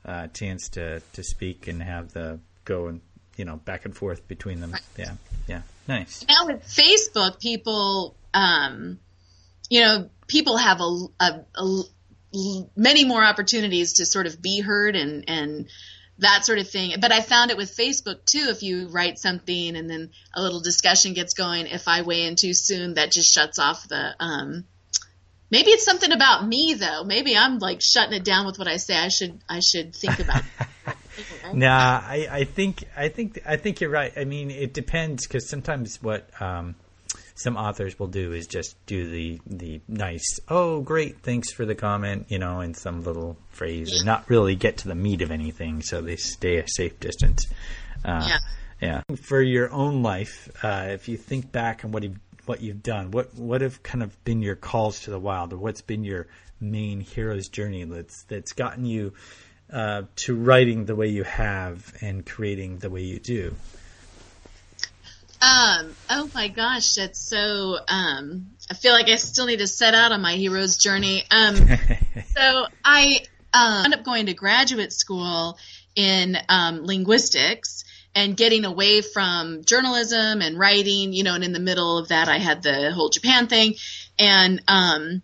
uh, 0.05 0.27
chance 0.27 0.69
to 0.69 0.99
to 0.99 1.23
speak 1.23 1.67
and 1.67 1.81
have 1.81 2.13
the 2.13 2.39
go 2.65 2.87
and 2.87 3.01
you 3.35 3.45
know 3.45 3.57
back 3.57 3.85
and 3.85 3.95
forth 3.95 4.27
between 4.27 4.59
them. 4.59 4.71
Right. 4.71 4.81
yeah. 4.97 5.13
Yeah. 5.47 5.61
Nice. 5.87 6.25
Now 6.27 6.45
with 6.45 6.63
Facebook, 6.63 7.39
people, 7.39 8.15
um, 8.33 8.99
you 9.69 9.81
know, 9.81 10.09
people 10.27 10.55
have 10.55 10.79
a, 10.79 11.05
a, 11.19 11.41
a, 11.57 11.83
many 12.75 13.03
more 13.03 13.23
opportunities 13.23 13.93
to 13.93 14.05
sort 14.05 14.27
of 14.27 14.41
be 14.41 14.61
heard 14.61 14.95
and 14.95 15.25
and 15.27 15.67
that 16.19 16.45
sort 16.45 16.59
of 16.59 16.69
thing. 16.69 16.93
But 16.99 17.11
I 17.11 17.21
found 17.21 17.51
it 17.51 17.57
with 17.57 17.75
Facebook 17.75 18.25
too. 18.25 18.47
If 18.49 18.63
you 18.63 18.87
write 18.87 19.19
something 19.19 19.75
and 19.75 19.89
then 19.89 20.11
a 20.33 20.41
little 20.41 20.61
discussion 20.61 21.13
gets 21.13 21.33
going, 21.33 21.67
if 21.67 21.87
I 21.87 22.01
weigh 22.01 22.23
in 22.23 22.35
too 22.35 22.53
soon, 22.53 22.95
that 22.95 23.11
just 23.11 23.33
shuts 23.33 23.59
off 23.59 23.87
the. 23.87 24.15
Um, 24.19 24.65
maybe 25.49 25.71
it's 25.71 25.85
something 25.85 26.11
about 26.11 26.45
me 26.45 26.75
though. 26.75 27.03
Maybe 27.03 27.35
I'm 27.37 27.59
like 27.59 27.81
shutting 27.81 28.13
it 28.13 28.23
down 28.23 28.45
with 28.45 28.59
what 28.59 28.67
I 28.67 28.77
say. 28.77 28.95
I 28.95 29.09
should 29.09 29.39
I 29.49 29.59
should 29.59 29.95
think 29.95 30.19
about. 30.19 30.43
nah, 31.53 32.01
I, 32.03 32.27
I 32.29 32.43
think 32.43 32.83
I 32.95 33.09
think 33.09 33.39
I 33.45 33.57
think 33.57 33.81
you're 33.81 33.89
right. 33.89 34.13
I 34.15 34.25
mean, 34.25 34.51
it 34.51 34.73
depends 34.73 35.27
because 35.27 35.49
sometimes 35.49 36.01
what 36.01 36.29
um, 36.41 36.75
some 37.35 37.57
authors 37.57 37.97
will 37.97 38.07
do 38.07 38.31
is 38.33 38.47
just 38.47 38.75
do 38.85 39.09
the 39.09 39.39
the 39.47 39.81
nice, 39.87 40.39
oh 40.49 40.81
great, 40.81 41.19
thanks 41.19 41.51
for 41.51 41.65
the 41.65 41.75
comment, 41.75 42.27
you 42.29 42.39
know, 42.39 42.61
in 42.61 42.73
some 42.73 43.03
little 43.03 43.37
phrase, 43.49 43.91
and 43.91 44.05
not 44.05 44.29
really 44.29 44.55
get 44.55 44.77
to 44.77 44.87
the 44.87 44.95
meat 44.95 45.21
of 45.21 45.31
anything, 45.31 45.81
so 45.81 46.01
they 46.01 46.15
stay 46.15 46.57
a 46.57 46.67
safe 46.67 46.99
distance. 46.99 47.47
Uh, 48.05 48.25
Yeah. 48.27 48.37
yeah. 48.81 49.15
For 49.21 49.41
your 49.41 49.71
own 49.71 50.03
life, 50.03 50.49
uh, 50.63 50.89
if 50.91 51.07
you 51.07 51.17
think 51.17 51.51
back 51.51 51.83
on 51.85 51.91
what 51.91 52.03
you've 52.03 52.19
what 52.45 52.61
you've 52.61 52.83
done, 52.83 53.11
what 53.11 53.33
what 53.35 53.61
have 53.61 53.81
kind 53.83 54.03
of 54.03 54.23
been 54.25 54.41
your 54.41 54.55
calls 54.55 55.01
to 55.01 55.11
the 55.11 55.19
wild, 55.19 55.53
or 55.53 55.57
what's 55.57 55.81
been 55.81 56.03
your 56.03 56.27
main 56.59 56.99
hero's 57.01 57.47
journey 57.49 57.83
that's 57.85 58.23
that's 58.23 58.53
gotten 58.53 58.85
you 58.85 59.13
uh, 59.71 60.03
to 60.17 60.35
writing 60.35 60.85
the 60.85 60.95
way 60.95 61.07
you 61.07 61.23
have 61.23 61.93
and 62.01 62.25
creating 62.25 62.77
the 62.77 62.89
way 62.89 63.01
you 63.01 63.19
do. 63.19 63.55
Um, 65.43 65.93
oh 66.09 66.29
my 66.33 66.47
gosh, 66.47 66.95
that's 66.95 67.19
so, 67.19 67.77
um, 67.89 68.47
I 68.71 68.75
feel 68.75 68.93
like 68.93 69.09
I 69.09 69.15
still 69.15 69.45
need 69.45 69.59
to 69.59 69.67
set 69.67 69.93
out 69.93 70.13
on 70.13 70.21
my 70.21 70.35
hero's 70.35 70.77
journey. 70.77 71.23
Um, 71.29 71.55
so 72.35 72.65
I, 72.85 73.19
um, 73.53 73.83
ended 73.83 73.99
up 73.99 74.05
going 74.05 74.27
to 74.27 74.33
graduate 74.33 74.93
school 74.93 75.57
in, 75.97 76.37
um, 76.47 76.85
linguistics 76.85 77.83
and 78.15 78.37
getting 78.37 78.63
away 78.63 79.01
from 79.01 79.65
journalism 79.65 80.41
and 80.41 80.57
writing, 80.57 81.11
you 81.11 81.23
know, 81.23 81.35
and 81.35 81.43
in 81.43 81.51
the 81.51 81.59
middle 81.59 81.97
of 81.97 82.07
that 82.07 82.29
I 82.29 82.37
had 82.37 82.63
the 82.63 82.93
whole 82.93 83.09
Japan 83.09 83.47
thing 83.47 83.75
and, 84.17 84.61
um, 84.69 85.21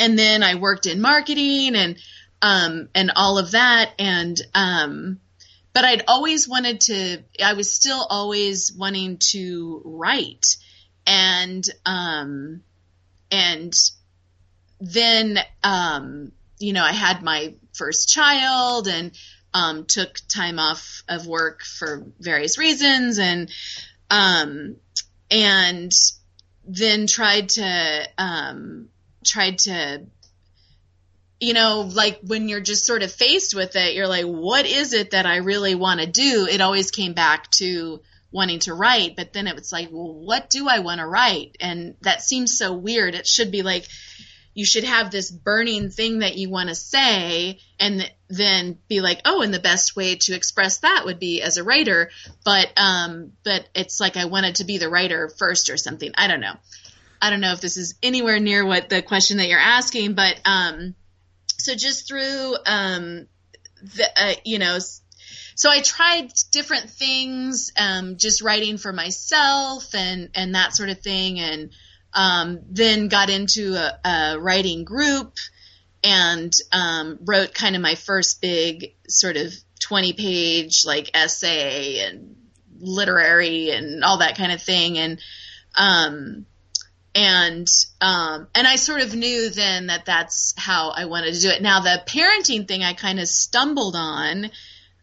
and 0.00 0.18
then 0.18 0.42
I 0.42 0.56
worked 0.56 0.86
in 0.86 1.00
marketing 1.00 1.76
and, 1.76 1.96
um, 2.40 2.88
and 2.92 3.12
all 3.14 3.38
of 3.38 3.52
that 3.52 3.92
and, 4.00 4.40
um, 4.52 5.20
but 5.72 5.84
I'd 5.84 6.04
always 6.06 6.48
wanted 6.48 6.80
to, 6.82 7.24
I 7.42 7.54
was 7.54 7.72
still 7.72 8.06
always 8.08 8.72
wanting 8.72 9.18
to 9.30 9.82
write. 9.84 10.56
And, 11.06 11.64
um, 11.86 12.62
and 13.30 13.72
then, 14.80 15.38
um, 15.62 16.32
you 16.58 16.72
know, 16.72 16.84
I 16.84 16.92
had 16.92 17.22
my 17.22 17.54
first 17.72 18.08
child 18.08 18.86
and, 18.86 19.12
um, 19.54 19.84
took 19.86 20.18
time 20.28 20.58
off 20.58 21.02
of 21.08 21.26
work 21.26 21.62
for 21.62 22.06
various 22.18 22.58
reasons 22.58 23.18
and, 23.18 23.50
um, 24.10 24.76
and 25.30 25.92
then 26.64 27.06
tried 27.06 27.48
to, 27.50 28.08
um, 28.18 28.88
tried 29.24 29.58
to 29.58 30.06
you 31.42 31.54
know, 31.54 31.90
like 31.92 32.20
when 32.22 32.48
you're 32.48 32.60
just 32.60 32.86
sort 32.86 33.02
of 33.02 33.10
faced 33.10 33.52
with 33.52 33.74
it, 33.74 33.94
you're 33.94 34.06
like, 34.06 34.26
what 34.26 34.64
is 34.64 34.92
it 34.92 35.10
that 35.10 35.26
I 35.26 35.38
really 35.38 35.74
want 35.74 35.98
to 35.98 36.06
do? 36.06 36.46
It 36.48 36.60
always 36.60 36.92
came 36.92 37.14
back 37.14 37.50
to 37.52 38.00
wanting 38.30 38.60
to 38.60 38.74
write, 38.74 39.16
but 39.16 39.32
then 39.32 39.48
it 39.48 39.56
was 39.56 39.72
like, 39.72 39.88
well, 39.90 40.14
what 40.14 40.50
do 40.50 40.68
I 40.68 40.78
want 40.78 41.00
to 41.00 41.06
write? 41.06 41.56
And 41.58 41.96
that 42.02 42.22
seems 42.22 42.56
so 42.56 42.74
weird. 42.74 43.16
It 43.16 43.26
should 43.26 43.50
be 43.50 43.62
like, 43.62 43.88
you 44.54 44.64
should 44.64 44.84
have 44.84 45.10
this 45.10 45.32
burning 45.32 45.90
thing 45.90 46.20
that 46.20 46.36
you 46.36 46.48
want 46.48 46.68
to 46.68 46.76
say 46.76 47.58
and 47.80 48.02
th- 48.02 48.12
then 48.28 48.78
be 48.88 49.00
like, 49.00 49.20
oh, 49.24 49.42
and 49.42 49.52
the 49.52 49.58
best 49.58 49.96
way 49.96 50.14
to 50.14 50.36
express 50.36 50.78
that 50.78 51.02
would 51.06 51.18
be 51.18 51.42
as 51.42 51.56
a 51.56 51.64
writer. 51.64 52.10
But, 52.44 52.70
um, 52.76 53.32
but 53.42 53.68
it's 53.74 53.98
like 53.98 54.16
I 54.16 54.26
wanted 54.26 54.56
to 54.56 54.64
be 54.64 54.78
the 54.78 54.88
writer 54.88 55.28
first 55.28 55.70
or 55.70 55.76
something. 55.76 56.12
I 56.14 56.28
don't 56.28 56.40
know. 56.40 56.54
I 57.20 57.30
don't 57.30 57.40
know 57.40 57.52
if 57.52 57.60
this 57.60 57.76
is 57.76 57.96
anywhere 58.00 58.38
near 58.38 58.64
what 58.64 58.88
the 58.88 59.02
question 59.02 59.38
that 59.38 59.48
you're 59.48 59.58
asking, 59.58 60.14
but, 60.14 60.40
um, 60.44 60.94
so 61.58 61.74
just 61.74 62.08
through 62.08 62.56
um, 62.66 63.26
the, 63.82 64.08
uh, 64.16 64.34
you 64.44 64.58
know 64.58 64.78
so 65.54 65.70
i 65.70 65.80
tried 65.80 66.32
different 66.50 66.90
things 66.90 67.72
um, 67.78 68.16
just 68.16 68.42
writing 68.42 68.78
for 68.78 68.92
myself 68.92 69.94
and 69.94 70.30
and 70.34 70.54
that 70.54 70.74
sort 70.74 70.88
of 70.88 71.00
thing 71.00 71.40
and 71.40 71.70
um, 72.14 72.60
then 72.68 73.08
got 73.08 73.30
into 73.30 73.74
a, 73.74 74.08
a 74.08 74.38
writing 74.38 74.84
group 74.84 75.34
and 76.04 76.52
um, 76.72 77.18
wrote 77.24 77.54
kind 77.54 77.74
of 77.74 77.80
my 77.80 77.94
first 77.94 78.40
big 78.42 78.94
sort 79.08 79.36
of 79.36 79.52
20 79.80 80.12
page 80.12 80.82
like 80.84 81.10
essay 81.14 82.00
and 82.00 82.36
literary 82.78 83.70
and 83.70 84.04
all 84.04 84.18
that 84.18 84.36
kind 84.36 84.52
of 84.52 84.60
thing 84.60 84.98
and 84.98 85.20
um, 85.74 86.46
and 87.14 87.68
um, 88.00 88.48
and 88.54 88.66
I 88.66 88.76
sort 88.76 89.02
of 89.02 89.14
knew 89.14 89.50
then 89.50 89.88
that 89.88 90.06
that's 90.06 90.54
how 90.56 90.90
I 90.90 91.04
wanted 91.06 91.34
to 91.34 91.40
do 91.40 91.48
it. 91.50 91.62
Now 91.62 91.80
the 91.80 92.02
parenting 92.06 92.66
thing 92.66 92.82
I 92.82 92.94
kind 92.94 93.20
of 93.20 93.28
stumbled 93.28 93.94
on 93.96 94.50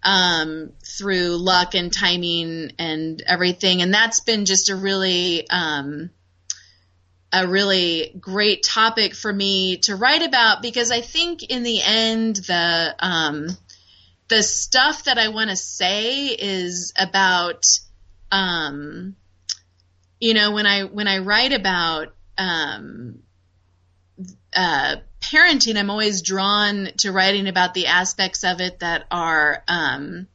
um, 0.02 0.72
through 0.84 1.38
luck 1.38 1.76
and 1.76 1.94
timing 1.94 2.72
and 2.80 3.22
everything, 3.28 3.82
and 3.82 3.94
that's 3.94 4.22
been 4.22 4.46
just 4.46 4.70
a 4.70 4.76
really 4.76 5.48
um, 5.50 6.10
a 7.32 7.48
really 7.48 8.16
great 8.20 8.64
topic 8.64 9.14
for 9.14 9.32
me 9.32 9.78
to 9.78 9.96
write 9.96 10.24
about 10.24 10.62
because 10.62 10.92
I 10.92 11.02
think 11.02 11.44
in 11.44 11.64
the 11.64 11.82
end 11.84 12.38
the 12.38 12.96
um, 13.00 13.50
the 14.30 14.42
stuff 14.42 15.06
that 15.06 15.18
I 15.18 15.30
want 15.30 15.50
to 15.50 15.56
say 15.56 16.28
is 16.28 16.94
about 16.98 17.66
um, 18.32 19.16
you 20.20 20.34
know 20.34 20.52
when 20.52 20.66
i 20.66 20.84
when 20.84 21.08
i 21.08 21.20
write 21.20 21.54
about 21.54 22.14
um, 22.38 23.20
uh, 24.56 24.96
parenting 25.22 25.78
i'm 25.78 25.90
always 25.90 26.22
drawn 26.22 26.90
to 26.98 27.12
writing 27.12 27.48
about 27.48 27.74
the 27.74 27.88
aspects 27.88 28.44
of 28.44 28.62
it 28.62 28.80
that 28.80 29.06
are 29.12 29.64
um, 29.68 30.28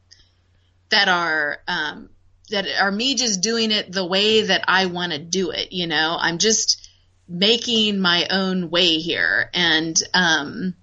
that 0.91 1.09
are 1.09 1.59
um, 1.67 2.11
that 2.51 2.67
are 2.81 2.93
me 2.93 3.15
just 3.15 3.43
doing 3.43 3.71
it 3.71 3.91
the 3.91 4.07
way 4.07 4.43
that 4.43 4.65
i 4.69 4.87
want 4.87 5.13
to 5.13 5.19
do 5.19 5.51
it 5.51 5.73
you 5.73 5.87
know? 5.87 6.17
I'm 6.19 6.39
just 6.39 6.89
making 7.27 8.01
my 8.01 8.27
own 8.31 8.69
way 8.69 8.99
here. 8.99 9.49
And 9.55 9.99
um, 10.13 10.75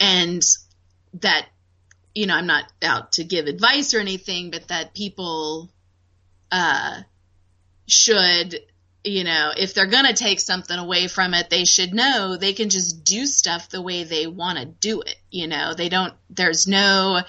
and 0.00 0.42
that 1.14 1.46
you 2.14 2.26
know 2.26 2.34
i'm 2.34 2.46
not 2.46 2.64
out 2.82 3.12
to 3.12 3.24
give 3.24 3.46
advice 3.46 3.94
or 3.94 3.98
anything 3.98 4.50
but 4.50 4.68
that 4.68 4.94
people 4.94 5.70
uh 6.52 7.00
should 7.88 8.60
you 9.04 9.24
know 9.24 9.52
if 9.56 9.74
they're 9.74 9.86
going 9.86 10.06
to 10.06 10.14
take 10.14 10.40
something 10.40 10.78
away 10.78 11.08
from 11.08 11.34
it 11.34 11.48
they 11.50 11.64
should 11.64 11.94
know 11.94 12.36
they 12.36 12.52
can 12.52 12.68
just 12.68 13.04
do 13.04 13.26
stuff 13.26 13.68
the 13.70 13.80
way 13.80 14.04
they 14.04 14.26
want 14.26 14.58
to 14.58 14.64
do 14.64 15.00
it 15.00 15.16
you 15.30 15.46
know? 15.46 15.74
They 15.74 15.88
don't 15.88 16.14
there's 16.30 16.66
no 16.66 17.20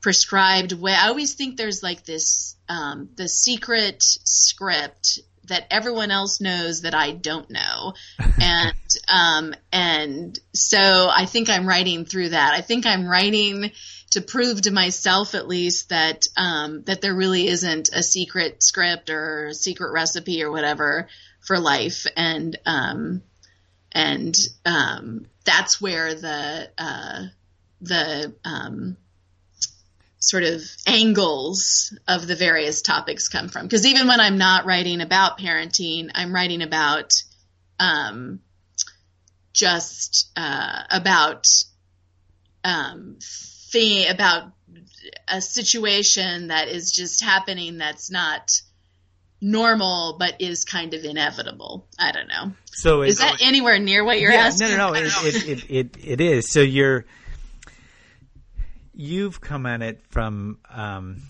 prescribed 0.00 0.72
way. 0.72 0.92
I 0.92 1.08
always 1.08 1.34
think 1.34 1.56
there's 1.56 1.82
like 1.82 2.04
this 2.04 2.56
um, 2.68 3.10
the 3.16 3.28
secret 3.28 4.02
script 4.02 5.20
that 5.44 5.66
everyone 5.70 6.10
else 6.10 6.40
knows 6.40 6.82
that 6.82 6.94
i 6.94 7.12
don't 7.12 7.50
know. 7.50 7.94
And 8.40 8.74
um, 9.08 9.54
and 9.72 10.38
so 10.54 11.08
i 11.10 11.26
think 11.26 11.48
i'm 11.48 11.66
writing 11.66 12.04
through 12.04 12.30
that. 12.30 12.52
I 12.54 12.60
think 12.60 12.86
i'm 12.86 13.06
writing 13.06 13.70
to 14.14 14.20
prove 14.20 14.62
to 14.62 14.70
myself 14.70 15.34
at 15.34 15.48
least 15.48 15.88
that 15.88 16.28
um, 16.36 16.84
that 16.84 17.00
there 17.00 17.14
really 17.14 17.48
isn't 17.48 17.90
a 17.92 18.00
secret 18.00 18.62
script 18.62 19.10
or 19.10 19.52
secret 19.52 19.92
recipe 19.92 20.44
or 20.44 20.52
whatever 20.52 21.08
for 21.40 21.58
life, 21.58 22.06
and 22.16 22.56
um, 22.64 23.22
and 23.90 24.36
um, 24.64 25.26
that's 25.44 25.80
where 25.80 26.14
the 26.14 26.70
uh, 26.78 27.24
the 27.80 28.32
um, 28.44 28.96
sort 30.20 30.44
of 30.44 30.62
angles 30.86 31.92
of 32.06 32.28
the 32.28 32.36
various 32.36 32.82
topics 32.82 33.28
come 33.28 33.48
from. 33.48 33.66
Because 33.66 33.84
even 33.84 34.06
when 34.06 34.20
I'm 34.20 34.38
not 34.38 34.64
writing 34.64 35.00
about 35.00 35.40
parenting, 35.40 36.10
I'm 36.14 36.32
writing 36.32 36.62
about 36.62 37.12
um, 37.80 38.38
just 39.52 40.30
uh, 40.36 40.84
about 40.88 41.48
um, 42.62 43.18
about 43.74 44.52
a 45.28 45.40
situation 45.40 46.48
that 46.48 46.68
is 46.68 46.92
just 46.92 47.22
happening 47.22 47.78
that's 47.78 48.10
not 48.10 48.50
normal 49.40 50.16
but 50.18 50.40
is 50.40 50.64
kind 50.64 50.94
of 50.94 51.04
inevitable. 51.04 51.86
I 51.98 52.12
don't 52.12 52.28
know. 52.28 52.52
So 52.72 53.02
Is 53.02 53.18
that 53.18 53.38
anywhere 53.40 53.78
near 53.78 54.04
what 54.04 54.20
you're 54.20 54.32
yeah, 54.32 54.46
asking? 54.46 54.70
No, 54.70 54.92
no, 54.92 54.92
no. 54.92 55.08
It, 55.22 55.48
it, 55.48 55.70
it, 55.70 55.96
it, 56.02 56.20
is. 56.20 56.50
So 56.50 56.60
you're 56.60 57.04
you've 58.94 59.40
come 59.40 59.66
at 59.66 59.82
it 59.82 60.00
from 60.08 60.58
um, 60.70 61.22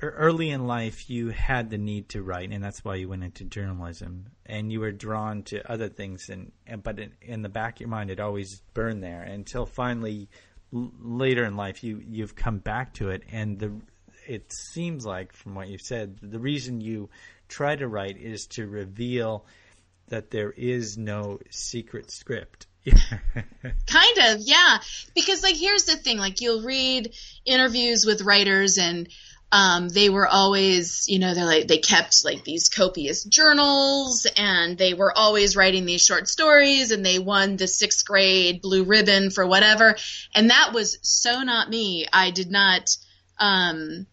early 0.00 0.50
in 0.50 0.66
life. 0.66 1.08
You 1.08 1.30
had 1.30 1.70
the 1.70 1.78
need 1.78 2.10
to 2.10 2.22
write, 2.22 2.50
and 2.50 2.62
that's 2.62 2.84
why 2.84 2.96
you 2.96 3.08
went 3.08 3.24
into 3.24 3.44
journalism. 3.44 4.26
And 4.44 4.70
you 4.70 4.80
were 4.80 4.92
drawn 4.92 5.42
to 5.44 5.70
other 5.70 5.88
things, 5.88 6.28
and, 6.28 6.52
and 6.66 6.82
but 6.82 6.98
in, 6.98 7.12
in 7.22 7.42
the 7.42 7.48
back 7.48 7.76
of 7.76 7.80
your 7.80 7.88
mind, 7.88 8.10
it 8.10 8.20
always 8.20 8.60
burned 8.74 9.02
there 9.02 9.22
until 9.22 9.66
finally 9.66 10.28
l- 10.74 10.92
later 11.00 11.44
in 11.44 11.56
life 11.56 11.82
you 11.82 12.02
you've 12.06 12.34
come 12.34 12.58
back 12.58 12.94
to 12.94 13.10
it, 13.10 13.22
and 13.30 13.58
the 13.58 13.72
it 14.26 14.52
seems 14.52 15.06
like 15.06 15.32
from 15.32 15.54
what 15.54 15.68
you've 15.68 15.80
said, 15.80 16.18
the 16.20 16.38
reason 16.38 16.80
you 16.80 17.08
try 17.48 17.76
to 17.76 17.86
write 17.86 18.16
is 18.16 18.46
to 18.48 18.66
reveal 18.66 19.44
that 20.08 20.30
there 20.30 20.50
is 20.50 20.96
no 20.96 21.38
secret 21.50 22.10
script. 22.10 22.66
Kind 22.84 24.18
of, 24.18 24.40
yeah. 24.40 24.78
Because 25.14 25.42
like 25.42 25.56
here's 25.56 25.84
the 25.84 25.96
thing, 25.96 26.18
like 26.18 26.40
you'll 26.40 26.62
read 26.62 27.14
interviews 27.44 28.04
with 28.06 28.22
writers 28.22 28.78
and 28.78 29.08
um, 29.52 29.88
they 29.88 30.08
were 30.08 30.26
always, 30.26 31.04
you 31.06 31.18
know, 31.18 31.34
they're 31.34 31.44
like 31.44 31.68
they 31.68 31.78
kept 31.78 32.24
like 32.24 32.42
these 32.44 32.68
copious 32.68 33.24
journals, 33.24 34.26
and 34.36 34.76
they 34.76 34.94
were 34.94 35.16
always 35.16 35.56
writing 35.56 35.86
these 35.86 36.02
short 36.02 36.28
stories, 36.28 36.90
and 36.90 37.06
they 37.06 37.18
won 37.18 37.56
the 37.56 37.68
sixth 37.68 38.04
grade 38.04 38.60
blue 38.60 38.84
ribbon 38.84 39.30
for 39.30 39.46
whatever, 39.46 39.96
and 40.34 40.50
that 40.50 40.72
was 40.72 40.98
so 41.02 41.42
not 41.42 41.70
me. 41.70 42.06
I 42.12 42.30
did 42.30 42.50
not. 42.50 42.88
Um, 43.38 44.06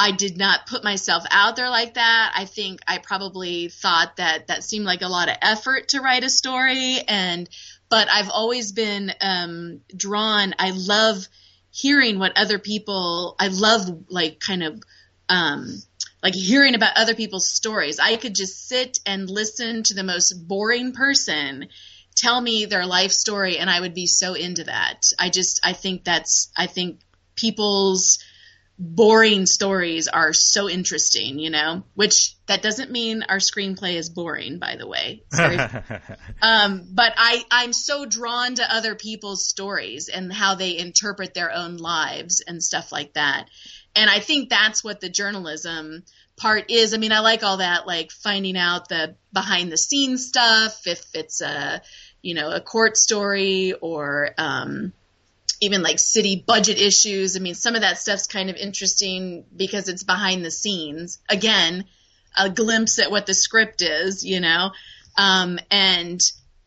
I 0.00 0.12
did 0.12 0.38
not 0.38 0.68
put 0.68 0.84
myself 0.84 1.24
out 1.28 1.56
there 1.56 1.70
like 1.70 1.94
that. 1.94 2.32
I 2.36 2.44
think 2.44 2.80
I 2.86 2.98
probably 2.98 3.68
thought 3.68 4.18
that 4.18 4.46
that 4.46 4.62
seemed 4.62 4.84
like 4.84 5.02
a 5.02 5.08
lot 5.08 5.28
of 5.28 5.36
effort 5.42 5.88
to 5.88 6.00
write 6.00 6.22
a 6.22 6.30
story, 6.30 6.98
and 7.08 7.48
but 7.88 8.08
I've 8.10 8.30
always 8.30 8.72
been 8.72 9.12
um, 9.20 9.80
drawn. 9.96 10.54
I 10.58 10.70
love 10.70 11.26
hearing 11.78 12.18
what 12.18 12.36
other 12.36 12.58
people. 12.58 13.36
I 13.38 13.48
love 13.48 14.04
like 14.08 14.40
kind 14.40 14.62
of 14.62 14.82
um, 15.28 15.82
like 16.22 16.34
hearing 16.34 16.74
about 16.74 16.96
other 16.96 17.14
people's 17.14 17.48
stories. 17.48 17.98
I 17.98 18.16
could 18.16 18.34
just 18.34 18.68
sit 18.68 18.98
and 19.06 19.30
listen 19.30 19.82
to 19.84 19.94
the 19.94 20.02
most 20.02 20.32
boring 20.32 20.92
person 20.92 21.68
tell 22.18 22.40
me 22.40 22.64
their 22.64 22.84
life 22.84 23.12
story, 23.12 23.58
and 23.58 23.70
I 23.70 23.80
would 23.80 23.94
be 23.94 24.06
so 24.06 24.34
into 24.34 24.64
that. 24.64 25.12
I 25.18 25.30
just 25.30 25.60
I 25.62 25.72
think 25.72 26.04
that's 26.04 26.50
I 26.56 26.66
think 26.66 27.00
people's 27.36 28.18
boring 28.78 29.44
stories 29.46 30.06
are 30.06 30.32
so 30.32 30.68
interesting, 30.68 31.40
you 31.40 31.50
know, 31.50 31.82
which 31.94 32.36
that 32.46 32.62
doesn't 32.62 32.92
mean 32.92 33.24
our 33.28 33.38
screenplay 33.38 33.96
is 33.96 34.08
boring, 34.08 34.58
by 34.58 34.76
the 34.76 34.86
way. 34.86 35.24
um, 36.42 36.86
but 36.92 37.12
I, 37.16 37.44
I'm 37.50 37.72
so 37.72 38.06
drawn 38.06 38.54
to 38.54 38.74
other 38.74 38.94
people's 38.94 39.44
stories 39.48 40.08
and 40.08 40.32
how 40.32 40.54
they 40.54 40.78
interpret 40.78 41.34
their 41.34 41.52
own 41.52 41.76
lives 41.78 42.40
and 42.46 42.62
stuff 42.62 42.92
like 42.92 43.14
that. 43.14 43.48
And 43.96 44.08
I 44.08 44.20
think 44.20 44.48
that's 44.48 44.84
what 44.84 45.00
the 45.00 45.08
journalism 45.08 46.04
part 46.36 46.70
is. 46.70 46.94
I 46.94 46.98
mean, 46.98 47.12
I 47.12 47.18
like 47.18 47.42
all 47.42 47.56
that, 47.56 47.84
like 47.84 48.12
finding 48.12 48.56
out 48.56 48.88
the 48.88 49.16
behind 49.32 49.72
the 49.72 49.78
scenes 49.78 50.26
stuff, 50.28 50.86
if 50.86 51.04
it's 51.14 51.40
a, 51.40 51.82
you 52.22 52.34
know, 52.34 52.52
a 52.52 52.60
court 52.60 52.96
story 52.96 53.72
or, 53.72 54.30
um, 54.38 54.92
even 55.60 55.82
like 55.82 55.98
city 55.98 56.42
budget 56.46 56.80
issues. 56.80 57.36
I 57.36 57.40
mean, 57.40 57.54
some 57.54 57.74
of 57.74 57.82
that 57.82 57.98
stuff's 57.98 58.26
kind 58.26 58.50
of 58.50 58.56
interesting 58.56 59.44
because 59.54 59.88
it's 59.88 60.04
behind 60.04 60.44
the 60.44 60.50
scenes. 60.50 61.18
Again, 61.28 61.84
a 62.36 62.48
glimpse 62.48 62.98
at 62.98 63.10
what 63.10 63.26
the 63.26 63.34
script 63.34 63.82
is, 63.82 64.24
you 64.24 64.40
know? 64.40 64.70
Um, 65.16 65.58
and 65.70 66.20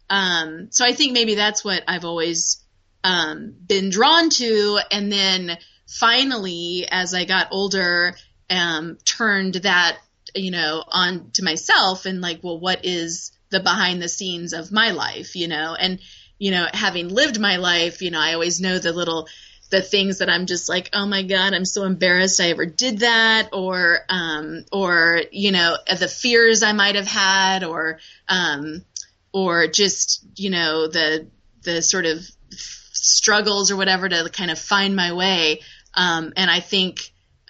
um, 0.10 0.68
so 0.72 0.86
I 0.86 0.94
think 0.94 1.14
maybe 1.14 1.36
that's 1.36 1.64
what 1.64 1.84
I've 1.88 2.06
always 2.06 2.64
um, 3.04 3.56
been 3.66 3.90
drawn 3.90 4.30
to. 4.32 4.80
And 4.92 5.12
then 5.12 5.58
finally, 5.88 6.86
as 6.90 7.14
I 7.14 7.26
got 7.26 7.48
older, 7.52 8.16
um, 8.50 8.98
turned 9.06 9.56
that, 9.56 9.98
you 10.36 10.52
know, 10.52 10.84
on 10.86 11.32
to 11.34 11.44
myself 11.44 12.06
and 12.06 12.20
like, 12.20 12.42
well, 12.44 12.60
what 12.60 12.86
is 12.86 13.32
the 13.50 13.62
behind 13.62 14.02
the 14.02 14.10
scenes 14.10 14.54
of 14.54 14.72
my 14.72 14.92
life, 14.92 15.36
you 15.36 15.48
know? 15.48 15.76
And 15.80 16.00
you 16.42 16.50
know, 16.50 16.66
having 16.74 17.10
lived 17.10 17.40
my 17.40 17.58
life, 17.58 18.02
you 18.02 18.10
know, 18.10 18.20
I 18.20 18.34
always 18.34 18.60
know 18.60 18.80
the 18.80 18.92
little 18.92 19.28
the 19.70 19.80
things 19.80 20.18
that 20.18 20.30
I'm 20.30 20.48
just 20.48 20.68
like, 20.68 20.90
oh 20.92 21.06
my 21.06 21.22
god, 21.22 21.54
I'm 21.54 21.66
so 21.66 21.84
embarrassed 21.84 22.42
I 22.42 22.50
ever 22.50 22.66
did 22.66 23.02
that, 23.02 23.50
or 23.54 24.00
um, 24.10 24.66
or 24.72 25.22
you 25.32 25.52
know, 25.52 25.78
the 25.88 26.08
fears 26.08 26.64
I 26.64 26.72
might 26.72 26.96
have 26.96 27.06
had, 27.06 27.64
or 27.64 28.00
um, 28.28 28.84
or 29.32 29.68
just 29.68 30.26
you 30.36 30.50
know 30.50 30.88
the 30.88 31.28
the 31.62 31.84
sort 31.84 32.08
of 32.08 32.28
struggles 32.50 33.70
or 33.70 33.76
whatever 33.76 34.10
to 34.10 34.28
kind 34.34 34.50
of 34.50 34.58
find 34.58 34.96
my 34.96 35.14
way. 35.14 35.62
Um, 35.94 36.34
and 36.36 36.50
I 36.50 36.60
think 36.60 37.02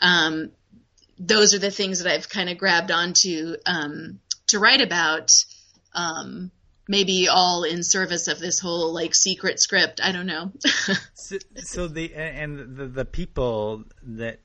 um, 0.02 0.52
those 1.18 1.54
are 1.54 1.60
the 1.60 1.72
things 1.72 2.04
that 2.04 2.14
I've 2.14 2.28
kind 2.28 2.50
of 2.50 2.58
grabbed 2.58 2.92
onto 2.92 3.56
um, 3.66 4.20
to 4.48 4.60
write 4.60 4.82
about. 4.82 5.32
Um, 5.94 6.52
maybe 6.92 7.30
all 7.30 7.64
in 7.64 7.84
service 7.84 8.28
of 8.28 8.38
this 8.38 8.60
whole 8.60 8.94
like 8.94 9.16
secret 9.16 9.60
script. 9.60 10.02
I 10.04 10.12
don't 10.12 10.28
know. 10.28 10.52
so, 11.14 11.38
so, 11.56 11.88
the 11.88 12.14
and 12.14 12.76
the 12.76 12.88
the 12.88 13.06
people 13.06 13.86
that 14.04 14.42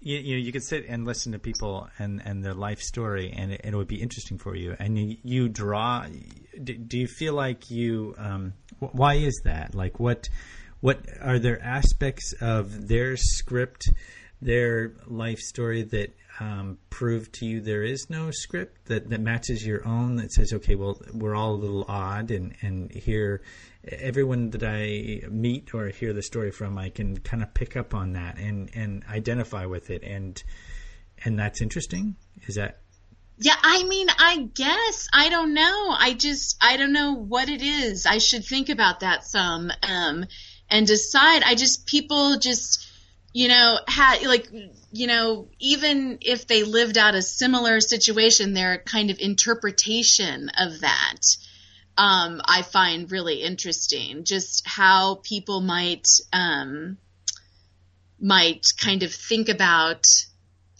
you, 0.00 0.18
you 0.18 0.34
know 0.34 0.42
you 0.42 0.52
could 0.52 0.64
sit 0.64 0.84
and 0.88 1.06
listen 1.06 1.32
to 1.32 1.38
people 1.38 1.88
and 1.98 2.20
and 2.24 2.44
their 2.44 2.54
life 2.54 2.80
story 2.82 3.32
and 3.34 3.52
it, 3.52 3.60
it 3.64 3.74
would 3.74 3.86
be 3.86 4.02
interesting 4.02 4.36
for 4.36 4.56
you 4.56 4.76
and 4.78 4.98
you, 4.98 5.16
you 5.22 5.48
draw. 5.48 6.06
Do, 6.62 6.76
do, 6.76 6.98
you 6.98 7.06
feel 7.06 7.34
like 7.34 7.70
you? 7.70 8.14
Um, 8.18 8.54
why 8.80 9.14
is 9.14 9.40
that? 9.44 9.74
Like 9.74 9.98
what? 9.98 10.28
What 10.80 11.04
are 11.20 11.38
there 11.38 11.62
aspects 11.62 12.32
of 12.40 12.88
their 12.88 13.14
script, 13.18 13.90
their 14.40 14.94
life 15.06 15.38
story 15.38 15.82
that 15.82 16.16
um, 16.40 16.78
prove 16.88 17.30
to 17.32 17.46
you 17.46 17.60
there 17.60 17.82
is 17.82 18.08
no 18.08 18.30
script 18.30 18.86
that, 18.86 19.10
that 19.10 19.20
matches 19.20 19.64
your 19.64 19.86
own 19.86 20.16
that 20.16 20.32
says, 20.32 20.54
okay, 20.54 20.74
well, 20.74 20.98
we're 21.12 21.34
all 21.34 21.54
a 21.54 21.56
little 21.56 21.84
odd, 21.86 22.30
and, 22.30 22.56
and 22.62 22.90
here, 22.90 23.42
everyone 23.86 24.50
that 24.50 24.62
I 24.62 25.28
meet 25.28 25.74
or 25.74 25.88
hear 25.88 26.14
the 26.14 26.22
story 26.22 26.50
from, 26.50 26.78
I 26.78 26.88
can 26.88 27.18
kind 27.18 27.42
of 27.42 27.52
pick 27.52 27.76
up 27.76 27.94
on 27.94 28.14
that 28.14 28.38
and, 28.38 28.70
and 28.74 29.04
identify 29.08 29.66
with 29.66 29.90
it, 29.90 30.02
and 30.02 30.42
and 31.22 31.38
that's 31.38 31.60
interesting. 31.60 32.16
Is 32.46 32.54
that? 32.54 32.80
Yeah, 33.36 33.56
I 33.62 33.84
mean, 33.84 34.08
I 34.08 34.48
guess 34.54 35.08
I 35.12 35.28
don't 35.28 35.54
know. 35.54 35.94
I 35.98 36.14
just 36.14 36.56
I 36.62 36.76
don't 36.76 36.92
know 36.92 37.14
what 37.14 37.48
it 37.48 37.62
is. 37.62 38.06
I 38.06 38.18
should 38.18 38.44
think 38.44 38.68
about 38.68 39.00
that 39.00 39.24
some 39.24 39.70
um, 39.82 40.24
and 40.70 40.86
decide. 40.86 41.42
I 41.42 41.54
just 41.54 41.86
people 41.86 42.38
just 42.38 42.89
you 43.32 43.48
know, 43.48 43.78
had 43.86 44.22
like, 44.22 44.48
you 44.92 45.06
know, 45.06 45.48
even 45.58 46.18
if 46.20 46.46
they 46.46 46.64
lived 46.64 46.98
out 46.98 47.14
a 47.14 47.22
similar 47.22 47.80
situation, 47.80 48.54
their 48.54 48.78
kind 48.78 49.10
of 49.10 49.18
interpretation 49.20 50.50
of 50.58 50.80
that, 50.80 51.20
um, 51.96 52.40
I 52.44 52.62
find 52.62 53.10
really 53.10 53.42
interesting. 53.42 54.24
Just 54.24 54.66
how 54.66 55.20
people 55.22 55.60
might 55.60 56.06
um, 56.32 56.98
might 58.20 58.66
kind 58.78 59.02
of 59.02 59.12
think 59.12 59.48
about 59.48 60.06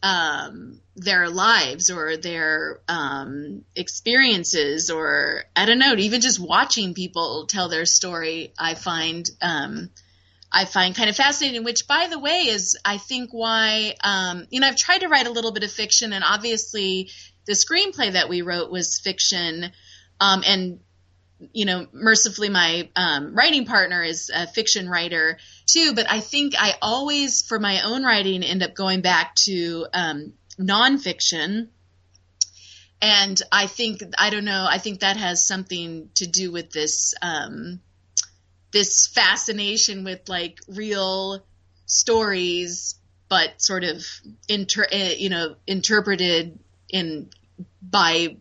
um, 0.02 0.80
their 0.96 1.28
lives 1.28 1.90
or 1.90 2.16
their 2.16 2.80
um, 2.88 3.64
experiences, 3.76 4.90
or 4.90 5.44
I 5.54 5.66
don't 5.66 5.78
know, 5.78 5.94
even 5.94 6.20
just 6.20 6.40
watching 6.40 6.94
people 6.94 7.46
tell 7.46 7.68
their 7.68 7.86
story, 7.86 8.52
I 8.58 8.74
find 8.74 9.28
um, 9.40 9.90
I 10.52 10.64
find 10.64 10.96
kind 10.96 11.08
of 11.08 11.16
fascinating, 11.16 11.62
which, 11.62 11.86
by 11.86 12.08
the 12.10 12.18
way, 12.18 12.42
is 12.48 12.76
I 12.84 12.98
think 12.98 13.30
why, 13.32 13.94
um, 14.02 14.46
you 14.50 14.60
know, 14.60 14.66
I've 14.66 14.76
tried 14.76 14.98
to 14.98 15.08
write 15.08 15.26
a 15.26 15.30
little 15.30 15.52
bit 15.52 15.62
of 15.62 15.70
fiction, 15.70 16.12
and 16.12 16.24
obviously 16.24 17.10
the 17.46 17.52
screenplay 17.52 18.12
that 18.12 18.28
we 18.28 18.42
wrote 18.42 18.70
was 18.70 18.98
fiction. 18.98 19.70
Um, 20.18 20.42
and, 20.46 20.80
you 21.52 21.64
know, 21.64 21.86
mercifully, 21.92 22.48
my 22.48 22.90
um, 22.96 23.34
writing 23.34 23.64
partner 23.64 24.02
is 24.02 24.30
a 24.34 24.46
fiction 24.46 24.88
writer 24.88 25.38
too, 25.66 25.94
but 25.94 26.10
I 26.10 26.20
think 26.20 26.54
I 26.58 26.74
always, 26.82 27.42
for 27.42 27.58
my 27.58 27.82
own 27.82 28.02
writing, 28.02 28.42
end 28.42 28.62
up 28.62 28.74
going 28.74 29.02
back 29.02 29.34
to 29.46 29.86
um, 29.94 30.32
nonfiction. 30.58 31.68
And 33.00 33.40
I 33.50 33.66
think, 33.66 34.02
I 34.18 34.28
don't 34.28 34.44
know, 34.44 34.66
I 34.68 34.78
think 34.78 35.00
that 35.00 35.16
has 35.16 35.46
something 35.46 36.10
to 36.16 36.26
do 36.26 36.52
with 36.52 36.70
this. 36.70 37.14
This 38.72 39.08
fascination 39.08 40.04
with 40.04 40.28
like 40.28 40.58
real 40.68 41.44
stories, 41.86 42.94
but 43.28 43.60
sort 43.60 43.84
of 43.84 44.04
inter, 44.48 44.86
eh, 44.90 45.14
you 45.18 45.28
know, 45.28 45.56
interpreted 45.66 46.58
in 46.88 47.30
by 47.82 48.36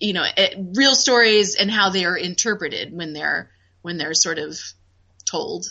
you 0.00 0.12
know 0.12 0.24
eh, 0.36 0.54
real 0.74 0.94
stories 0.94 1.56
and 1.56 1.70
how 1.70 1.90
they 1.90 2.04
are 2.04 2.16
interpreted 2.16 2.92
when 2.92 3.12
they're 3.12 3.50
when 3.82 3.98
they're 3.98 4.14
sort 4.14 4.38
of 4.38 4.58
told. 5.24 5.66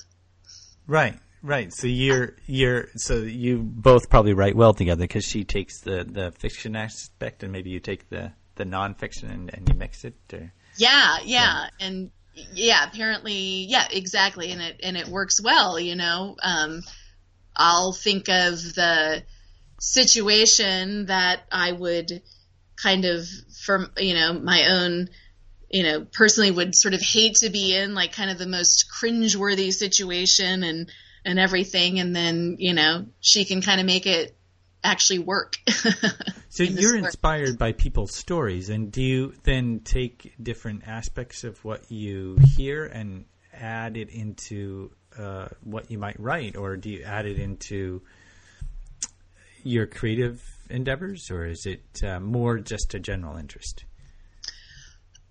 Right, 0.88 1.18
right. 1.42 1.74
So 1.74 1.88
you're 1.88 2.36
you're 2.46 2.88
so 2.96 3.16
you 3.18 3.60
both 3.60 4.10
probably 4.10 4.34
write 4.34 4.56
well 4.56 4.74
together 4.74 5.04
because 5.04 5.26
she 5.26 5.44
takes 5.44 5.82
the 5.82 6.04
the 6.04 6.32
fiction 6.32 6.76
aspect 6.76 7.44
and 7.44 7.52
maybe 7.52 7.70
you 7.70 7.80
take 7.80 8.10
the 8.10 8.34
the 8.56 8.66
nonfiction 8.66 9.32
and, 9.32 9.54
and 9.54 9.68
you 9.68 9.76
mix 9.76 10.04
it. 10.04 10.16
Or, 10.34 10.52
yeah, 10.78 11.18
yeah, 11.24 11.26
yeah, 11.26 11.70
and 11.80 12.12
yeah, 12.34 12.86
apparently, 12.86 13.66
yeah, 13.66 13.88
exactly, 13.92 14.52
and 14.52 14.62
it 14.62 14.80
and 14.84 14.98
it 14.98 15.08
works 15.08 15.42
well. 15.42 15.80
You 15.80 15.96
know, 15.96 16.38
um, 16.42 16.82
I'll 17.56 17.94
think 17.94 18.30
of 18.30 18.56
the 18.76 19.24
situation 19.80 21.08
that 21.08 21.42
I 21.52 21.72
would 21.72 22.22
kind 22.76 23.06
of, 23.06 23.28
from 23.64 23.92
you 23.98 24.14
know, 24.14 24.34
my 24.34 24.68
own, 24.70 25.10
you 25.70 25.84
know, 25.84 26.06
personally 26.12 26.52
would 26.52 26.76
sort 26.76 26.94
of 26.94 27.02
hate 27.02 27.36
to 27.38 27.50
be 27.50 27.76
in, 27.76 27.94
like 27.94 28.14
kind 28.14 28.30
of 28.30 28.38
the 28.38 28.48
most 28.48 28.86
cringeworthy 28.90 29.72
situation 29.72 30.64
and 30.64 30.92
and 31.24 31.38
everything, 31.38 32.00
and 32.00 32.16
then 32.16 32.56
you 32.60 32.74
know, 32.74 33.06
she 33.20 33.46
can 33.46 33.62
kind 33.62 33.80
of 33.80 33.86
make 33.86 34.08
it 34.08 34.36
actually 34.84 35.20
work. 35.20 35.58
so 36.50 36.64
you're 36.64 36.98
inspired 36.98 37.58
by 37.58 37.72
people's 37.72 38.16
stories, 38.16 38.70
and 38.70 38.92
do 38.92 39.02
you 39.02 39.34
then 39.44 39.82
take 39.84 40.34
different 40.42 40.88
aspects 40.88 41.44
of 41.44 41.64
what 41.64 41.92
you 41.92 42.38
hear 42.56 42.86
and 42.86 43.26
add 43.54 43.98
it 43.98 44.10
into 44.10 44.92
uh, 45.18 45.48
what 45.64 45.92
you 45.92 45.98
might 45.98 46.20
write, 46.20 46.56
or 46.56 46.78
do 46.78 46.90
you 46.90 47.04
add 47.04 47.26
it 47.26 47.38
into 47.38 48.02
your 49.64 49.86
creative 49.86 50.42
endeavors, 50.70 51.30
or 51.30 51.46
is 51.46 51.66
it 51.66 52.04
uh, 52.04 52.20
more 52.20 52.60
just 52.60 52.94
a 52.94 53.00
general 53.00 53.38
interest? 53.38 53.86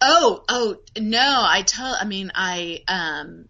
Oh, 0.00 0.44
oh 0.48 0.76
no! 0.98 1.44
I 1.46 1.62
tell. 1.62 1.94
I 2.00 2.04
mean, 2.04 2.32
I 2.34 2.82
um, 2.88 3.48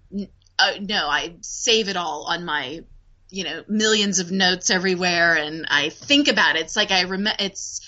uh, 0.61 0.72
no, 0.80 1.09
I 1.09 1.36
save 1.40 1.88
it 1.88 1.96
all 1.96 2.26
on 2.28 2.44
my, 2.44 2.84
you 3.31 3.45
know, 3.45 3.64
millions 3.68 4.18
of 4.18 4.31
notes 4.31 4.70
everywhere, 4.70 5.37
and 5.37 5.66
I 5.68 5.89
think 5.89 6.28
about 6.28 6.57
it. 6.57 6.62
It's 6.62 6.76
like 6.76 6.91
I 6.91 7.03
remember. 7.03 7.37
It's, 7.39 7.81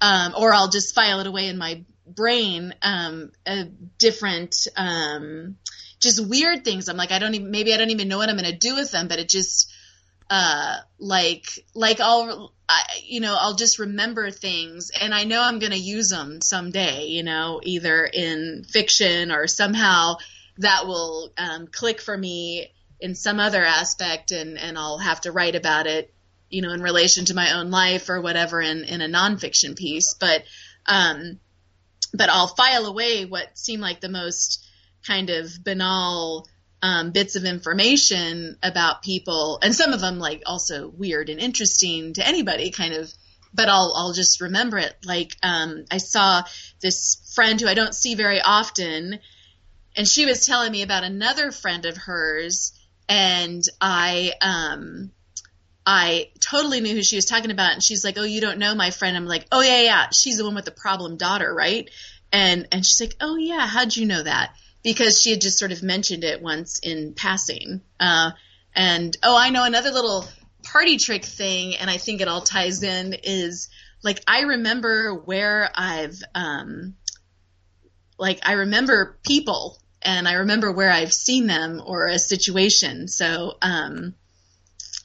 um, 0.00 0.34
or 0.36 0.52
I'll 0.52 0.70
just 0.70 0.94
file 0.94 1.20
it 1.20 1.26
away 1.26 1.48
in 1.48 1.58
my 1.58 1.82
brain. 2.06 2.74
Um, 2.82 3.32
different, 3.98 4.66
um, 4.76 5.56
just 6.00 6.26
weird 6.26 6.64
things. 6.64 6.88
I'm 6.88 6.96
like, 6.96 7.12
I 7.12 7.18
don't 7.18 7.34
even. 7.34 7.50
Maybe 7.50 7.72
I 7.72 7.76
don't 7.76 7.90
even 7.90 8.08
know 8.08 8.18
what 8.18 8.28
I'm 8.28 8.36
going 8.36 8.50
to 8.50 8.56
do 8.56 8.74
with 8.74 8.90
them, 8.90 9.08
but 9.08 9.18
it 9.18 9.28
just 9.28 9.72
uh, 10.32 10.76
like 10.98 11.46
like 11.74 12.00
I'll 12.00 12.54
I, 12.66 12.82
you 13.04 13.20
know 13.20 13.36
I'll 13.38 13.54
just 13.54 13.78
remember 13.78 14.30
things 14.30 14.90
and 14.98 15.12
I 15.14 15.24
know 15.24 15.42
I'm 15.42 15.58
going 15.58 15.72
to 15.72 15.78
use 15.78 16.08
them 16.08 16.40
someday 16.40 17.04
you 17.04 17.22
know 17.22 17.60
either 17.62 18.04
in 18.04 18.64
fiction 18.66 19.30
or 19.30 19.46
somehow 19.46 20.14
that 20.56 20.86
will 20.86 21.34
um, 21.36 21.66
click 21.66 22.00
for 22.00 22.16
me 22.16 22.72
in 23.02 23.14
some 23.14 23.40
other 23.40 23.64
aspect 23.64 24.30
and 24.30 24.58
and 24.58 24.78
I'll 24.78 24.98
have 24.98 25.20
to 25.22 25.32
write 25.32 25.54
about 25.54 25.86
it 25.86 26.12
you 26.48 26.62
know 26.62 26.72
in 26.72 26.82
relation 26.82 27.26
to 27.26 27.34
my 27.34 27.58
own 27.58 27.70
life 27.70 28.08
or 28.08 28.20
whatever 28.20 28.60
in 28.60 28.84
in 28.84 29.00
a 29.00 29.08
nonfiction 29.08 29.76
piece 29.76 30.14
but 30.14 30.44
um 30.86 31.38
but 32.14 32.28
I'll 32.30 32.48
file 32.48 32.86
away 32.86 33.24
what 33.24 33.56
seem 33.58 33.80
like 33.80 34.00
the 34.00 34.08
most 34.08 34.66
kind 35.06 35.30
of 35.30 35.64
banal 35.64 36.46
um, 36.82 37.12
bits 37.12 37.36
of 37.36 37.44
information 37.44 38.58
about 38.62 39.02
people, 39.02 39.58
and 39.62 39.74
some 39.74 39.92
of 39.92 40.00
them 40.00 40.18
like 40.18 40.42
also 40.46 40.88
weird 40.88 41.28
and 41.28 41.40
interesting 41.40 42.14
to 42.14 42.26
anybody, 42.26 42.70
kind 42.70 42.94
of. 42.94 43.12
But 43.54 43.68
I'll 43.68 43.92
I'll 43.94 44.12
just 44.12 44.40
remember 44.40 44.78
it. 44.78 44.94
Like 45.04 45.36
um, 45.42 45.84
I 45.90 45.98
saw 45.98 46.42
this 46.80 47.32
friend 47.34 47.60
who 47.60 47.68
I 47.68 47.74
don't 47.74 47.94
see 47.94 48.14
very 48.14 48.40
often, 48.40 49.20
and 49.94 50.08
she 50.08 50.26
was 50.26 50.46
telling 50.46 50.72
me 50.72 50.82
about 50.82 51.04
another 51.04 51.52
friend 51.52 51.84
of 51.86 51.96
hers, 51.96 52.72
and 53.08 53.62
I 53.80 54.32
um, 54.40 55.10
I 55.84 56.30
totally 56.40 56.80
knew 56.80 56.94
who 56.94 57.02
she 57.02 57.16
was 57.16 57.26
talking 57.26 57.50
about, 57.50 57.72
and 57.72 57.82
she's 57.82 58.04
like, 58.04 58.18
"Oh, 58.18 58.24
you 58.24 58.40
don't 58.40 58.58
know 58.58 58.74
my 58.74 58.90
friend?" 58.90 59.16
I'm 59.16 59.26
like, 59.26 59.46
"Oh 59.52 59.60
yeah, 59.60 59.82
yeah, 59.82 60.06
she's 60.12 60.38
the 60.38 60.44
one 60.44 60.54
with 60.54 60.64
the 60.64 60.70
problem 60.70 61.16
daughter, 61.16 61.52
right?" 61.52 61.88
And 62.32 62.68
and 62.72 62.84
she's 62.84 63.00
like, 63.00 63.16
"Oh 63.20 63.36
yeah, 63.36 63.66
how'd 63.66 63.96
you 63.96 64.06
know 64.06 64.22
that?" 64.22 64.54
because 64.82 65.20
she 65.20 65.30
had 65.30 65.40
just 65.40 65.58
sort 65.58 65.72
of 65.72 65.82
mentioned 65.82 66.24
it 66.24 66.42
once 66.42 66.80
in 66.80 67.14
passing. 67.14 67.82
Uh, 68.00 68.32
and 68.74 69.16
oh, 69.22 69.36
I 69.36 69.50
know 69.50 69.64
another 69.64 69.90
little 69.90 70.26
party 70.62 70.96
trick 70.96 71.24
thing, 71.24 71.76
and 71.76 71.88
I 71.88 71.98
think 71.98 72.20
it 72.20 72.28
all 72.28 72.42
ties 72.42 72.82
in 72.82 73.14
is 73.22 73.68
like 74.02 74.20
I 74.26 74.40
remember 74.42 75.14
where 75.14 75.70
I've 75.74 76.20
um, 76.34 76.96
like 78.18 78.40
I 78.44 78.52
remember 78.52 79.18
people 79.24 79.78
and 80.04 80.28
I 80.28 80.34
remember 80.34 80.72
where 80.72 80.90
I've 80.90 81.12
seen 81.12 81.46
them 81.46 81.82
or 81.84 82.06
a 82.06 82.18
situation. 82.18 83.08
So 83.08 83.54
um, 83.62 84.14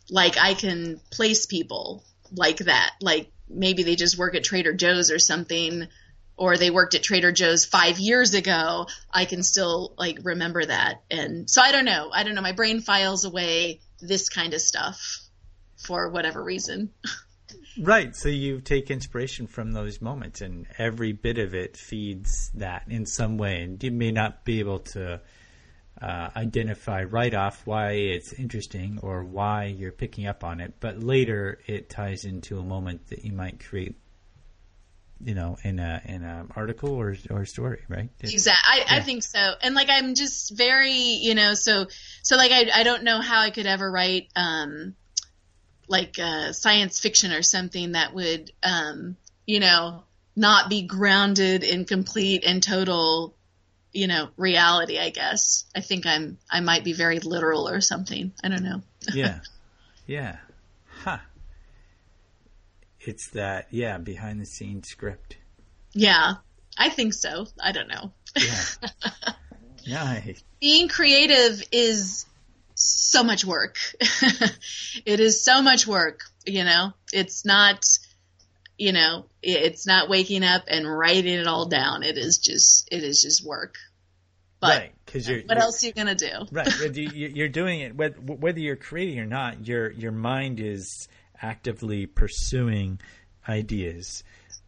like 0.10 0.38
I 0.38 0.54
can 0.54 1.00
place 1.12 1.46
people 1.46 2.04
like 2.32 2.58
that. 2.58 2.92
Like 3.02 3.32
maybe 3.50 3.84
they 3.84 3.96
just 3.96 4.18
work 4.18 4.36
at 4.36 4.44
Trader 4.44 4.74
Joe's 4.74 5.12
or 5.12 5.20
something 5.20 5.88
or 6.38 6.56
they 6.56 6.70
worked 6.70 6.94
at 6.94 7.04
Trader 7.04 7.32
Joe's 7.32 7.66
five 7.66 8.00
years 8.00 8.36
ago, 8.36 8.88
I 9.12 9.26
can 9.26 9.42
still 9.42 9.94
like 9.98 10.20
remember 10.22 10.64
that. 10.64 11.02
And 11.10 11.50
so 11.50 11.62
I 11.62 11.72
don't 11.72 11.86
know. 11.86 12.12
I 12.14 12.24
don't 12.24 12.36
know. 12.36 12.42
My 12.42 12.52
brain 12.52 12.80
files 12.80 13.26
away 13.26 13.82
this 14.00 14.30
kind 14.30 14.54
of 14.54 14.62
stuff 14.62 15.20
for 15.78 16.10
whatever 16.10 16.44
reason. 16.44 16.92
Right. 17.80 18.16
So 18.16 18.30
you 18.30 18.62
take 18.62 18.90
inspiration 18.90 19.48
from 19.48 19.72
those 19.72 20.02
moments, 20.02 20.42
and 20.42 20.68
every 20.78 21.12
bit 21.12 21.38
of 21.38 21.54
it 21.54 21.78
feeds 21.78 22.52
that 22.56 22.84
in 22.88 23.06
some 23.06 23.38
way. 23.38 23.62
And 23.62 23.82
you 23.84 23.92
may 23.92 24.12
not 24.12 24.44
be 24.44 24.60
able 24.60 24.80
to 24.80 25.22
uh, 26.02 26.30
identify 26.36 27.04
right 27.04 27.34
off 27.34 27.66
why 27.66 27.92
it's 27.92 28.34
interesting 28.34 29.00
or 29.02 29.24
why 29.24 29.66
you're 29.66 29.92
picking 29.92 30.28
up 30.28 30.44
on 30.44 30.60
it, 30.60 30.76
but 30.80 31.00
later 31.02 31.60
it 31.68 31.90
ties 31.90 32.26
into 32.26 32.60
a 32.60 32.64
moment 32.64 33.08
that 33.08 33.24
you 33.24 33.34
might 33.34 33.64
create 33.64 33.96
you 35.24 35.34
know 35.34 35.58
in 35.64 35.80
a 35.80 36.00
in 36.06 36.24
a 36.24 36.46
article 36.56 36.92
or 36.92 37.16
or 37.32 37.44
story 37.44 37.82
right 37.88 38.10
exactly 38.20 38.72
I, 38.72 38.78
yeah. 38.78 38.98
I 38.98 39.02
think 39.02 39.24
so 39.24 39.54
and 39.64 39.74
like 39.74 39.90
i'm 39.90 40.14
just 40.14 40.56
very 40.56 40.92
you 40.92 41.34
know 41.34 41.56
so 41.56 41.88
so 42.22 42.38
like 42.38 42.52
i, 42.52 42.70
I 42.72 42.84
don't 42.84 43.02
know 43.04 43.20
how 43.20 43.40
i 43.40 43.50
could 43.50 43.66
ever 43.66 43.90
write 43.90 44.28
um 44.36 44.96
like 45.88 46.18
uh, 46.20 46.52
science 46.54 47.00
fiction 47.00 47.32
or 47.32 47.42
something 47.42 47.94
that 47.94 48.14
would 48.14 48.52
um 48.64 49.16
you 49.46 49.60
know 49.60 50.04
not 50.36 50.70
be 50.70 50.84
grounded 50.84 51.64
in 51.64 51.86
complete 51.86 52.44
and 52.46 52.62
total 52.62 53.34
you 53.94 54.08
know 54.08 54.30
reality 54.38 55.00
i 55.00 55.10
guess 55.10 55.66
i 55.76 55.80
think 55.80 56.06
i'm 56.06 56.38
i 56.52 56.60
might 56.60 56.84
be 56.84 56.94
very 56.94 57.20
literal 57.20 57.68
or 57.68 57.82
something 57.82 58.32
i 58.44 58.50
don't 58.50 58.64
know 58.64 58.82
yeah 59.14 59.40
yeah 60.06 60.38
huh 61.04 61.20
it's 63.08 63.30
that 63.30 63.68
yeah 63.72 63.98
behind 63.98 64.42
the 64.42 64.46
scenes 64.46 64.90
script. 64.90 65.38
Yeah, 65.94 66.34
I 66.78 66.90
think 66.90 67.14
so. 67.14 67.48
I 67.64 67.72
don't 67.72 67.88
know. 67.88 68.12
Yeah. 68.36 68.64
nice. 69.88 70.44
Being 70.60 70.90
creative 70.90 71.64
is 71.72 72.26
so 72.78 73.24
much 73.24 73.44
work. 73.44 73.78
it 75.06 75.20
is 75.20 75.44
so 75.44 75.62
much 75.62 75.88
work. 75.88 76.22
You 76.46 76.64
know, 76.64 76.94
it's 77.12 77.46
not. 77.46 77.84
You 78.78 78.92
know, 78.92 79.26
it's 79.42 79.88
not 79.88 80.08
waking 80.08 80.44
up 80.44 80.66
and 80.68 80.88
writing 80.88 81.34
it 81.34 81.48
all 81.48 81.66
down. 81.66 82.04
It 82.04 82.16
is 82.16 82.38
just, 82.38 82.88
it 82.92 83.04
is 83.04 83.24
just 83.24 83.44
work. 83.44 83.74
But 84.60 84.68
right, 84.78 84.92
because 85.04 85.28
you're. 85.28 85.40
What 85.40 85.56
you're, 85.56 85.64
else 85.64 85.84
are 85.84 85.88
you 85.88 85.94
gonna 85.94 86.14
do? 86.14 86.32
right, 86.52 86.96
you're 86.96 87.50
doing 87.50 87.80
it 87.80 87.96
whether 87.96 88.60
you're 88.60 88.76
creating 88.76 89.20
or 89.20 89.26
not. 89.26 89.68
Your 89.68 89.92
your 89.92 90.12
mind 90.12 90.60
is 90.60 91.08
actively 91.42 92.06
pursuing 92.06 93.00
ideas 93.50 94.24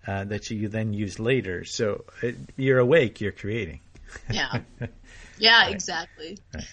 uh, 0.08 0.24
that 0.26 0.50
you 0.50 0.68
then 0.70 0.94
use 0.94 1.20
later. 1.20 1.66
So 1.66 2.06
it, 2.24 2.36
you're 2.56 2.80
awake, 2.80 3.22
you're 3.22 3.32
creating. 3.32 3.80
yeah, 4.32 4.62
yeah, 5.38 5.62
right. 5.62 5.74
exactly. 5.74 6.38
Right. 6.54 6.64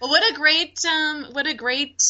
Well, 0.00 0.10
what 0.10 0.30
a 0.30 0.34
great, 0.34 0.78
um, 0.84 1.26
what 1.32 1.46
a 1.46 1.54
great 1.54 2.02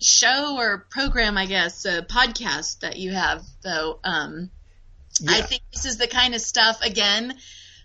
show 0.00 0.56
or 0.58 0.86
program, 0.90 1.36
I 1.36 1.46
guess, 1.46 1.84
a 1.84 2.02
podcast 2.02 2.80
that 2.80 2.96
you 2.96 3.12
have, 3.12 3.42
though. 3.62 3.98
Um, 4.04 4.50
yeah. 5.20 5.32
I 5.32 5.40
think 5.42 5.62
this 5.72 5.84
is 5.84 5.96
the 5.96 6.08
kind 6.08 6.34
of 6.34 6.40
stuff 6.40 6.82
again, 6.82 7.34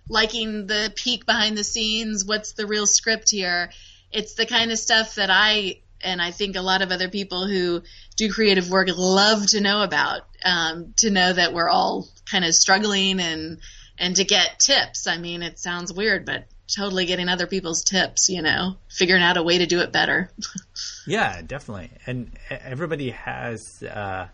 liking 0.09 0.67
the 0.67 0.91
peek 0.95 1.25
behind 1.25 1.57
the 1.57 1.63
scenes. 1.63 2.25
What's 2.25 2.53
the 2.53 2.65
real 2.65 2.85
script 2.85 3.29
here? 3.29 3.71
It's 4.11 4.33
the 4.33 4.45
kind 4.45 4.71
of 4.71 4.79
stuff 4.79 5.15
that 5.15 5.29
I 5.31 5.81
and 6.03 6.21
I 6.21 6.31
think 6.31 6.55
a 6.55 6.61
lot 6.61 6.81
of 6.81 6.91
other 6.91 7.09
people 7.09 7.47
who 7.47 7.83
do 8.17 8.31
creative 8.31 8.69
work 8.69 8.89
love 8.95 9.45
to 9.47 9.61
know 9.61 9.83
about. 9.83 10.21
Um, 10.43 10.93
to 10.97 11.11
know 11.11 11.31
that 11.31 11.53
we're 11.53 11.69
all 11.69 12.07
kind 12.29 12.43
of 12.43 12.55
struggling 12.55 13.19
and 13.19 13.59
and 13.97 14.15
to 14.15 14.23
get 14.23 14.59
tips. 14.59 15.05
I 15.07 15.17
mean, 15.17 15.43
it 15.43 15.59
sounds 15.59 15.93
weird, 15.93 16.25
but 16.25 16.45
totally 16.76 17.05
getting 17.05 17.30
other 17.30 17.47
people's 17.47 17.84
tips. 17.84 18.30
You 18.30 18.41
know, 18.41 18.76
figuring 18.89 19.24
out 19.24 19.38
a 19.38 19.43
way 19.43 19.59
to 19.59 19.65
do 19.65 19.80
it 19.80 19.91
better. 19.91 20.32
yeah, 21.07 21.41
definitely. 21.41 21.91
And 22.05 22.32
everybody 22.49 23.11
has. 23.11 23.84
Uh, 23.84 24.28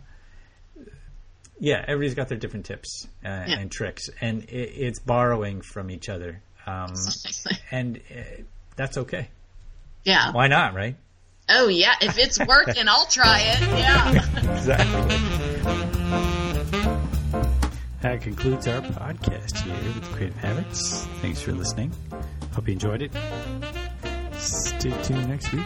yeah, 1.60 1.84
everybody's 1.88 2.14
got 2.14 2.28
their 2.30 2.38
different 2.38 2.66
tips 2.66 3.08
uh, 3.26 3.46
yeah. 3.48 3.60
and 3.60 3.72
tricks, 3.72 4.10
and 4.22 4.44
it, 4.44 4.72
it's 4.76 5.00
borrowing 5.00 5.62
from 5.62 5.90
each 5.90 6.08
other, 6.08 6.42
um, 6.66 6.94
and 7.72 7.98
uh, 7.98 8.44
that's 8.76 8.98
okay. 8.98 9.30
Yeah, 10.04 10.32
why 10.32 10.48
not, 10.48 10.76
right? 10.76 10.96
Oh 11.50 11.68
yeah, 11.68 11.96
if 12.02 12.18
it's 12.18 12.40
working, 12.40 12.88
I'll 12.88 13.08
try 13.08 13.40
it. 13.42 13.62
Yeah. 13.62 14.12
exactly. 14.58 16.44
That 18.08 18.22
concludes 18.22 18.66
our 18.70 18.80
podcast 18.80 19.58
here 19.58 19.94
with 19.94 20.02
Creative 20.14 20.38
Habits. 20.38 21.06
Thanks 21.20 21.42
for 21.42 21.52
listening. 21.52 21.92
Hope 22.54 22.66
you 22.70 22.72
enjoyed 22.72 23.02
it. 23.02 23.12
Stay 24.38 24.94
tuned 25.04 25.28
next 25.28 25.52
week 25.52 25.66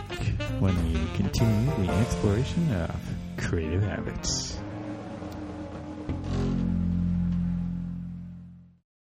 when 0.58 0.76
we 0.84 1.00
continue 1.16 1.86
the 1.86 1.94
exploration 2.00 2.74
of 2.74 2.96
creative 3.38 3.84
habits. 3.84 4.58